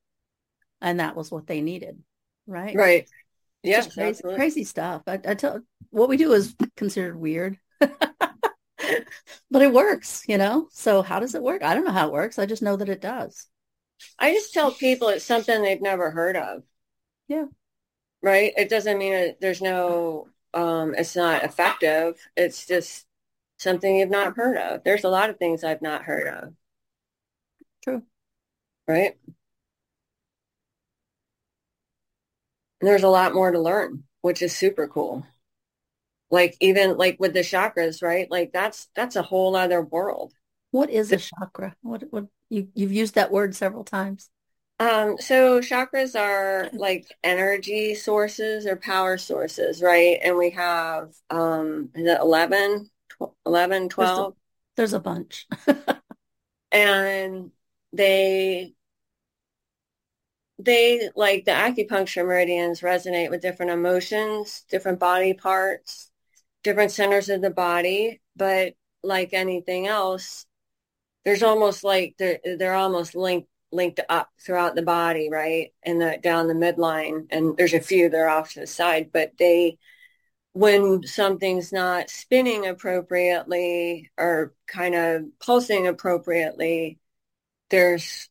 And 0.80 1.00
that 1.00 1.16
was 1.16 1.30
what 1.30 1.46
they 1.46 1.62
needed 1.62 2.02
right? 2.46 2.74
Right. 2.74 3.10
Yeah, 3.62 3.84
crazy, 3.84 4.22
crazy 4.22 4.64
stuff. 4.64 5.02
I, 5.06 5.14
I 5.26 5.34
tell 5.34 5.60
what 5.90 6.08
we 6.08 6.16
do 6.16 6.32
is 6.32 6.54
considered 6.76 7.16
weird, 7.16 7.58
but 9.50 9.62
it 9.62 9.72
works, 9.72 10.24
you 10.28 10.38
know. 10.38 10.68
So 10.72 11.02
how 11.02 11.20
does 11.20 11.34
it 11.34 11.42
work? 11.42 11.62
I 11.62 11.74
don't 11.74 11.84
know 11.84 11.92
how 11.92 12.06
it 12.08 12.12
works. 12.12 12.38
I 12.38 12.46
just 12.46 12.62
know 12.62 12.76
that 12.76 12.88
it 12.88 13.00
does. 13.00 13.46
I 14.18 14.32
just 14.32 14.52
tell 14.52 14.72
people 14.72 15.08
it's 15.08 15.24
something 15.24 15.62
they've 15.62 15.80
never 15.80 16.10
heard 16.10 16.36
of. 16.36 16.62
Yeah. 17.28 17.46
Right. 18.22 18.52
It 18.56 18.68
doesn't 18.70 18.98
mean 18.98 19.12
it, 19.14 19.40
there's 19.40 19.62
no. 19.62 20.28
Um, 20.54 20.94
it's 20.96 21.16
not 21.16 21.44
effective. 21.44 22.18
It's 22.36 22.66
just 22.66 23.06
something 23.58 23.96
you've 23.96 24.10
not 24.10 24.36
heard 24.36 24.56
of. 24.56 24.84
There's 24.84 25.04
a 25.04 25.10
lot 25.10 25.30
of 25.30 25.38
things 25.38 25.64
I've 25.64 25.82
not 25.82 26.04
heard 26.04 26.28
of. 26.28 26.54
True. 27.82 28.02
Right. 28.88 29.16
there's 32.80 33.02
a 33.02 33.08
lot 33.08 33.34
more 33.34 33.50
to 33.50 33.58
learn, 33.58 34.04
which 34.22 34.42
is 34.42 34.54
super 34.54 34.86
cool. 34.88 35.26
Like 36.30 36.56
even 36.60 36.96
like 36.96 37.18
with 37.20 37.34
the 37.34 37.40
chakras, 37.40 38.02
right? 38.02 38.30
Like 38.30 38.52
that's 38.52 38.88
that's 38.94 39.16
a 39.16 39.22
whole 39.22 39.54
other 39.56 39.82
world. 39.82 40.34
What 40.70 40.90
is 40.90 41.12
a 41.12 41.16
chakra? 41.16 41.76
What 41.82 42.04
what 42.10 42.26
you 42.50 42.68
you've 42.74 42.92
used 42.92 43.14
that 43.14 43.30
word 43.30 43.54
several 43.54 43.84
times. 43.84 44.30
Um, 44.78 45.16
so 45.18 45.60
chakras 45.60 46.18
are 46.18 46.68
like 46.74 47.06
energy 47.24 47.94
sources 47.94 48.66
or 48.66 48.76
power 48.76 49.16
sources, 49.16 49.80
right? 49.80 50.18
And 50.22 50.36
we 50.36 50.50
have 50.50 51.14
um 51.30 51.90
is 51.94 52.06
it 52.06 52.20
11, 52.20 52.90
11 53.46 53.88
12? 53.88 54.16
There's 54.16 54.28
a, 54.28 54.32
there's 54.76 54.92
a 54.92 55.00
bunch. 55.00 55.46
and 56.72 57.50
they 57.92 58.74
they 60.58 61.10
like 61.14 61.44
the 61.44 61.50
acupuncture 61.50 62.24
meridians 62.26 62.80
resonate 62.80 63.30
with 63.30 63.42
different 63.42 63.72
emotions, 63.72 64.64
different 64.70 64.98
body 64.98 65.34
parts, 65.34 66.10
different 66.66 66.90
centers 66.90 67.28
of 67.28 67.40
the 67.40 67.50
body. 67.50 68.20
But 68.34 68.74
like 69.02 69.32
anything 69.32 69.86
else, 69.86 70.46
there's 71.24 71.44
almost 71.44 71.84
like 71.84 72.16
they're 72.18 72.40
they're 72.58 72.74
almost 72.74 73.14
linked 73.14 73.48
linked 73.72 74.00
up 74.08 74.30
throughout 74.44 74.74
the 74.74 74.82
body, 74.82 75.28
right? 75.30 75.72
And 75.84 76.00
the 76.00 76.18
down 76.22 76.48
the 76.48 76.54
midline. 76.54 77.26
And 77.30 77.56
there's 77.56 77.74
a 77.74 77.80
few 77.80 78.10
that 78.10 78.16
are 78.18 78.28
off 78.28 78.52
to 78.52 78.60
the 78.60 78.66
side, 78.66 79.10
but 79.12 79.32
they 79.38 79.78
when 80.52 81.02
something's 81.04 81.72
not 81.72 82.10
spinning 82.10 82.66
appropriately 82.66 84.10
or 84.18 84.54
kind 84.66 84.94
of 84.94 85.22
pulsing 85.38 85.86
appropriately, 85.86 86.98
there's 87.70 88.28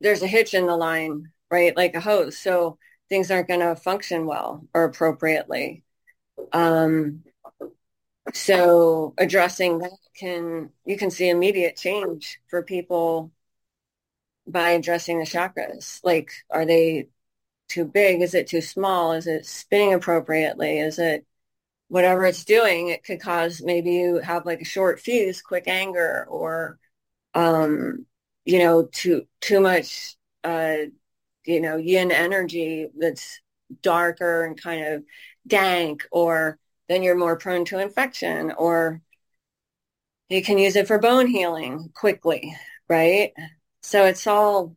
there's 0.00 0.22
a 0.22 0.26
hitch 0.26 0.52
in 0.52 0.66
the 0.66 0.76
line, 0.76 1.32
right? 1.50 1.74
Like 1.76 1.94
a 1.94 2.00
hose. 2.00 2.38
So 2.38 2.78
things 3.08 3.30
aren't 3.30 3.48
going 3.48 3.60
to 3.60 3.76
function 3.76 4.26
well 4.26 4.66
or 4.74 4.84
appropriately. 4.84 5.84
Um, 6.52 7.22
so 8.34 9.14
addressing 9.18 9.78
that 9.78 9.96
can, 10.18 10.70
you 10.84 10.96
can 10.96 11.10
see 11.10 11.28
immediate 11.28 11.76
change 11.76 12.40
for 12.48 12.62
people 12.62 13.30
by 14.46 14.70
addressing 14.70 15.18
the 15.18 15.24
chakras. 15.24 16.00
Like, 16.04 16.30
are 16.50 16.64
they 16.64 17.08
too 17.68 17.84
big? 17.84 18.22
Is 18.22 18.34
it 18.34 18.48
too 18.48 18.60
small? 18.60 19.12
Is 19.12 19.26
it 19.26 19.46
spinning 19.46 19.94
appropriately? 19.94 20.78
Is 20.80 20.98
it 20.98 21.26
whatever 21.88 22.26
it's 22.26 22.44
doing? 22.44 22.88
It 22.88 23.04
could 23.04 23.20
cause 23.20 23.62
maybe 23.64 23.92
you 23.92 24.18
have 24.18 24.46
like 24.46 24.62
a 24.62 24.64
short 24.66 25.00
fuse, 25.00 25.42
quick 25.42 25.68
anger, 25.68 26.26
or 26.28 26.78
um, 27.34 28.06
you 28.44 28.60
know, 28.60 28.88
too 28.92 29.26
too 29.40 29.60
much, 29.60 30.16
uh, 30.44 30.76
you 31.46 31.60
know, 31.60 31.76
yin 31.76 32.12
energy 32.12 32.88
that's 32.98 33.40
darker 33.82 34.44
and 34.44 34.60
kind 34.60 34.84
of 34.86 35.04
dank, 35.46 36.06
or 36.10 36.58
then 36.88 37.02
you're 37.02 37.16
more 37.16 37.36
prone 37.36 37.64
to 37.66 37.78
infection, 37.78 38.52
or 38.52 39.00
you 40.28 40.42
can 40.42 40.58
use 40.58 40.76
it 40.76 40.86
for 40.86 40.98
bone 40.98 41.26
healing 41.26 41.90
quickly, 41.94 42.56
right? 42.88 43.32
So 43.82 44.04
it's 44.04 44.26
all 44.26 44.76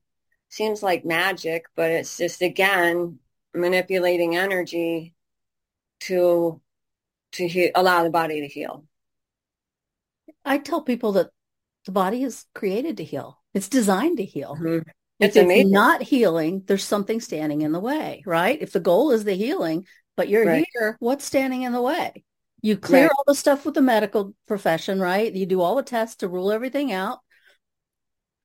seems 0.50 0.84
like 0.84 1.06
magic, 1.06 1.66
but 1.76 1.92
it's 1.92 2.18
just 2.18 2.42
again 2.42 3.20
manipulating 3.54 4.36
energy 4.36 5.14
to 6.02 6.62
to 7.32 7.48
he- 7.48 7.72
allow 7.76 8.04
the 8.04 8.10
body 8.10 8.42
to 8.42 8.48
heal. 8.48 8.86
I 10.46 10.58
tell 10.58 10.82
people 10.82 11.14
that 11.14 11.30
the 11.86 11.92
body 11.92 12.24
is 12.24 12.46
created 12.54 12.98
to 12.98 13.04
heal. 13.04 13.40
It's 13.54 13.70
designed 13.70 14.18
to 14.18 14.26
heal. 14.26 14.56
Mm-hmm. 14.56 14.90
If 15.20 15.36
it's, 15.36 15.52
it's 15.52 15.70
not 15.70 16.02
healing, 16.02 16.64
there's 16.66 16.84
something 16.84 17.20
standing 17.20 17.62
in 17.62 17.74
the 17.74 17.80
way, 17.80 18.24
right? 18.26 18.58
If 18.62 18.72
the 18.72 18.80
goal 18.80 19.12
is 19.12 19.26
the 19.26 19.34
healing, 19.34 19.86
but 20.20 20.28
you're 20.28 20.46
right. 20.46 20.68
here, 20.74 20.98
what's 21.00 21.24
standing 21.24 21.62
in 21.62 21.72
the 21.72 21.82
way? 21.82 22.26
You 22.62 22.76
clear 22.76 23.04
right. 23.04 23.12
all 23.18 23.24
the 23.26 23.34
stuff 23.34 23.66
with 23.66 23.74
the 23.74 23.82
medical 23.82 24.36
profession, 24.50 25.00
right? 25.00 25.34
You 25.34 25.46
do 25.46 25.62
all 25.62 25.78
the 25.78 25.82
tests 25.82 26.18
to 26.18 26.28
rule 26.28 26.52
everything 26.52 26.92
out. 26.92 27.20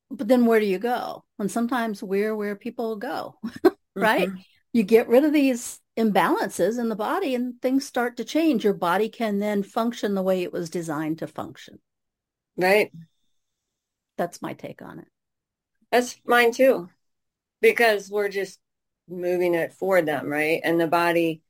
But 0.08 0.28
then 0.28 0.46
where 0.46 0.60
do 0.60 0.66
you 0.66 0.78
go? 0.78 1.24
And 1.40 1.50
sometimes 1.50 2.00
we're 2.00 2.36
where 2.36 2.54
people 2.54 2.94
go, 2.94 3.40
right? 3.96 4.28
Mm-hmm. 4.28 4.38
You 4.72 4.84
get 4.84 5.08
rid 5.08 5.24
of 5.24 5.32
these 5.32 5.80
imbalances 5.98 6.78
in 6.78 6.90
the 6.90 6.94
body 6.94 7.34
and 7.34 7.60
things 7.60 7.84
start 7.84 8.18
to 8.18 8.24
change. 8.24 8.62
Your 8.62 8.72
body 8.72 9.08
can 9.08 9.40
then 9.40 9.64
function 9.64 10.14
the 10.14 10.22
way 10.22 10.44
it 10.44 10.52
was 10.52 10.70
designed 10.70 11.18
to 11.18 11.26
function. 11.26 11.80
Right. 12.56 12.92
That's 14.16 14.40
my 14.40 14.52
take 14.52 14.80
on 14.80 15.00
it. 15.00 15.08
That's 15.90 16.20
mine 16.24 16.52
too. 16.52 16.88
Because 17.60 18.08
we're 18.08 18.28
just 18.28 18.60
moving 19.08 19.54
it 19.54 19.72
for 19.72 20.02
them, 20.02 20.28
right? 20.28 20.60
And 20.62 20.80
the 20.80 20.86
body 20.86 21.42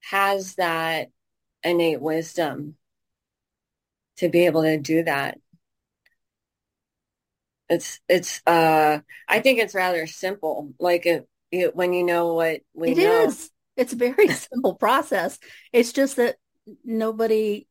has 0.00 0.54
that 0.56 1.08
innate 1.62 2.00
wisdom 2.00 2.76
to 4.16 4.28
be 4.28 4.46
able 4.46 4.62
to 4.62 4.78
do 4.78 5.04
that. 5.04 5.38
It's 7.68 8.00
it's 8.08 8.42
uh 8.46 9.00
I 9.28 9.40
think 9.40 9.60
it's 9.60 9.74
rather 9.74 10.06
simple. 10.06 10.72
Like 10.78 11.06
it, 11.06 11.28
it 11.52 11.74
when 11.74 11.92
you 11.92 12.04
know 12.04 12.34
what 12.34 12.60
we 12.74 12.90
it 12.90 12.98
know. 12.98 13.24
Is. 13.26 13.50
It's 13.76 13.92
a 13.92 13.96
very 13.96 14.28
simple 14.28 14.74
process. 14.74 15.38
It's 15.72 15.92
just 15.92 16.16
that 16.16 16.36
nobody 16.84 17.66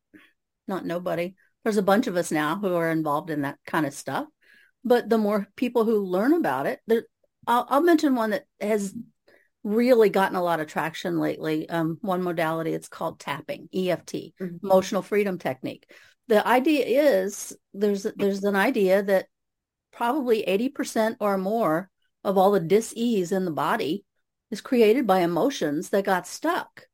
not 0.67 0.85
nobody. 0.85 1.35
There's 1.63 1.77
a 1.77 1.83
bunch 1.83 2.07
of 2.07 2.15
us 2.15 2.31
now 2.31 2.55
who 2.55 2.73
are 2.75 2.89
involved 2.89 3.29
in 3.29 3.41
that 3.41 3.57
kind 3.65 3.85
of 3.85 3.93
stuff. 3.93 4.27
But 4.85 5.09
the 5.09 5.17
more 5.17 5.47
people 5.57 5.83
who 5.83 5.99
learn 5.99 6.33
about 6.33 6.65
it, 6.65 6.79
there, 6.87 7.03
I'll, 7.45 7.65
I'll 7.69 7.81
mention 7.81 8.15
one 8.15 8.29
that 8.29 8.45
has 8.61 8.95
really 9.63 10.09
gotten 10.09 10.35
a 10.35 10.43
lot 10.43 10.59
of 10.59 10.67
traction 10.67 11.19
lately. 11.19 11.69
Um, 11.69 11.97
one 12.01 12.23
modality, 12.23 12.73
it's 12.73 12.87
called 12.87 13.19
tapping, 13.19 13.69
EFT, 13.73 14.13
mm-hmm. 14.13 14.65
emotional 14.65 15.01
freedom 15.01 15.37
technique. 15.37 15.89
The 16.27 16.45
idea 16.47 16.85
is 17.15 17.55
there's 17.73 18.03
there's 18.15 18.43
an 18.43 18.55
idea 18.55 19.03
that 19.03 19.27
probably 19.91 20.43
80% 20.43 21.17
or 21.19 21.37
more 21.37 21.89
of 22.23 22.37
all 22.37 22.51
the 22.51 22.59
dis-ease 22.59 23.31
in 23.31 23.45
the 23.45 23.51
body 23.51 24.05
is 24.51 24.61
created 24.61 25.07
by 25.07 25.21
emotions 25.21 25.89
that 25.89 26.05
got 26.05 26.27
stuck 26.27 26.87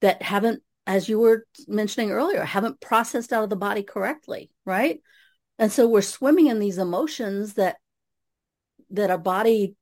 that 0.00 0.22
haven't 0.22 0.62
as 0.86 1.08
you 1.08 1.18
were 1.18 1.46
mentioning 1.66 2.10
earlier 2.10 2.42
haven't 2.44 2.80
processed 2.80 3.32
out 3.32 3.44
of 3.44 3.50
the 3.50 3.56
body 3.56 3.82
correctly 3.82 4.50
right 4.64 5.00
and 5.58 5.72
so 5.72 5.88
we're 5.88 6.00
swimming 6.00 6.46
in 6.46 6.58
these 6.58 6.78
emotions 6.78 7.54
that 7.54 7.76
that 8.90 9.10
our 9.10 9.18
body 9.18 9.74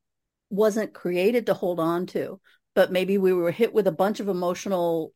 wasn't 0.49 0.93
created 0.93 1.45
to 1.45 1.53
hold 1.53 1.79
on 1.79 2.05
to 2.05 2.39
but 2.75 2.91
maybe 2.91 3.17
we 3.17 3.33
were 3.33 3.51
hit 3.51 3.73
with 3.73 3.87
a 3.87 3.91
bunch 3.91 4.19
of 4.19 4.27
emotional 4.27 5.13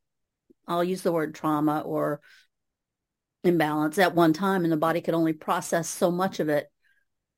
i'll 0.67 0.83
use 0.83 1.01
the 1.01 1.11
word 1.11 1.33
trauma 1.33 1.79
or 1.81 2.19
imbalance 3.43 3.97
at 3.97 4.13
one 4.15 4.33
time 4.33 4.63
and 4.63 4.71
the 4.71 4.77
body 4.77 5.01
could 5.01 5.13
only 5.13 5.33
process 5.33 5.87
so 5.87 6.11
much 6.11 6.39
of 6.39 6.49
it 6.49 6.67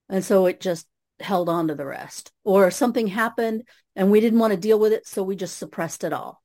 and 0.09 0.23
so 0.23 0.45
it 0.45 0.59
just 0.59 0.87
held 1.19 1.49
on 1.49 1.67
to 1.67 1.75
the 1.75 1.85
rest. 1.85 2.31
Or 2.43 2.71
something 2.71 3.07
happened 3.07 3.63
and 3.95 4.11
we 4.11 4.19
didn't 4.19 4.39
want 4.39 4.51
to 4.51 4.59
deal 4.59 4.79
with 4.79 4.93
it 4.93 5.07
so 5.07 5.23
we 5.23 5.35
just 5.35 5.57
suppressed 5.57 6.03
it 6.03 6.13
all. 6.13 6.41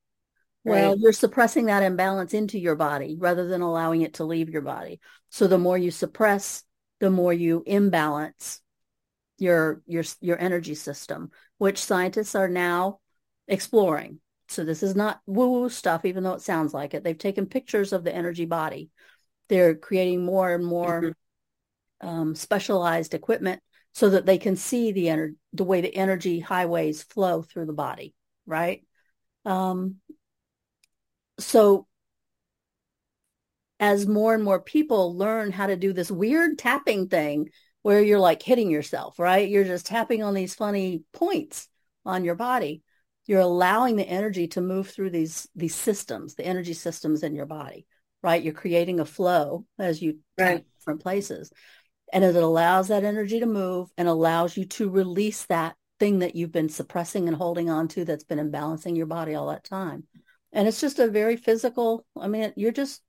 Right. 0.64 0.82
well 0.82 0.96
you're 0.98 1.12
suppressing 1.12 1.66
that 1.66 1.82
imbalance 1.82 2.34
into 2.34 2.58
your 2.58 2.74
body 2.74 3.16
rather 3.18 3.46
than 3.46 3.60
allowing 3.60 4.02
it 4.02 4.14
to 4.14 4.24
leave 4.24 4.50
your 4.50 4.62
body. 4.62 5.00
So 5.30 5.46
the 5.46 5.58
more 5.58 5.78
you 5.78 5.90
suppress 5.90 6.62
the 7.00 7.10
more 7.10 7.32
you 7.32 7.62
imbalance 7.64 8.60
your 9.38 9.82
your 9.86 10.04
your 10.20 10.38
energy 10.38 10.74
system, 10.74 11.30
which 11.58 11.78
scientists 11.78 12.34
are 12.34 12.48
now 12.48 13.00
exploring. 13.46 14.20
So 14.48 14.64
this 14.64 14.82
is 14.82 14.96
not 14.96 15.20
woo-woo 15.26 15.68
stuff, 15.68 16.04
even 16.04 16.24
though 16.24 16.32
it 16.32 16.42
sounds 16.42 16.72
like 16.72 16.94
it. 16.94 17.04
They've 17.04 17.16
taken 17.16 17.46
pictures 17.46 17.92
of 17.92 18.02
the 18.02 18.14
energy 18.14 18.46
body. 18.46 18.90
They're 19.48 19.74
creating 19.74 20.24
more 20.24 20.54
and 20.54 20.64
more 20.64 21.02
mm-hmm. 22.02 22.08
um, 22.08 22.34
specialized 22.34 23.14
equipment 23.14 23.60
so 23.92 24.10
that 24.10 24.26
they 24.26 24.38
can 24.38 24.56
see 24.56 24.92
the 24.92 25.06
ener- 25.06 25.34
the 25.52 25.64
way 25.64 25.80
the 25.80 25.94
energy 25.94 26.40
highways 26.40 27.02
flow 27.02 27.42
through 27.42 27.66
the 27.66 27.72
body, 27.72 28.14
right? 28.46 28.84
Um, 29.44 29.96
so 31.38 31.86
as 33.80 34.06
more 34.06 34.34
and 34.34 34.42
more 34.42 34.60
people 34.60 35.16
learn 35.16 35.52
how 35.52 35.66
to 35.66 35.76
do 35.76 35.92
this 35.92 36.10
weird 36.10 36.58
tapping 36.58 37.08
thing 37.08 37.48
where 37.88 38.02
you're 38.02 38.20
like 38.20 38.42
hitting 38.42 38.70
yourself, 38.70 39.18
right? 39.18 39.48
You're 39.48 39.64
just 39.64 39.86
tapping 39.86 40.22
on 40.22 40.34
these 40.34 40.54
funny 40.54 41.04
points 41.14 41.68
on 42.04 42.22
your 42.22 42.34
body. 42.34 42.82
You're 43.24 43.40
allowing 43.40 43.96
the 43.96 44.06
energy 44.06 44.46
to 44.48 44.60
move 44.60 44.90
through 44.90 45.08
these 45.08 45.48
these 45.56 45.74
systems, 45.74 46.34
the 46.34 46.44
energy 46.44 46.74
systems 46.74 47.22
in 47.22 47.34
your 47.34 47.46
body, 47.46 47.86
right? 48.22 48.42
You're 48.42 48.52
creating 48.52 49.00
a 49.00 49.06
flow 49.06 49.64
as 49.78 50.02
you 50.02 50.18
right. 50.38 50.66
different 50.78 51.00
places. 51.00 51.50
And 52.12 52.24
it 52.24 52.36
allows 52.36 52.88
that 52.88 53.04
energy 53.04 53.40
to 53.40 53.46
move 53.46 53.88
and 53.96 54.06
allows 54.06 54.54
you 54.54 54.66
to 54.66 54.90
release 54.90 55.46
that 55.46 55.74
thing 55.98 56.18
that 56.18 56.36
you've 56.36 56.52
been 56.52 56.68
suppressing 56.68 57.26
and 57.26 57.38
holding 57.38 57.70
on 57.70 57.88
to 57.88 58.04
that's 58.04 58.24
been 58.24 58.38
imbalancing 58.38 58.98
your 58.98 59.06
body 59.06 59.34
all 59.34 59.48
that 59.48 59.64
time. 59.64 60.04
And 60.52 60.68
it's 60.68 60.82
just 60.82 60.98
a 60.98 61.08
very 61.08 61.38
physical, 61.38 62.04
I 62.20 62.28
mean, 62.28 62.52
you're 62.54 62.70
just 62.70 63.00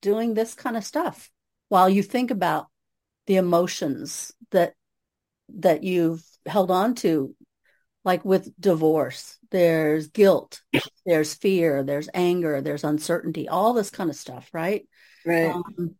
doing 0.00 0.34
this 0.34 0.54
kind 0.54 0.76
of 0.76 0.84
stuff 0.84 1.32
while 1.68 1.90
you 1.90 2.04
think 2.04 2.30
about 2.30 2.68
the 3.26 3.36
emotions 3.36 4.32
that 4.50 4.74
that 5.48 5.82
you've 5.82 6.22
held 6.46 6.70
on 6.70 6.94
to 6.94 7.34
like 8.04 8.24
with 8.24 8.52
divorce 8.60 9.38
there's 9.50 10.08
guilt 10.08 10.62
there's 11.04 11.34
fear 11.34 11.82
there's 11.82 12.08
anger 12.14 12.60
there's 12.60 12.84
uncertainty 12.84 13.48
all 13.48 13.72
this 13.72 13.90
kind 13.90 14.10
of 14.10 14.16
stuff 14.16 14.48
right? 14.52 14.88
Right. 15.24 15.54
Um, 15.54 15.96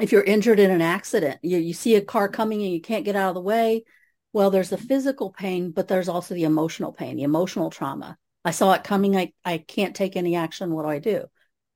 if 0.00 0.10
you're 0.10 0.22
injured 0.22 0.58
in 0.58 0.70
an 0.70 0.82
accident 0.82 1.38
you, 1.42 1.58
you 1.58 1.74
see 1.74 1.94
a 1.96 2.00
car 2.00 2.28
coming 2.28 2.62
and 2.62 2.72
you 2.72 2.80
can't 2.80 3.04
get 3.04 3.16
out 3.16 3.28
of 3.28 3.34
the 3.34 3.40
way 3.40 3.84
well 4.32 4.50
there's 4.50 4.70
the 4.70 4.78
physical 4.78 5.30
pain 5.30 5.70
but 5.70 5.88
there's 5.88 6.08
also 6.08 6.34
the 6.34 6.44
emotional 6.44 6.92
pain 6.92 7.16
the 7.16 7.22
emotional 7.22 7.70
trauma. 7.70 8.16
I 8.44 8.50
saw 8.50 8.72
it 8.72 8.84
coming 8.84 9.16
i, 9.16 9.32
I 9.44 9.58
can't 9.58 9.94
take 9.94 10.16
any 10.16 10.36
action 10.36 10.72
what 10.72 10.82
do 10.82 10.88
i 10.88 10.98
do? 10.98 11.26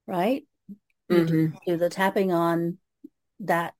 Right? 0.06 0.44
Mm-hmm. 1.10 1.56
do 1.66 1.76
the 1.76 1.88
tapping 1.88 2.32
on 2.32 2.78
that 3.40 3.74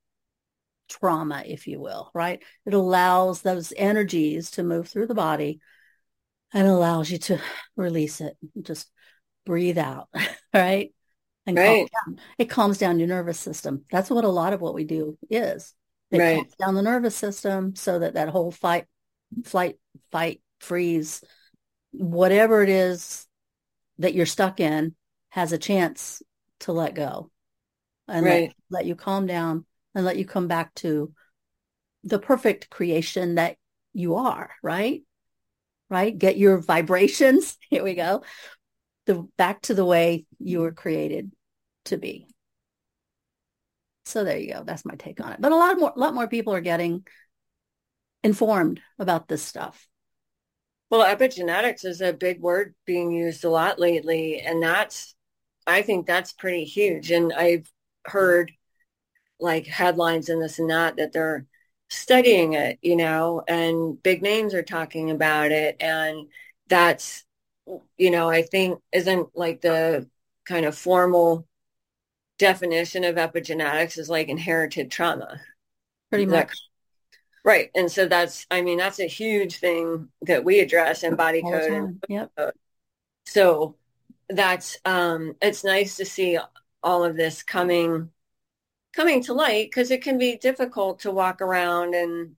trauma, 0.89 1.43
if 1.45 1.67
you 1.67 1.79
will, 1.79 2.11
right? 2.13 2.41
It 2.65 2.73
allows 2.73 3.41
those 3.41 3.71
energies 3.77 4.51
to 4.51 4.63
move 4.63 4.87
through 4.87 5.07
the 5.07 5.15
body 5.15 5.59
and 6.53 6.67
allows 6.67 7.09
you 7.09 7.19
to 7.19 7.39
release 7.75 8.21
it. 8.21 8.35
Just 8.61 8.89
breathe 9.45 9.77
out, 9.77 10.09
right? 10.53 10.93
And 11.45 11.57
right. 11.57 11.89
Calm 12.05 12.17
it 12.37 12.49
calms 12.49 12.77
down 12.77 12.99
your 12.99 13.07
nervous 13.07 13.39
system. 13.39 13.85
That's 13.91 14.09
what 14.09 14.25
a 14.25 14.29
lot 14.29 14.53
of 14.53 14.61
what 14.61 14.73
we 14.73 14.83
do 14.83 15.17
is. 15.29 15.73
It 16.11 16.19
right. 16.19 16.35
calms 16.37 16.55
down 16.55 16.75
the 16.75 16.81
nervous 16.81 17.15
system 17.15 17.75
so 17.75 17.99
that 17.99 18.15
that 18.15 18.29
whole 18.29 18.51
fight, 18.51 18.85
flight, 19.43 19.77
fight, 20.11 20.41
freeze, 20.59 21.23
whatever 21.91 22.61
it 22.61 22.69
is 22.69 23.25
that 23.99 24.13
you're 24.13 24.25
stuck 24.25 24.59
in 24.59 24.95
has 25.29 25.51
a 25.51 25.57
chance 25.57 26.21
to 26.61 26.71
let 26.71 26.95
go 26.95 27.31
and 28.07 28.25
right. 28.25 28.53
let, 28.69 28.81
let 28.81 28.85
you 28.85 28.95
calm 28.95 29.27
down 29.27 29.65
and 29.99 30.05
let 30.05 30.17
you 30.17 30.25
come 30.25 30.47
back 30.47 30.73
to 30.75 31.13
the 32.03 32.19
perfect 32.19 32.69
creation 32.69 33.35
that 33.35 33.57
you 33.93 34.15
are, 34.15 34.51
right? 34.63 35.03
Right? 35.89 36.17
Get 36.17 36.37
your 36.37 36.57
vibrations. 36.57 37.57
Here 37.69 37.83
we 37.83 37.93
go. 37.93 38.23
The 39.05 39.27
back 39.37 39.61
to 39.63 39.73
the 39.73 39.85
way 39.85 40.25
you 40.39 40.61
were 40.61 40.71
created 40.71 41.31
to 41.85 41.97
be. 41.97 42.27
So 44.05 44.23
there 44.23 44.37
you 44.37 44.53
go. 44.53 44.63
That's 44.63 44.85
my 44.85 44.95
take 44.95 45.19
on 45.19 45.33
it. 45.33 45.41
But 45.41 45.51
a 45.51 45.55
lot 45.55 45.77
more, 45.77 45.93
a 45.95 45.99
lot 45.99 46.15
more 46.15 46.27
people 46.27 46.53
are 46.53 46.61
getting 46.61 47.05
informed 48.23 48.79
about 48.97 49.27
this 49.27 49.43
stuff. 49.43 49.87
Well, 50.89 51.05
epigenetics 51.05 51.85
is 51.85 52.01
a 52.01 52.13
big 52.13 52.39
word 52.39 52.73
being 52.85 53.11
used 53.11 53.43
a 53.43 53.49
lot 53.49 53.79
lately, 53.79 54.39
and 54.39 54.63
that's, 54.63 55.13
I 55.67 55.83
think 55.83 56.07
that's 56.07 56.31
pretty 56.31 56.63
huge. 56.63 57.11
And 57.11 57.31
I've 57.31 57.71
heard 58.05 58.51
like 59.39 59.67
headlines 59.67 60.29
and 60.29 60.41
this 60.41 60.59
and 60.59 60.69
that 60.69 60.97
that 60.97 61.13
they're 61.13 61.45
studying 61.89 62.53
it, 62.53 62.77
you 62.81 62.95
know, 62.95 63.43
and 63.47 64.01
big 64.03 64.21
names 64.21 64.53
are 64.53 64.63
talking 64.63 65.11
about 65.11 65.51
it. 65.51 65.77
And 65.79 66.27
that's, 66.67 67.25
you 67.97 68.11
know, 68.11 68.29
I 68.29 68.43
think 68.43 68.79
isn't 68.91 69.29
like 69.35 69.61
the 69.61 70.07
kind 70.45 70.65
of 70.65 70.77
formal 70.77 71.47
definition 72.37 73.03
of 73.03 73.15
epigenetics 73.15 73.97
is 73.97 74.09
like 74.09 74.29
inherited 74.29 74.91
trauma. 74.91 75.41
Pretty 76.09 76.25
much. 76.25 76.51
right. 77.43 77.69
And 77.75 77.91
so 77.91 78.07
that's, 78.07 78.45
I 78.49 78.61
mean, 78.61 78.77
that's 78.77 78.99
a 78.99 79.05
huge 79.05 79.57
thing 79.57 80.09
that 80.23 80.43
we 80.43 80.59
address 80.59 81.03
in 81.03 81.15
body 81.15 81.41
code. 81.41 81.99
Yep. 82.07 82.31
So 83.25 83.75
that's, 84.29 84.77
um, 84.85 85.35
it's 85.41 85.63
nice 85.63 85.97
to 85.97 86.05
see 86.05 86.37
all 86.81 87.03
of 87.03 87.15
this 87.15 87.43
coming 87.43 88.09
coming 88.93 89.23
to 89.23 89.33
light 89.33 89.69
because 89.69 89.91
it 89.91 90.01
can 90.01 90.17
be 90.17 90.37
difficult 90.37 90.99
to 91.01 91.11
walk 91.11 91.41
around 91.41 91.93
and 91.93 92.35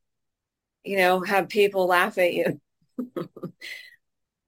you 0.84 0.98
know, 0.98 1.22
have 1.22 1.50
people 1.50 1.88
laugh 1.88 2.18
at 2.18 2.34
you. 2.34 2.60
or 3.16 3.28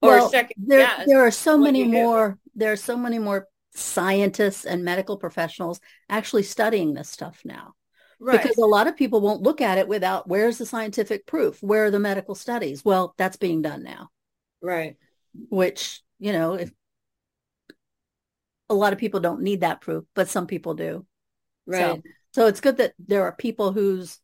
well, 0.01 0.29
second 0.29 0.55
there, 0.67 0.89
there 1.05 1.25
are 1.25 1.31
so 1.31 1.57
many 1.57 1.83
more 1.83 2.37
there 2.55 2.71
are 2.71 2.77
so 2.77 2.97
many 2.97 3.19
more 3.19 3.47
scientists 3.75 4.65
and 4.65 4.83
medical 4.83 5.17
professionals 5.17 5.79
actually 6.09 6.43
studying 6.43 6.93
this 6.93 7.09
stuff 7.09 7.41
now. 7.43 7.73
Right. 8.19 8.41
Because 8.41 8.57
a 8.57 8.65
lot 8.65 8.87
of 8.87 8.95
people 8.95 9.21
won't 9.21 9.41
look 9.41 9.59
at 9.59 9.77
it 9.77 9.87
without 9.87 10.27
where's 10.27 10.57
the 10.57 10.65
scientific 10.65 11.25
proof? 11.25 11.61
Where 11.61 11.85
are 11.85 11.91
the 11.91 11.99
medical 11.99 12.35
studies? 12.35 12.85
Well, 12.85 13.13
that's 13.17 13.37
being 13.37 13.61
done 13.61 13.83
now. 13.83 14.09
Right. 14.61 14.95
Which, 15.49 16.01
you 16.19 16.31
know, 16.31 16.53
if 16.53 16.71
a 18.69 18.75
lot 18.75 18.93
of 18.93 18.99
people 18.99 19.19
don't 19.19 19.41
need 19.41 19.61
that 19.61 19.81
proof, 19.81 20.05
but 20.13 20.29
some 20.29 20.47
people 20.47 20.73
do. 20.73 21.05
Right. 21.65 21.79
So, 21.79 22.01
so 22.33 22.47
it's 22.47 22.61
good 22.61 22.77
that 22.77 22.93
there 22.99 23.23
are 23.23 23.35
people 23.35 23.71
whose 23.71 24.19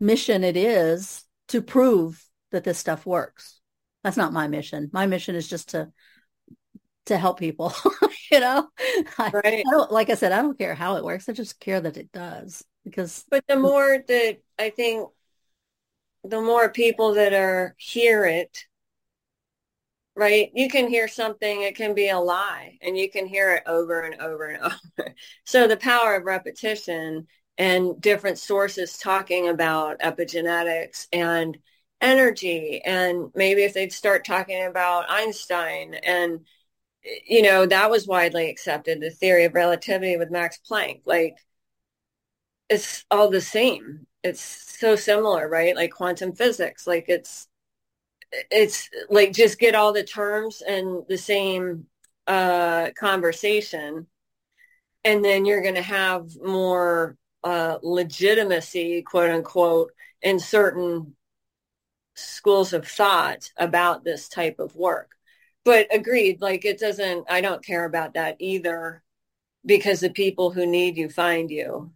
mission 0.00 0.44
it 0.44 0.56
is 0.56 1.24
to 1.48 1.62
prove 1.62 2.24
that 2.50 2.64
this 2.64 2.78
stuff 2.78 3.06
works. 3.06 3.60
That's 4.02 4.16
not 4.16 4.32
my 4.32 4.48
mission. 4.48 4.90
My 4.92 5.06
mission 5.06 5.34
is 5.34 5.48
just 5.48 5.70
to 5.70 5.90
to 7.06 7.18
help 7.18 7.38
people. 7.38 7.72
you 8.30 8.40
know, 8.40 8.68
right. 9.18 9.34
I, 9.44 9.62
I 9.66 9.70
don't 9.70 9.90
like 9.90 10.10
I 10.10 10.14
said, 10.14 10.32
I 10.32 10.42
don't 10.42 10.58
care 10.58 10.74
how 10.74 10.96
it 10.96 11.04
works. 11.04 11.28
I 11.28 11.32
just 11.32 11.60
care 11.60 11.80
that 11.80 11.96
it 11.96 12.12
does 12.12 12.64
because. 12.84 13.24
But 13.30 13.46
the 13.46 13.56
more 13.56 13.98
that 14.06 14.38
I 14.58 14.70
think, 14.70 15.08
the 16.22 16.40
more 16.40 16.68
people 16.70 17.14
that 17.14 17.32
are 17.32 17.74
hear 17.78 18.24
it, 18.24 18.64
right? 20.16 20.50
You 20.54 20.68
can 20.68 20.88
hear 20.88 21.08
something; 21.08 21.62
it 21.62 21.76
can 21.76 21.94
be 21.94 22.08
a 22.08 22.18
lie, 22.18 22.78
and 22.82 22.96
you 22.96 23.10
can 23.10 23.26
hear 23.26 23.52
it 23.54 23.64
over 23.66 24.00
and 24.02 24.20
over 24.20 24.46
and 24.46 24.62
over. 24.98 25.14
So 25.44 25.66
the 25.68 25.76
power 25.76 26.14
of 26.16 26.24
repetition 26.24 27.26
and 27.58 28.00
different 28.00 28.38
sources 28.38 28.98
talking 28.98 29.48
about 29.48 30.00
epigenetics 30.00 31.06
and 31.12 31.58
energy 32.00 32.82
and 32.84 33.30
maybe 33.34 33.62
if 33.62 33.72
they'd 33.72 33.92
start 33.92 34.24
talking 34.24 34.64
about 34.64 35.06
Einstein 35.08 35.94
and 35.94 36.40
you 37.26 37.42
know 37.42 37.66
that 37.66 37.90
was 37.90 38.06
widely 38.06 38.50
accepted 38.50 39.00
the 39.00 39.10
theory 39.10 39.44
of 39.44 39.54
relativity 39.54 40.16
with 40.16 40.30
Max 40.30 40.58
Planck 40.68 41.02
like 41.06 41.36
it's 42.68 43.04
all 43.10 43.30
the 43.30 43.40
same 43.40 44.06
it's 44.22 44.40
so 44.40 44.96
similar 44.96 45.48
right 45.48 45.76
like 45.76 45.92
quantum 45.92 46.32
physics 46.34 46.86
like 46.86 47.06
it's 47.08 47.48
it's 48.50 48.88
like 49.10 49.32
just 49.32 49.58
get 49.58 49.74
all 49.74 49.92
the 49.92 50.04
terms 50.04 50.62
and 50.66 51.02
the 51.08 51.18
same 51.18 51.86
uh 52.26 52.90
conversation 52.98 54.06
and 55.04 55.24
then 55.24 55.44
you're 55.44 55.62
going 55.62 55.74
to 55.74 55.82
have 55.82 56.30
more 56.42 57.16
uh, 57.44 57.78
legitimacy, 57.82 59.02
quote 59.02 59.30
unquote, 59.30 59.92
in 60.22 60.38
certain 60.38 61.14
schools 62.14 62.72
of 62.72 62.88
thought 62.88 63.50
about 63.56 64.04
this 64.04 64.28
type 64.28 64.58
of 64.58 64.74
work. 64.74 65.10
But 65.64 65.94
agreed, 65.94 66.40
like 66.40 66.64
it 66.64 66.78
doesn't, 66.78 67.26
I 67.30 67.40
don't 67.40 67.64
care 67.64 67.84
about 67.84 68.14
that 68.14 68.36
either 68.38 69.02
because 69.64 70.00
the 70.00 70.10
people 70.10 70.50
who 70.50 70.66
need 70.66 70.96
you 70.96 71.08
find 71.08 71.50
you. 71.50 71.92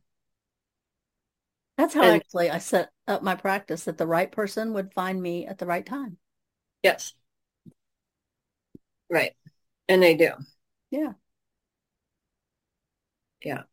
That's 1.76 1.94
how 1.94 2.02
and, 2.02 2.16
actually 2.16 2.50
I 2.50 2.58
set 2.58 2.90
up 3.06 3.22
my 3.22 3.36
practice 3.36 3.84
that 3.84 3.98
the 3.98 4.06
right 4.06 4.30
person 4.30 4.74
would 4.74 4.92
find 4.92 5.20
me 5.20 5.46
at 5.46 5.58
the 5.58 5.66
right 5.66 5.84
time. 5.84 6.18
Yes. 6.82 7.14
Right. 9.10 9.34
And 9.88 10.02
they 10.02 10.16
do. 10.16 10.32
Yeah. 10.90 11.14
Yeah. 13.44 13.64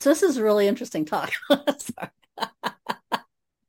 So 0.00 0.10
this 0.10 0.22
is 0.22 0.36
a 0.36 0.42
really 0.44 0.66
interesting 0.66 1.04
talk. 1.04 1.30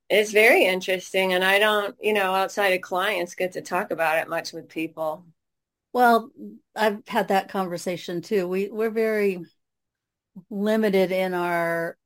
it's 0.10 0.32
very 0.32 0.66
interesting. 0.66 1.34
And 1.34 1.44
I 1.44 1.60
don't, 1.60 1.96
you 2.02 2.14
know, 2.14 2.34
outside 2.34 2.74
of 2.74 2.82
clients 2.82 3.36
get 3.36 3.54
to 3.54 3.62
talk 3.62 3.92
about 3.92 4.18
it 4.18 4.28
much 4.30 4.52
with 4.52 4.68
people. 4.70 5.26
Well, 5.94 6.32
I've 6.76 7.08
had 7.08 7.30
that 7.30 7.50
conversation 7.50 8.22
too. 8.22 8.48
We 8.48 8.70
we're 8.70 8.90
very 8.92 9.44
limited 10.52 11.12
in 11.12 11.34
our 11.34 11.98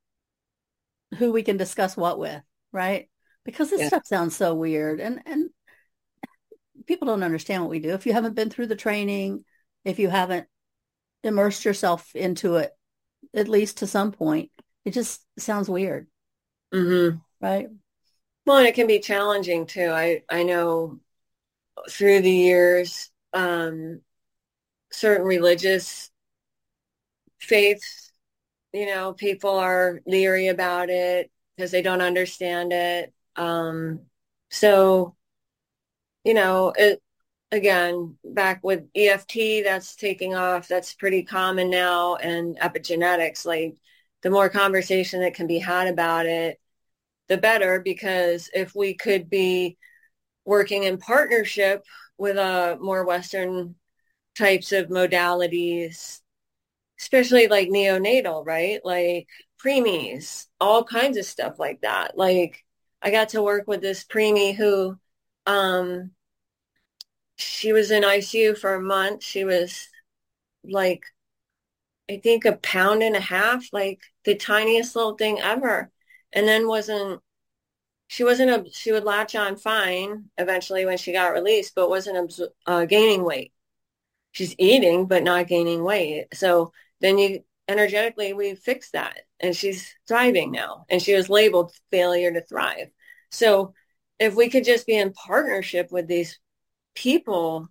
who 1.18 1.32
we 1.32 1.42
can 1.42 1.56
discuss 1.56 1.96
what 1.96 2.18
with, 2.18 2.42
right? 2.72 3.08
Because 3.46 3.70
this 3.70 3.80
yeah. 3.80 3.88
stuff 3.88 4.06
sounds 4.06 4.36
so 4.36 4.54
weird 4.54 5.00
and 5.00 5.22
and 5.24 5.50
people 6.86 7.06
don't 7.06 7.22
understand 7.22 7.62
what 7.62 7.70
we 7.70 7.78
do. 7.78 7.90
If 7.90 8.06
you 8.06 8.12
haven't 8.12 8.34
been 8.34 8.50
through 8.50 8.66
the 8.66 8.76
training, 8.76 9.44
if 9.84 9.98
you 9.98 10.08
haven't 10.08 10.46
immersed 11.22 11.64
yourself 11.64 12.14
into 12.14 12.56
it 12.56 12.72
at 13.34 13.48
least 13.48 13.78
to 13.78 13.86
some 13.86 14.12
point. 14.12 14.50
It 14.84 14.92
just 14.92 15.22
sounds 15.38 15.68
weird. 15.68 16.06
Mm-hmm. 16.72 17.18
Right. 17.40 17.68
Well, 18.46 18.58
and 18.58 18.66
it 18.66 18.74
can 18.74 18.86
be 18.86 19.00
challenging 19.00 19.66
too. 19.66 19.90
I, 19.90 20.22
I 20.28 20.44
know 20.44 21.00
through 21.90 22.20
the 22.22 22.30
years, 22.30 23.10
um, 23.32 24.00
certain 24.92 25.26
religious 25.26 26.10
faiths, 27.38 28.12
you 28.72 28.86
know, 28.86 29.12
people 29.12 29.58
are 29.58 30.00
leery 30.06 30.48
about 30.48 30.90
it 30.90 31.30
because 31.56 31.70
they 31.70 31.82
don't 31.82 32.00
understand 32.00 32.72
it. 32.72 33.12
Um, 33.36 34.00
so, 34.50 35.16
you 36.24 36.34
know, 36.34 36.72
it, 36.76 37.02
again, 37.52 38.16
back 38.24 38.62
with 38.64 38.84
EFT, 38.94 39.62
that's 39.64 39.96
taking 39.96 40.34
off. 40.34 40.68
That's 40.68 40.94
pretty 40.94 41.22
common 41.22 41.70
now. 41.70 42.16
And 42.16 42.58
epigenetics, 42.58 43.46
like 43.46 43.76
the 44.22 44.30
more 44.30 44.48
conversation 44.48 45.20
that 45.20 45.34
can 45.34 45.46
be 45.46 45.58
had 45.58 45.88
about 45.88 46.26
it, 46.26 46.60
the 47.28 47.38
better. 47.38 47.80
Because 47.80 48.50
if 48.54 48.74
we 48.74 48.94
could 48.94 49.30
be 49.30 49.78
working 50.44 50.84
in 50.84 50.98
partnership 50.98 51.84
with 52.18 52.36
uh, 52.36 52.76
more 52.80 53.04
Western 53.04 53.74
types 54.36 54.72
of 54.72 54.88
modalities, 54.88 56.20
especially 57.00 57.48
like 57.48 57.68
neonatal, 57.68 58.44
right? 58.46 58.80
Like 58.84 59.28
preemies, 59.64 60.46
all 60.60 60.84
kinds 60.84 61.16
of 61.18 61.24
stuff 61.24 61.58
like 61.58 61.80
that. 61.82 62.16
Like 62.16 62.64
I 63.02 63.10
got 63.10 63.30
to 63.30 63.42
work 63.42 63.66
with 63.66 63.80
this 63.80 64.04
preemie 64.04 64.54
who 64.54 64.98
um, 65.46 66.12
she 67.36 67.72
was 67.72 67.90
in 67.90 68.02
ICU 68.02 68.54
for 68.54 68.74
a 68.74 68.80
month. 68.80 69.22
She 69.22 69.44
was 69.44 69.88
like, 70.64 71.04
I 72.10 72.18
think 72.18 72.44
a 72.44 72.56
pound 72.56 73.02
and 73.02 73.16
a 73.16 73.20
half, 73.20 73.72
like 73.72 74.00
the 74.24 74.34
tiniest 74.34 74.96
little 74.96 75.16
thing 75.16 75.40
ever. 75.40 75.90
And 76.32 76.46
then 76.46 76.68
wasn't, 76.68 77.20
she 78.08 78.24
wasn't, 78.24 78.50
a, 78.50 78.70
she 78.72 78.92
would 78.92 79.04
latch 79.04 79.34
on 79.34 79.56
fine 79.56 80.26
eventually 80.38 80.86
when 80.86 80.98
she 80.98 81.12
got 81.12 81.32
released, 81.32 81.74
but 81.74 81.90
wasn't 81.90 82.32
uh, 82.66 82.84
gaining 82.86 83.24
weight. 83.24 83.52
She's 84.32 84.54
eating, 84.58 85.06
but 85.06 85.24
not 85.24 85.48
gaining 85.48 85.82
weight. 85.82 86.26
So 86.34 86.72
then 87.00 87.18
you 87.18 87.44
energetically, 87.68 88.32
we 88.32 88.54
fixed 88.54 88.92
that 88.92 89.20
and 89.40 89.54
she's 89.54 89.94
thriving 90.06 90.52
now. 90.52 90.86
And 90.88 91.02
she 91.02 91.14
was 91.14 91.28
labeled 91.28 91.72
failure 91.90 92.32
to 92.32 92.40
thrive. 92.40 92.88
So 93.30 93.74
if 94.18 94.34
we 94.34 94.48
could 94.48 94.64
just 94.64 94.86
be 94.86 94.96
in 94.96 95.12
partnership 95.12 95.90
with 95.90 96.06
these 96.06 96.38
people, 96.94 97.68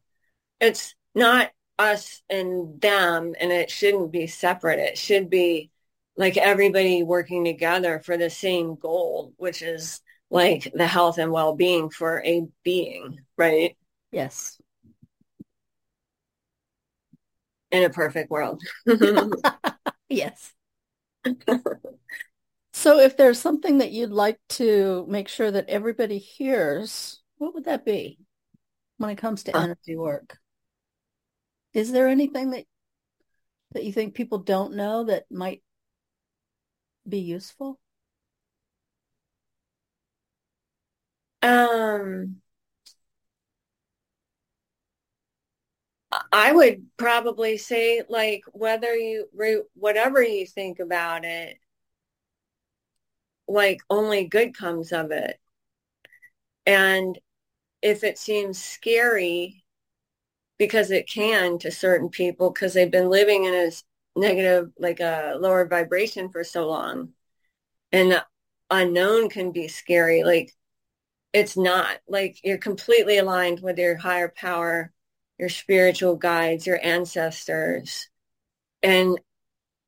it's 0.59 0.95
not 1.13 1.51
us 1.77 2.21
and 2.29 2.79
them, 2.79 3.33
and 3.39 3.51
it 3.51 3.69
shouldn't 3.69 4.11
be 4.11 4.27
separate. 4.27 4.79
It 4.79 4.97
should 4.97 5.29
be 5.29 5.71
like 6.15 6.37
everybody 6.37 7.03
working 7.03 7.43
together 7.43 7.99
for 7.99 8.17
the 8.17 8.29
same 8.29 8.75
goal, 8.75 9.33
which 9.37 9.61
is 9.61 10.01
like 10.29 10.71
the 10.73 10.87
health 10.87 11.17
and 11.17 11.31
well-being 11.31 11.89
for 11.89 12.23
a 12.23 12.47
being, 12.63 13.19
right? 13.37 13.75
Yes. 14.11 14.59
In 17.76 17.84
a 17.84 17.89
perfect 17.89 18.30
world. 18.32 18.61
yes. 20.09 20.53
so 22.73 22.99
if 22.99 23.17
there's 23.17 23.39
something 23.39 23.80
that 23.80 23.91
you'd 23.91 24.11
like 24.11 24.39
to 24.49 25.05
make 25.09 25.28
sure 25.28 25.51
that 25.51 25.69
everybody 25.69 26.17
hears, 26.17 27.21
what 27.38 27.53
would 27.53 27.65
that 27.65 27.86
be? 27.86 28.19
when 28.97 29.09
it 29.09 29.17
comes 29.17 29.43
to 29.43 29.55
energy 29.55 29.95
work. 29.95 30.38
Is 31.73 31.91
there 31.91 32.07
anything 32.07 32.51
that 32.51 32.65
that 33.71 33.84
you 33.84 33.91
think 33.91 34.13
people 34.13 34.38
don't 34.39 34.76
know 34.76 35.03
that 35.05 35.26
might 35.30 35.61
be 37.07 37.19
useful? 37.19 37.80
Um 41.41 42.38
I 46.36 46.51
would 46.51 46.86
probably 46.97 47.55
say 47.57 48.03
like 48.09 48.43
whether 48.51 48.93
you 48.93 49.29
whatever 49.73 50.21
you 50.21 50.45
think 50.45 50.79
about 50.79 51.23
it 51.23 51.57
like 53.47 53.79
only 53.89 54.25
good 54.25 54.53
comes 54.53 54.91
of 54.91 55.11
it. 55.11 55.39
And 56.65 57.17
if 57.81 58.03
it 58.03 58.17
seems 58.17 58.61
scary 58.61 59.63
because 60.57 60.91
it 60.91 61.07
can 61.07 61.57
to 61.59 61.71
certain 61.71 62.09
people 62.09 62.49
because 62.51 62.73
they've 62.73 62.91
been 62.91 63.09
living 63.09 63.45
in 63.45 63.53
a 63.53 63.71
negative 64.19 64.71
like 64.77 64.99
a 64.99 65.38
lower 65.39 65.65
vibration 65.65 66.27
for 66.27 66.43
so 66.43 66.67
long 66.67 67.13
and 67.93 68.21
unknown 68.69 69.29
can 69.29 69.53
be 69.53 69.69
scary. 69.69 70.25
Like 70.25 70.51
it's 71.31 71.55
not 71.55 71.99
like 72.09 72.41
you're 72.43 72.57
completely 72.57 73.19
aligned 73.19 73.61
with 73.61 73.77
your 73.77 73.95
higher 73.95 74.33
power, 74.36 74.91
your 75.38 75.49
spiritual 75.49 76.15
guides, 76.15 76.65
your 76.65 76.79
ancestors. 76.83 78.09
And 78.81 79.19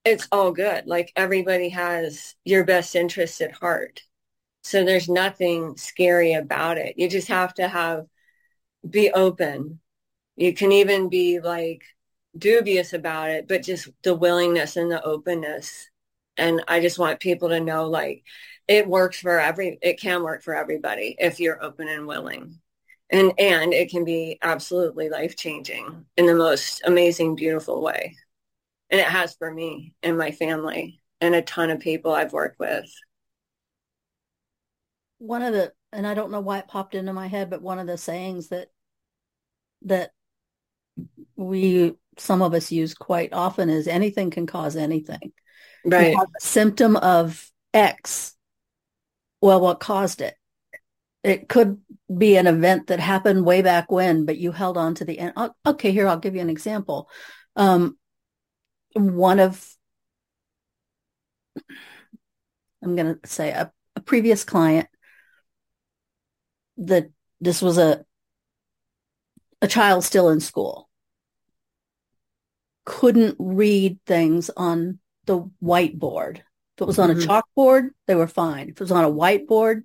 it's 0.04 0.28
all 0.32 0.52
good. 0.52 0.88
Like 0.88 1.12
everybody 1.16 1.70
has 1.70 2.36
your 2.46 2.64
best 2.64 2.96
interests 2.96 3.42
at 3.42 3.52
heart. 3.52 4.02
So 4.64 4.84
there's 4.84 5.10
nothing 5.10 5.78
scary 5.78 6.34
about 6.34 6.78
it. 6.78 6.96
You 6.98 7.10
just 7.10 7.30
have 7.30 7.54
to 7.56 7.68
have, 7.68 8.06
be 8.88 9.12
open. 9.12 9.80
You 10.36 10.54
can 10.54 10.72
even 10.72 11.10
be 11.10 11.40
like 11.40 11.84
dubious 12.38 12.94
about 12.94 13.30
it, 13.30 13.48
but 13.48 13.64
just 13.64 13.90
the 14.04 14.16
willingness 14.16 14.76
and 14.78 14.92
the 14.92 15.04
openness. 15.04 15.90
And 16.38 16.62
I 16.68 16.82
just 16.82 17.00
want 17.00 17.20
people 17.20 17.50
to 17.50 17.60
know 17.60 17.90
like 17.90 18.24
it 18.68 18.88
works 18.88 19.20
for 19.20 19.40
every, 19.40 19.80
it 19.82 20.00
can 20.00 20.24
work 20.24 20.44
for 20.44 20.54
everybody 20.54 21.16
if 21.18 21.40
you're 21.40 21.64
open 21.64 21.88
and 21.88 22.06
willing. 22.06 22.60
And, 23.10 23.32
and 23.38 23.74
it 23.74 23.90
can 23.90 24.04
be 24.04 24.38
absolutely 24.42 25.10
life 25.10 25.38
changing 25.38 26.06
in 26.18 26.26
the 26.26 26.36
most 26.36 26.82
amazing, 26.86 27.36
beautiful 27.36 27.82
way. 27.82 28.18
And 28.90 29.00
it 29.00 29.08
has 29.08 29.36
for 29.36 29.52
me 29.52 29.94
and 30.04 30.18
my 30.18 30.32
family 30.32 31.02
and 31.22 31.34
a 31.34 31.42
ton 31.42 31.70
of 31.70 31.80
people 31.80 32.14
I've 32.14 32.34
worked 32.34 32.60
with. 32.60 32.90
One 35.20 35.42
of 35.42 35.54
the, 35.54 35.72
and 35.92 36.06
I 36.06 36.14
don't 36.14 36.32
know 36.32 36.42
why 36.42 36.60
it 36.60 36.68
popped 36.68 36.96
into 36.96 37.14
my 37.14 37.28
head, 37.28 37.50
but 37.50 37.62
one 37.62 37.80
of 37.80 37.88
the 37.88 37.98
sayings 37.98 38.50
that, 38.50 38.68
that 39.84 40.12
we, 41.36 41.96
some 42.18 42.42
of 42.42 42.54
us 42.54 42.72
use 42.72 42.94
quite 42.94 43.32
often 43.32 43.70
is 43.70 43.88
anything 43.88 44.32
can 44.32 44.46
cause 44.48 44.76
anything. 44.76 45.32
Right. 45.86 46.16
symptom 46.40 46.98
of 46.98 47.50
X. 47.74 48.36
Well, 49.42 49.62
what 49.62 49.80
caused 49.80 50.22
it? 50.22 50.36
It 51.28 51.50
could 51.50 51.82
be 52.16 52.38
an 52.38 52.48
event 52.48 52.88
that 52.88 53.02
happened 53.02 53.44
way 53.44 53.62
back 53.62 53.92
when, 53.92 54.26
but 54.26 54.38
you 54.38 54.54
held 54.54 54.78
on 54.78 54.96
to 54.96 55.04
the 55.04 55.20
end. 55.20 55.34
Okay, 55.66 55.92
here, 55.92 56.08
I'll 56.08 56.20
give 56.20 56.36
you 56.36 56.42
an 56.42 56.50
example. 56.50 57.10
Um, 57.58 57.98
one 58.94 59.40
of 59.40 59.70
I'm 62.82 62.96
going 62.96 63.20
to 63.20 63.28
say 63.28 63.50
a, 63.50 63.74
a, 63.98 64.00
previous 64.00 64.46
client 64.46 64.88
that 66.78 67.10
this 67.42 67.62
was 67.62 67.78
a 67.78 68.06
a 69.62 69.68
child 69.68 70.06
still 70.06 70.30
in 70.30 70.40
school 70.40 70.88
couldn't 72.86 73.36
read 73.38 74.00
things 74.06 74.50
on 74.56 75.00
the 75.26 75.50
whiteboard. 75.62 76.38
If 76.38 76.82
it 76.82 76.86
was 76.86 77.00
on 77.00 77.10
mm-hmm. 77.10 77.30
a 77.30 77.42
chalkboard, 77.42 77.90
they 78.06 78.16
were 78.16 78.28
fine. 78.28 78.70
If 78.70 78.76
it 78.76 78.80
was 78.80 78.92
on 78.92 79.04
a 79.04 79.12
whiteboard, 79.12 79.84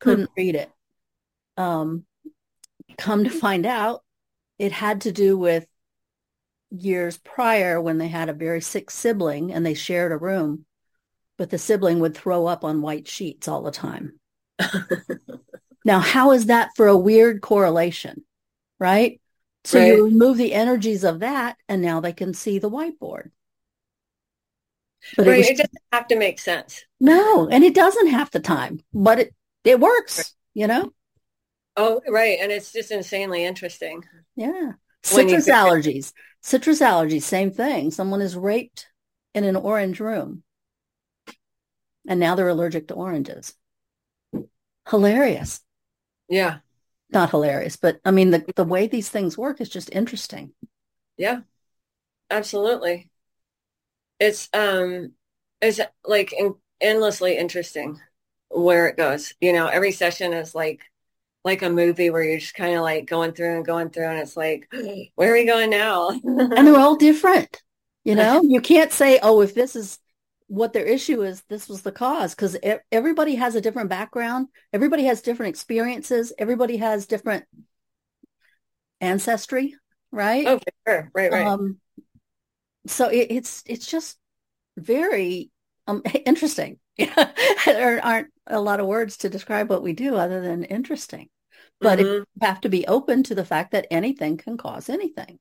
couldn't 0.00 0.24
mm-hmm. 0.24 0.40
read 0.40 0.54
it. 0.56 0.70
Um, 1.56 2.04
come 2.98 3.24
to 3.24 3.30
find 3.30 3.66
out, 3.66 4.02
it 4.58 4.72
had 4.72 5.02
to 5.02 5.12
do 5.12 5.38
with 5.38 5.66
years 6.70 7.18
prior 7.18 7.80
when 7.80 7.98
they 7.98 8.08
had 8.08 8.28
a 8.28 8.34
very 8.34 8.60
sick 8.60 8.90
sibling 8.90 9.52
and 9.52 9.64
they 9.64 9.74
shared 9.74 10.12
a 10.12 10.16
room, 10.16 10.64
but 11.36 11.50
the 11.50 11.58
sibling 11.58 12.00
would 12.00 12.16
throw 12.16 12.46
up 12.46 12.64
on 12.64 12.82
white 12.82 13.08
sheets 13.08 13.48
all 13.48 13.62
the 13.62 13.70
time. 13.70 14.18
now, 15.84 15.98
how 15.98 16.32
is 16.32 16.46
that 16.46 16.70
for 16.76 16.86
a 16.86 16.96
weird 16.96 17.40
correlation? 17.40 18.24
Right. 18.78 19.20
So 19.64 19.78
right. 19.78 19.88
you 19.88 20.04
remove 20.04 20.38
the 20.38 20.54
energies 20.54 21.04
of 21.04 21.20
that 21.20 21.56
and 21.68 21.82
now 21.82 22.00
they 22.00 22.12
can 22.12 22.32
see 22.34 22.58
the 22.58 22.70
whiteboard. 22.70 23.30
But 25.16 25.26
right. 25.26 25.34
it, 25.34 25.38
was, 25.38 25.48
it 25.48 25.56
doesn't 25.56 25.82
have 25.92 26.08
to 26.08 26.16
make 26.16 26.38
sense. 26.38 26.84
No, 27.00 27.48
and 27.48 27.64
it 27.64 27.74
doesn't 27.74 28.08
have 28.08 28.30
the 28.30 28.40
time, 28.40 28.80
but 28.92 29.18
it, 29.18 29.34
it 29.64 29.80
works, 29.80 30.34
you 30.54 30.66
know? 30.66 30.92
Oh, 31.76 32.00
right. 32.08 32.38
And 32.40 32.50
it's 32.52 32.72
just 32.72 32.90
insanely 32.90 33.44
interesting. 33.44 34.04
Yeah. 34.36 34.72
Citrus 35.02 35.48
allergies. 35.48 36.12
Citrus 36.42 36.80
allergies, 36.80 37.22
same 37.22 37.50
thing. 37.50 37.90
Someone 37.90 38.20
is 38.20 38.36
raped 38.36 38.88
in 39.34 39.44
an 39.44 39.56
orange 39.56 40.00
room. 40.00 40.42
And 42.08 42.18
now 42.18 42.34
they're 42.34 42.48
allergic 42.48 42.88
to 42.88 42.94
oranges. 42.94 43.54
Hilarious. 44.88 45.60
Yeah. 46.28 46.58
Not 47.10 47.30
hilarious, 47.30 47.76
but 47.76 48.00
I 48.04 48.10
mean 48.10 48.30
the 48.30 48.44
the 48.56 48.64
way 48.64 48.86
these 48.86 49.08
things 49.08 49.36
work 49.36 49.60
is 49.60 49.68
just 49.68 49.90
interesting. 49.92 50.52
Yeah. 51.16 51.40
Absolutely. 52.30 53.10
It's 54.18 54.48
um 54.52 55.12
it's 55.60 55.80
like 56.04 56.32
in, 56.32 56.54
endlessly 56.80 57.36
interesting 57.36 58.00
where 58.50 58.88
it 58.88 58.96
goes. 58.96 59.34
You 59.40 59.52
know, 59.52 59.66
every 59.66 59.92
session 59.92 60.32
is 60.32 60.54
like 60.54 60.80
like 61.44 61.62
a 61.62 61.70
movie 61.70 62.10
where 62.10 62.22
you're 62.22 62.38
just 62.38 62.54
kind 62.54 62.74
of 62.74 62.82
like 62.82 63.06
going 63.06 63.32
through 63.32 63.56
and 63.56 63.64
going 63.64 63.90
through 63.90 64.06
and 64.06 64.18
it's 64.18 64.36
like 64.36 64.68
where 65.14 65.30
are 65.30 65.34
we 65.34 65.46
going 65.46 65.70
now? 65.70 66.10
And 66.10 66.66
they're 66.66 66.76
all 66.76 66.96
different 66.96 67.62
you 68.04 68.14
know? 68.14 68.42
You 68.42 68.60
can't 68.60 68.92
say 68.92 69.18
oh 69.22 69.40
if 69.40 69.54
this 69.54 69.76
is 69.76 69.98
what 70.48 70.72
their 70.72 70.84
issue 70.84 71.22
is 71.22 71.42
this 71.48 71.68
was 71.68 71.82
the 71.82 71.92
cause 71.92 72.34
because 72.34 72.56
everybody 72.90 73.36
has 73.36 73.54
a 73.54 73.60
different 73.60 73.88
background 73.88 74.48
everybody 74.72 75.04
has 75.04 75.22
different 75.22 75.50
experiences 75.50 76.32
everybody 76.38 76.78
has 76.78 77.06
different 77.06 77.44
ancestry 79.00 79.76
right? 80.12 80.46
Oh 80.46 80.60
sure. 80.86 81.10
Right 81.14 81.32
right. 81.32 81.46
Um, 81.46 81.78
so 82.86 83.08
it, 83.08 83.28
it's 83.30 83.62
it's 83.66 83.86
just 83.86 84.18
very 84.76 85.50
um, 85.86 86.02
interesting. 86.26 86.78
Yeah, 86.96 87.32
there 87.64 88.04
aren't 88.04 88.28
a 88.50 88.60
lot 88.60 88.80
of 88.80 88.86
words 88.86 89.18
to 89.18 89.28
describe 89.28 89.70
what 89.70 89.82
we 89.82 89.92
do 89.92 90.16
other 90.16 90.40
than 90.40 90.64
interesting. 90.64 91.28
But 91.80 91.98
mm-hmm. 91.98 92.08
you 92.08 92.26
have 92.42 92.60
to 92.62 92.68
be 92.68 92.86
open 92.86 93.22
to 93.24 93.34
the 93.34 93.44
fact 93.44 93.72
that 93.72 93.86
anything 93.90 94.36
can 94.36 94.56
cause 94.56 94.88
anything. 94.88 95.38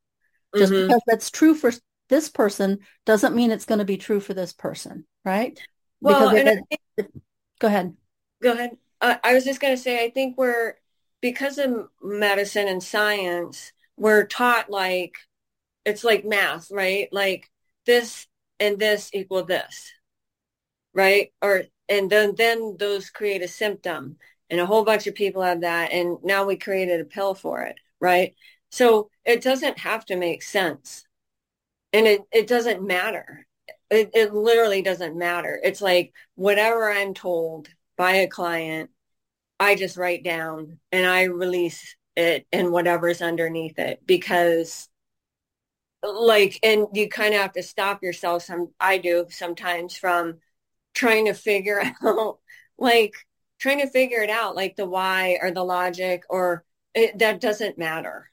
Just 0.55 0.72
mm-hmm. 0.72 0.88
because 0.88 1.01
that's 1.05 1.32
true 1.32 1.53
for 1.53 1.72
this 2.07 2.30
person 2.30 2.80
doesn't 3.05 3.36
mean 3.36 3.51
it's 3.51 3.66
going 3.66 3.80
to 3.80 3.86
be 3.86 3.97
true 3.97 4.20
for 4.20 4.34
this 4.34 4.53
person, 4.53 5.05
right? 5.26 5.60
Well, 6.01 6.34
it, 6.34 6.64
think, 6.95 7.12
go 7.60 7.68
ahead. 7.68 7.95
Go 8.41 8.53
ahead. 8.53 8.78
Uh, 9.01 9.16
I 9.24 9.34
was 9.34 9.43
just 9.43 9.60
going 9.60 9.76
to 9.76 9.82
say, 9.82 10.03
I 10.03 10.10
think 10.10 10.38
we're 10.38 10.76
because 11.22 11.57
of 11.57 11.89
medicine 12.01 12.68
and 12.68 12.82
science, 12.82 13.74
we're 13.97 14.26
taught 14.26 14.70
like 14.70 15.16
it's 15.86 16.03
like 16.03 16.26
math, 16.26 16.72
right? 16.72 17.10
Like 17.12 17.49
this 17.86 18.28
and 18.60 18.80
this 18.80 19.10
equal 19.14 19.43
this 19.43 19.91
right? 20.93 21.32
Or 21.41 21.64
and 21.90 22.10
then 22.10 22.36
then 22.38 22.78
those 22.80 23.10
create 23.10 23.42
a 23.42 23.48
symptom, 23.48 24.18
and 24.50 24.60
a 24.60 24.66
whole 24.66 24.84
bunch 24.86 25.08
of 25.08 25.16
people 25.16 25.42
have 25.44 25.62
that, 25.62 25.92
and 25.92 26.18
now 26.24 26.46
we 26.46 26.58
created 26.58 27.02
a 27.02 27.06
pill 27.06 27.36
for 27.36 27.64
it, 27.64 27.78
right? 28.00 28.36
So 28.72 29.10
it 29.26 29.42
doesn't 29.44 29.80
have 29.80 30.06
to 30.06 30.16
make 30.16 30.44
sense, 30.44 31.06
and 31.94 32.08
it 32.08 32.22
it 32.32 32.48
doesn't 32.48 32.86
matter. 32.86 33.46
It, 33.92 34.12
it 34.14 34.34
literally 34.34 34.82
doesn't 34.82 35.18
matter. 35.18 35.60
It's 35.64 35.82
like 35.82 36.14
whatever 36.36 36.92
I'm 36.92 37.14
told 37.14 37.70
by 37.98 38.14
a 38.14 38.28
client, 38.28 38.92
I 39.60 39.76
just 39.76 39.98
write 39.98 40.24
down 40.24 40.80
and 40.92 41.06
I 41.08 41.24
release 41.24 41.96
it 42.16 42.48
and 42.52 42.72
whatever's 42.72 43.22
underneath 43.22 43.80
it 43.80 44.02
because 44.06 44.90
like 46.04 46.60
and 46.64 46.88
you 46.94 47.10
kind 47.10 47.34
of 47.34 47.42
have 47.42 47.54
to 47.54 47.64
stop 47.64 48.02
yourself 48.04 48.44
some 48.44 48.70
I 48.80 48.98
do 49.00 49.26
sometimes 49.30 49.98
from 49.98 50.40
trying 50.94 51.26
to 51.26 51.34
figure 51.34 51.82
out 52.04 52.40
like 52.78 53.14
trying 53.60 53.80
to 53.80 53.88
figure 53.90 54.22
it 54.22 54.30
out 54.30 54.56
like 54.56 54.76
the 54.76 54.86
why 54.88 55.38
or 55.42 55.52
the 55.52 55.64
logic 55.64 56.24
or 56.30 56.64
it, 56.96 57.20
that 57.20 57.42
doesn't 57.42 57.78
matter. 57.78 58.32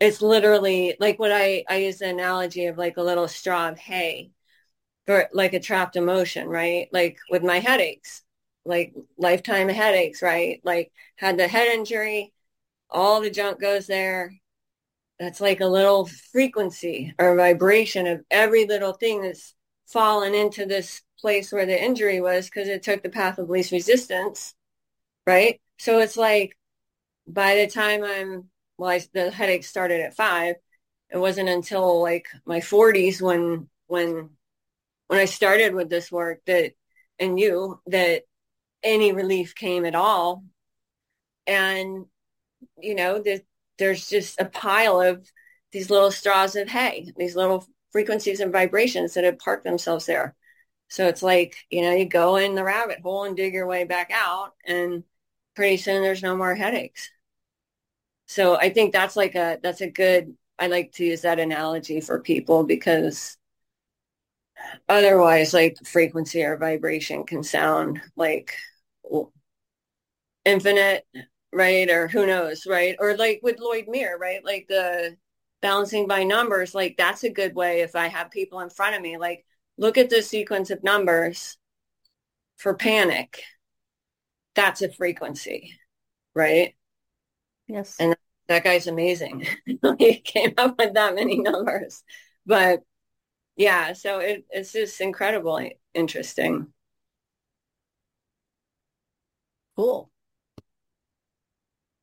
It's 0.00 0.22
literally 0.22 0.96
like 1.00 1.18
what 1.18 1.32
i 1.32 1.64
i 1.68 1.76
use 1.78 1.98
the 1.98 2.08
analogy 2.08 2.66
of 2.66 2.78
like 2.78 2.96
a 2.98 3.02
little 3.02 3.28
straw 3.28 3.68
of 3.70 3.78
hay 3.78 4.30
for 5.06 5.28
like 5.32 5.54
a 5.54 5.60
trapped 5.60 5.96
emotion 5.96 6.48
right? 6.48 6.88
Like 6.92 7.18
with 7.30 7.42
my 7.42 7.60
headaches 7.60 8.22
like 8.64 8.94
lifetime 9.18 9.68
headaches 9.68 10.22
right? 10.22 10.60
Like 10.64 10.92
had 11.16 11.38
the 11.38 11.48
head 11.48 11.68
injury 11.68 12.32
all 12.90 13.20
the 13.20 13.30
junk 13.30 13.60
goes 13.60 13.86
there. 13.86 14.34
That's 15.20 15.40
like 15.40 15.60
a 15.60 15.66
little 15.66 16.06
frequency 16.06 17.14
or 17.18 17.36
vibration 17.36 18.06
of 18.06 18.24
every 18.30 18.66
little 18.66 18.92
thing 18.94 19.22
that's 19.22 19.55
fallen 19.86 20.34
into 20.34 20.66
this 20.66 21.02
place 21.18 21.52
where 21.52 21.66
the 21.66 21.82
injury 21.82 22.20
was 22.20 22.46
because 22.46 22.68
it 22.68 22.82
took 22.82 23.02
the 23.02 23.08
path 23.08 23.38
of 23.38 23.48
least 23.48 23.72
resistance, 23.72 24.54
right? 25.26 25.60
So 25.78 25.98
it's 26.00 26.16
like 26.16 26.56
by 27.26 27.56
the 27.56 27.66
time 27.66 28.04
I'm, 28.04 28.50
well, 28.78 28.90
I, 28.90 29.00
the 29.12 29.30
headache 29.30 29.64
started 29.64 30.00
at 30.00 30.16
five. 30.16 30.56
It 31.10 31.18
wasn't 31.18 31.48
until 31.48 32.02
like 32.02 32.26
my 32.44 32.60
40s 32.60 33.22
when 33.22 33.68
when 33.86 34.30
when 35.06 35.20
I 35.20 35.26
started 35.26 35.72
with 35.72 35.88
this 35.88 36.10
work 36.10 36.40
that 36.46 36.72
and 37.18 37.38
you 37.38 37.80
that 37.86 38.22
any 38.82 39.12
relief 39.12 39.54
came 39.54 39.84
at 39.84 39.94
all. 39.94 40.44
And 41.46 42.06
you 42.80 42.94
know, 42.94 43.20
that 43.22 43.42
there's 43.78 44.08
just 44.08 44.40
a 44.40 44.46
pile 44.46 45.00
of 45.00 45.30
these 45.72 45.90
little 45.90 46.10
straws 46.10 46.56
of 46.56 46.68
hay, 46.68 47.12
these 47.16 47.36
little 47.36 47.66
frequencies 47.96 48.40
and 48.40 48.52
vibrations 48.52 49.14
that 49.14 49.24
have 49.24 49.38
parked 49.38 49.64
themselves 49.64 50.06
there 50.06 50.36
So 50.90 51.08
it's 51.08 51.22
like, 51.22 51.56
you 51.70 51.82
know, 51.82 51.92
you 51.92 52.06
go 52.06 52.36
in 52.36 52.54
the 52.56 52.64
rabbit 52.64 53.00
hole 53.02 53.24
and 53.24 53.36
dig 53.36 53.54
your 53.54 53.66
way 53.68 53.84
back 53.84 54.10
out 54.14 54.54
and 54.66 55.04
pretty 55.56 55.78
soon 55.78 56.02
there's 56.02 56.22
no 56.22 56.36
more 56.36 56.54
headaches. 56.56 57.10
So 58.26 58.56
I 58.56 58.70
think 58.70 58.92
that's 58.92 59.16
like 59.16 59.34
a, 59.34 59.58
that's 59.62 59.80
a 59.80 59.90
good, 59.90 60.36
I 60.58 60.66
like 60.68 60.92
to 60.92 61.04
use 61.04 61.22
that 61.22 61.38
analogy 61.38 62.00
for 62.00 62.20
people 62.20 62.64
because 62.64 63.36
otherwise 64.88 65.52
like 65.54 65.76
frequency 65.84 66.42
or 66.42 66.56
vibration 66.56 67.24
can 67.24 67.42
sound 67.42 68.00
like 68.16 68.54
infinite, 70.44 71.04
right? 71.52 71.88
Or 71.90 72.08
who 72.08 72.26
knows, 72.26 72.66
right? 72.66 72.96
Or 72.98 73.16
like 73.16 73.40
with 73.42 73.58
Lloyd 73.60 73.86
Meir, 73.88 74.16
right? 74.18 74.44
Like 74.44 74.66
the 74.68 75.16
balancing 75.60 76.06
by 76.06 76.24
numbers, 76.24 76.74
like 76.74 76.96
that's 76.96 77.24
a 77.24 77.30
good 77.30 77.54
way 77.54 77.80
if 77.80 77.96
I 77.96 78.08
have 78.08 78.30
people 78.30 78.60
in 78.60 78.70
front 78.70 78.96
of 78.96 79.02
me, 79.02 79.16
like 79.18 79.44
look 79.78 79.98
at 79.98 80.10
the 80.10 80.22
sequence 80.22 80.70
of 80.70 80.82
numbers 80.82 81.56
for 82.56 82.74
panic. 82.74 83.42
That's 84.54 84.82
a 84.82 84.90
frequency, 84.90 85.72
right? 86.34 86.74
Yes. 87.68 87.96
And 87.98 88.16
that 88.48 88.64
guy's 88.64 88.86
amazing. 88.86 89.46
he 89.98 90.20
came 90.20 90.54
up 90.56 90.78
with 90.78 90.94
that 90.94 91.14
many 91.14 91.38
numbers. 91.38 92.02
But 92.46 92.82
yeah, 93.56 93.92
so 93.92 94.20
it, 94.20 94.46
it's 94.50 94.72
just 94.72 95.00
incredibly 95.00 95.78
interesting. 95.94 96.68
Cool. 99.76 100.10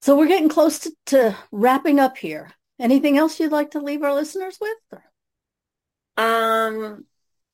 So 0.01 0.17
we're 0.17 0.27
getting 0.27 0.49
close 0.49 0.79
to, 0.79 0.91
to 1.07 1.37
wrapping 1.51 1.99
up 1.99 2.17
here. 2.17 2.51
Anything 2.83 3.17
else 3.17 3.39
you'd 3.39 3.53
like 3.53 3.71
to 3.71 3.79
leave 3.79 4.03
our 4.03 4.13
listeners 4.13 4.59
with? 4.59 5.01
Um, 6.17 7.05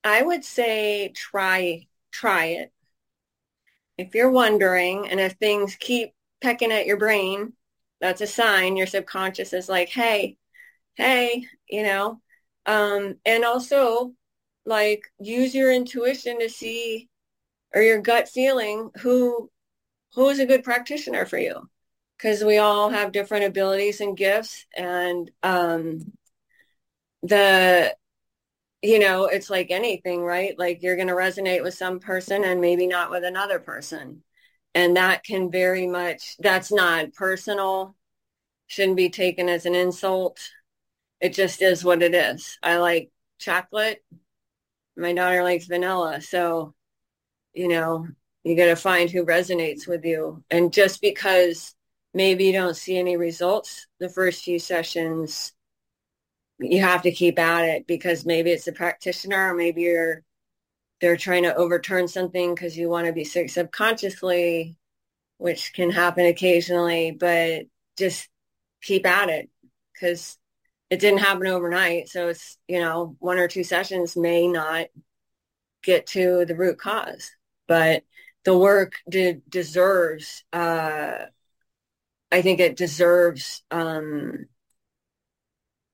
I 0.04 0.24
would 0.24 0.44
say 0.44 1.14
try 1.16 1.86
try 2.12 2.46
it. 2.46 2.74
If 3.96 4.16
you're 4.16 4.32
wondering 4.32 5.08
and 5.08 5.20
if 5.20 5.34
things 5.34 5.76
keep 5.80 6.14
pecking 6.42 6.72
at 6.72 6.88
your 6.88 6.98
brain, 6.98 7.54
that's 8.02 8.22
a 8.22 8.28
sign 8.28 8.76
your 8.76 8.88
subconscious 8.88 9.54
is 9.54 9.70
like, 9.70 9.90
hey, 9.90 10.36
hey, 10.96 11.46
you 11.70 11.84
know. 11.84 12.20
Um, 12.66 13.20
and 13.24 13.46
also 13.46 14.16
like 14.66 15.04
use 15.20 15.54
your 15.54 15.72
intuition 15.72 16.40
to 16.40 16.50
see 16.50 17.08
or 17.76 17.84
your 17.84 18.02
gut 18.02 18.30
feeling 18.30 18.90
who 19.02 19.52
who 20.16 20.30
is 20.30 20.40
a 20.40 20.48
good 20.48 20.64
practitioner 20.64 21.28
for 21.28 21.38
you 21.38 21.70
because 22.20 22.44
we 22.44 22.58
all 22.58 22.90
have 22.90 23.12
different 23.14 23.46
abilities 23.46 24.02
and 24.02 24.18
gifts 24.18 24.66
and 24.76 25.32
um, 25.42 26.12
the 27.24 27.96
you 28.82 29.00
know 29.00 29.26
it's 29.26 29.50
like 29.50 29.72
anything 29.72 30.22
right? 30.22 30.58
Like 30.58 30.84
you're 30.84 30.96
going 30.96 31.08
to 31.08 31.14
resonate 31.14 31.64
with 31.64 31.74
some 31.74 32.00
person 32.00 32.44
and 32.44 32.62
maybe 32.62 32.88
not 32.88 33.10
with 33.10 33.24
another 33.24 33.60
person. 33.60 34.24
And 34.76 34.98
that 34.98 35.24
can 35.24 35.52
very 35.52 35.88
much 35.88 36.36
that's 36.40 36.72
not 36.72 37.14
personal 37.14 37.96
shouldn't 38.68 38.98
be 38.98 39.10
taken 39.10 39.50
as 39.50 39.66
an 39.66 39.76
insult. 39.76 40.40
It 41.22 41.34
just 41.34 41.62
is 41.62 41.84
what 41.84 42.04
it 42.04 42.14
is. 42.14 42.58
I 42.62 42.78
like 42.78 43.12
chocolate. 43.40 44.04
My 44.96 45.14
daughter 45.14 45.44
likes 45.44 45.66
vanilla. 45.68 46.22
So 46.22 46.74
you 47.54 47.70
know 47.70 48.08
you 48.44 48.56
got 48.56 48.68
to 48.68 48.76
find 48.76 49.10
who 49.10 49.26
resonates 49.26 49.88
with 49.88 50.06
you. 50.06 50.44
And 50.50 50.72
just 50.72 51.02
because 51.02 51.76
maybe 52.14 52.46
you 52.46 52.54
don't 52.54 52.76
see 52.76 52.98
any 52.98 53.18
results 53.18 53.88
the 54.00 54.10
first 54.10 54.44
few 54.44 54.60
sessions 54.60 55.54
you 56.60 56.82
have 56.82 57.04
to 57.04 57.12
keep 57.12 57.40
at 57.40 57.64
it 57.66 57.88
because 57.88 58.26
maybe 58.26 58.52
it's 58.52 58.68
a 58.68 58.72
practitioner 58.72 59.52
or 59.52 59.56
maybe 59.56 59.82
you're 59.82 60.24
they're 61.02 61.18
trying 61.18 61.44
to 61.44 61.56
overturn 61.56 62.08
something 62.08 62.54
because 62.54 62.78
you 62.78 62.90
want 62.90 63.08
to 63.08 63.14
be 63.14 63.24
sick 63.24 63.50
subconsciously 63.50 64.76
which 65.38 65.74
can 65.74 65.92
happen 65.92 66.26
occasionally 66.26 67.12
but 67.12 67.64
just 67.98 68.28
keep 68.82 69.06
at 69.06 69.30
it 69.30 69.50
because 69.94 70.38
it 70.90 71.00
didn't 71.00 71.20
happen 71.20 71.48
overnight. 71.48 72.10
So 72.10 72.30
it's 72.30 72.58
you 72.68 72.80
know 72.80 73.16
one 73.20 73.38
or 73.38 73.48
two 73.48 73.64
sessions 73.64 74.16
may 74.16 74.48
not 74.48 74.88
get 75.84 76.08
to 76.08 76.46
the 76.46 76.56
root 76.56 76.78
cause 76.78 77.32
but 77.68 78.04
the 78.44 78.58
work 78.58 78.94
de- 79.08 79.42
deserves 79.48 80.44
uh, 80.52 81.26
I 82.32 82.42
think 82.42 82.60
it 82.60 82.78
deserves 82.78 83.64
um, 83.72 84.46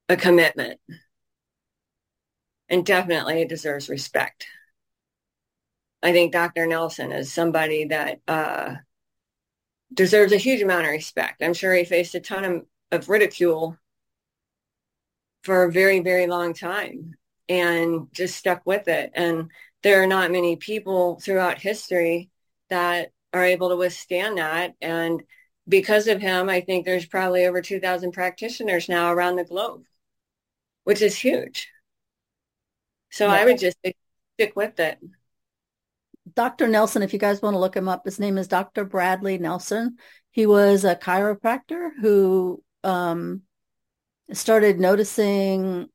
a 0.09 0.17
commitment. 0.17 0.79
And 2.69 2.85
definitely 2.85 3.41
it 3.41 3.49
deserves 3.49 3.89
respect. 3.89 4.47
I 6.01 6.11
think 6.11 6.31
Dr. 6.31 6.67
Nelson 6.67 7.11
is 7.11 7.31
somebody 7.31 7.85
that 7.85 8.19
uh, 8.27 8.75
deserves 9.93 10.33
a 10.33 10.37
huge 10.37 10.61
amount 10.61 10.85
of 10.85 10.91
respect. 10.91 11.41
I'm 11.41 11.53
sure 11.53 11.73
he 11.73 11.83
faced 11.83 12.15
a 12.15 12.19
ton 12.19 12.45
of, 12.45 12.65
of 12.91 13.09
ridicule 13.09 13.77
for 15.43 15.63
a 15.63 15.71
very, 15.71 15.99
very 15.99 16.27
long 16.27 16.53
time 16.53 17.15
and 17.47 18.07
just 18.11 18.35
stuck 18.35 18.65
with 18.65 18.87
it. 18.87 19.11
And 19.13 19.51
there 19.83 20.01
are 20.01 20.07
not 20.07 20.31
many 20.31 20.55
people 20.55 21.19
throughout 21.19 21.59
history 21.59 22.29
that 22.69 23.11
are 23.33 23.43
able 23.43 23.69
to 23.69 23.75
withstand 23.75 24.37
that. 24.37 24.73
And 24.81 25.21
because 25.67 26.07
of 26.07 26.21
him, 26.21 26.49
I 26.49 26.61
think 26.61 26.85
there's 26.85 27.05
probably 27.05 27.45
over 27.45 27.61
2,000 27.61 28.11
practitioners 28.11 28.87
now 28.87 29.11
around 29.11 29.35
the 29.35 29.43
globe, 29.43 29.83
which 30.83 31.01
is 31.01 31.15
huge. 31.15 31.69
So 33.11 33.27
yeah. 33.27 33.33
I 33.33 33.45
would 33.45 33.59
just 33.59 33.77
stick 33.79 34.55
with 34.55 34.79
it. 34.79 34.99
Dr. 36.33 36.67
Nelson, 36.67 37.01
if 37.01 37.13
you 37.13 37.19
guys 37.19 37.41
want 37.41 37.53
to 37.53 37.59
look 37.59 37.75
him 37.75 37.87
up, 37.87 38.05
his 38.05 38.19
name 38.19 38.37
is 38.37 38.47
Dr. 38.47 38.83
Bradley 38.83 39.37
Nelson. 39.37 39.97
He 40.31 40.45
was 40.45 40.83
a 40.83 40.95
chiropractor 40.95 41.91
who 42.01 42.61
um, 42.83 43.43
started 44.33 44.79
noticing 44.79 45.87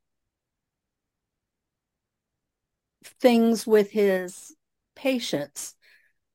things 3.21 3.67
with 3.67 3.91
his 3.91 4.55
patients. 4.97 5.75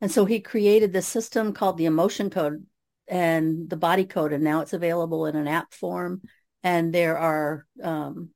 And 0.02 0.12
so 0.12 0.26
he 0.26 0.40
created 0.40 0.94
this 0.94 1.08
system 1.08 1.54
called 1.54 1.78
the 1.78 1.86
emotion 1.86 2.30
code 2.30 2.66
and 3.08 3.70
the 3.70 3.78
body 3.78 4.06
code, 4.06 4.34
and 4.34 4.43
now 4.43 4.62
it's 4.62 4.74
available 4.74 5.26
in 5.26 5.36
an 5.36 5.47
app 5.47 5.74
form. 5.74 6.22
And 6.64 6.93
there 6.93 7.18
are, 7.18 7.66
um, 7.84 8.30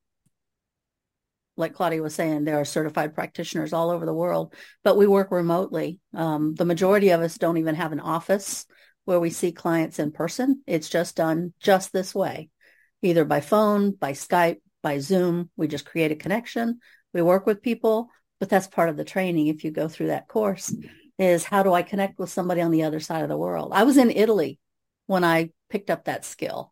like 1.57 1.73
Claudia 1.73 2.01
was 2.01 2.15
saying, 2.15 2.43
there 2.43 2.59
are 2.59 2.65
certified 2.65 3.15
practitioners 3.15 3.73
all 3.73 3.89
over 3.89 4.05
the 4.05 4.13
world, 4.13 4.53
but 4.83 4.97
we 4.97 5.07
work 5.07 5.31
remotely. 5.31 5.99
Um, 6.13 6.55
the 6.55 6.65
majority 6.65 7.09
of 7.09 7.21
us 7.21 7.37
don't 7.37 7.57
even 7.57 7.75
have 7.75 7.91
an 7.91 7.99
office 7.99 8.65
where 9.05 9.19
we 9.19 9.29
see 9.29 9.51
clients 9.51 9.99
in 9.99 10.11
person. 10.11 10.61
It's 10.67 10.89
just 10.89 11.15
done 11.15 11.53
just 11.59 11.91
this 11.91 12.13
way, 12.13 12.49
either 13.01 13.25
by 13.25 13.41
phone, 13.41 13.91
by 13.91 14.13
Skype, 14.13 14.61
by 14.83 14.99
Zoom. 14.99 15.49
We 15.57 15.67
just 15.67 15.85
create 15.85 16.11
a 16.11 16.15
connection. 16.15 16.79
We 17.13 17.21
work 17.21 17.45
with 17.45 17.63
people, 17.63 18.09
but 18.39 18.49
that's 18.49 18.67
part 18.67 18.89
of 18.89 18.97
the 18.97 19.03
training 19.03 19.47
if 19.47 19.63
you 19.63 19.71
go 19.71 19.87
through 19.87 20.07
that 20.07 20.27
course 20.27 20.73
is 21.19 21.43
how 21.43 21.61
do 21.61 21.73
I 21.73 21.83
connect 21.83 22.17
with 22.17 22.29
somebody 22.29 22.61
on 22.61 22.71
the 22.71 22.83
other 22.83 23.01
side 23.01 23.21
of 23.23 23.29
the 23.29 23.37
world? 23.37 23.71
I 23.73 23.83
was 23.83 23.97
in 23.97 24.09
Italy 24.09 24.57
when 25.05 25.23
I 25.23 25.51
picked 25.69 25.89
up 25.89 26.05
that 26.05 26.25
skill. 26.25 26.71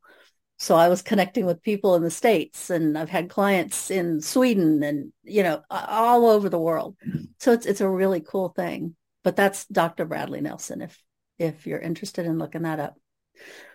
So 0.57 0.75
I 0.75 0.87
was 0.87 1.03
connecting 1.03 1.45
with 1.45 1.61
people 1.61 1.95
in 1.95 2.01
the 2.01 2.09
States 2.09 2.71
and 2.71 2.97
I've 2.97 3.09
had 3.09 3.29
clients 3.29 3.91
in 3.91 4.21
Sweden 4.21 4.81
and, 4.81 5.11
you 5.23 5.43
know, 5.43 5.61
all 5.69 6.27
over 6.27 6.49
the 6.49 6.57
world. 6.57 6.95
So 7.39 7.51
it's, 7.51 7.67
it's 7.67 7.81
a 7.81 7.89
really 7.89 8.21
cool 8.21 8.49
thing, 8.49 8.95
but 9.23 9.35
that's 9.35 9.65
Dr. 9.65 10.05
Bradley 10.05 10.41
Nelson 10.41 10.81
if, 10.81 10.99
if 11.37 11.67
you're 11.67 11.77
interested 11.77 12.25
in 12.25 12.39
looking 12.39 12.63
that 12.63 12.79
up. 12.79 12.95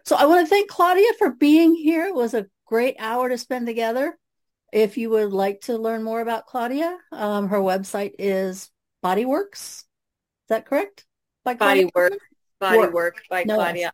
So 0.04 0.16
I 0.16 0.24
want 0.24 0.44
to 0.44 0.50
thank 0.50 0.68
Claudia 0.68 1.12
for 1.18 1.30
being 1.30 1.76
here. 1.76 2.06
It 2.06 2.14
was 2.14 2.34
a 2.34 2.46
great 2.66 2.96
hour 2.98 3.28
to 3.28 3.38
spend 3.38 3.66
together. 3.66 4.18
If 4.72 4.96
you 4.96 5.10
would 5.10 5.32
like 5.32 5.60
to 5.62 5.76
learn 5.76 6.02
more 6.02 6.20
about 6.20 6.46
Claudia, 6.46 6.98
um, 7.12 7.48
her 7.48 7.58
website 7.58 8.14
is 8.18 8.70
Bodyworks 9.04 9.84
that 10.53 10.66
correct? 10.66 11.05
By 11.44 11.55
Claudia 11.55 11.84
Body 11.84 11.92
Work. 11.94 12.20
Body 12.61 12.78
Work, 12.78 12.94
work 12.94 13.22
by 13.28 13.44
no, 13.44 13.57
Claudia. 13.57 13.92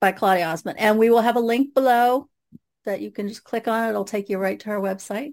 By 0.00 0.12
Claudia 0.12 0.46
Osman. 0.46 0.76
And 0.78 0.98
we 0.98 1.10
will 1.10 1.20
have 1.20 1.36
a 1.36 1.40
link 1.40 1.74
below 1.74 2.28
that 2.84 3.00
you 3.00 3.10
can 3.10 3.28
just 3.28 3.44
click 3.44 3.68
on. 3.68 3.88
It'll 3.88 4.04
take 4.04 4.28
you 4.28 4.38
right 4.38 4.58
to 4.60 4.70
our 4.70 4.80
website. 4.80 5.32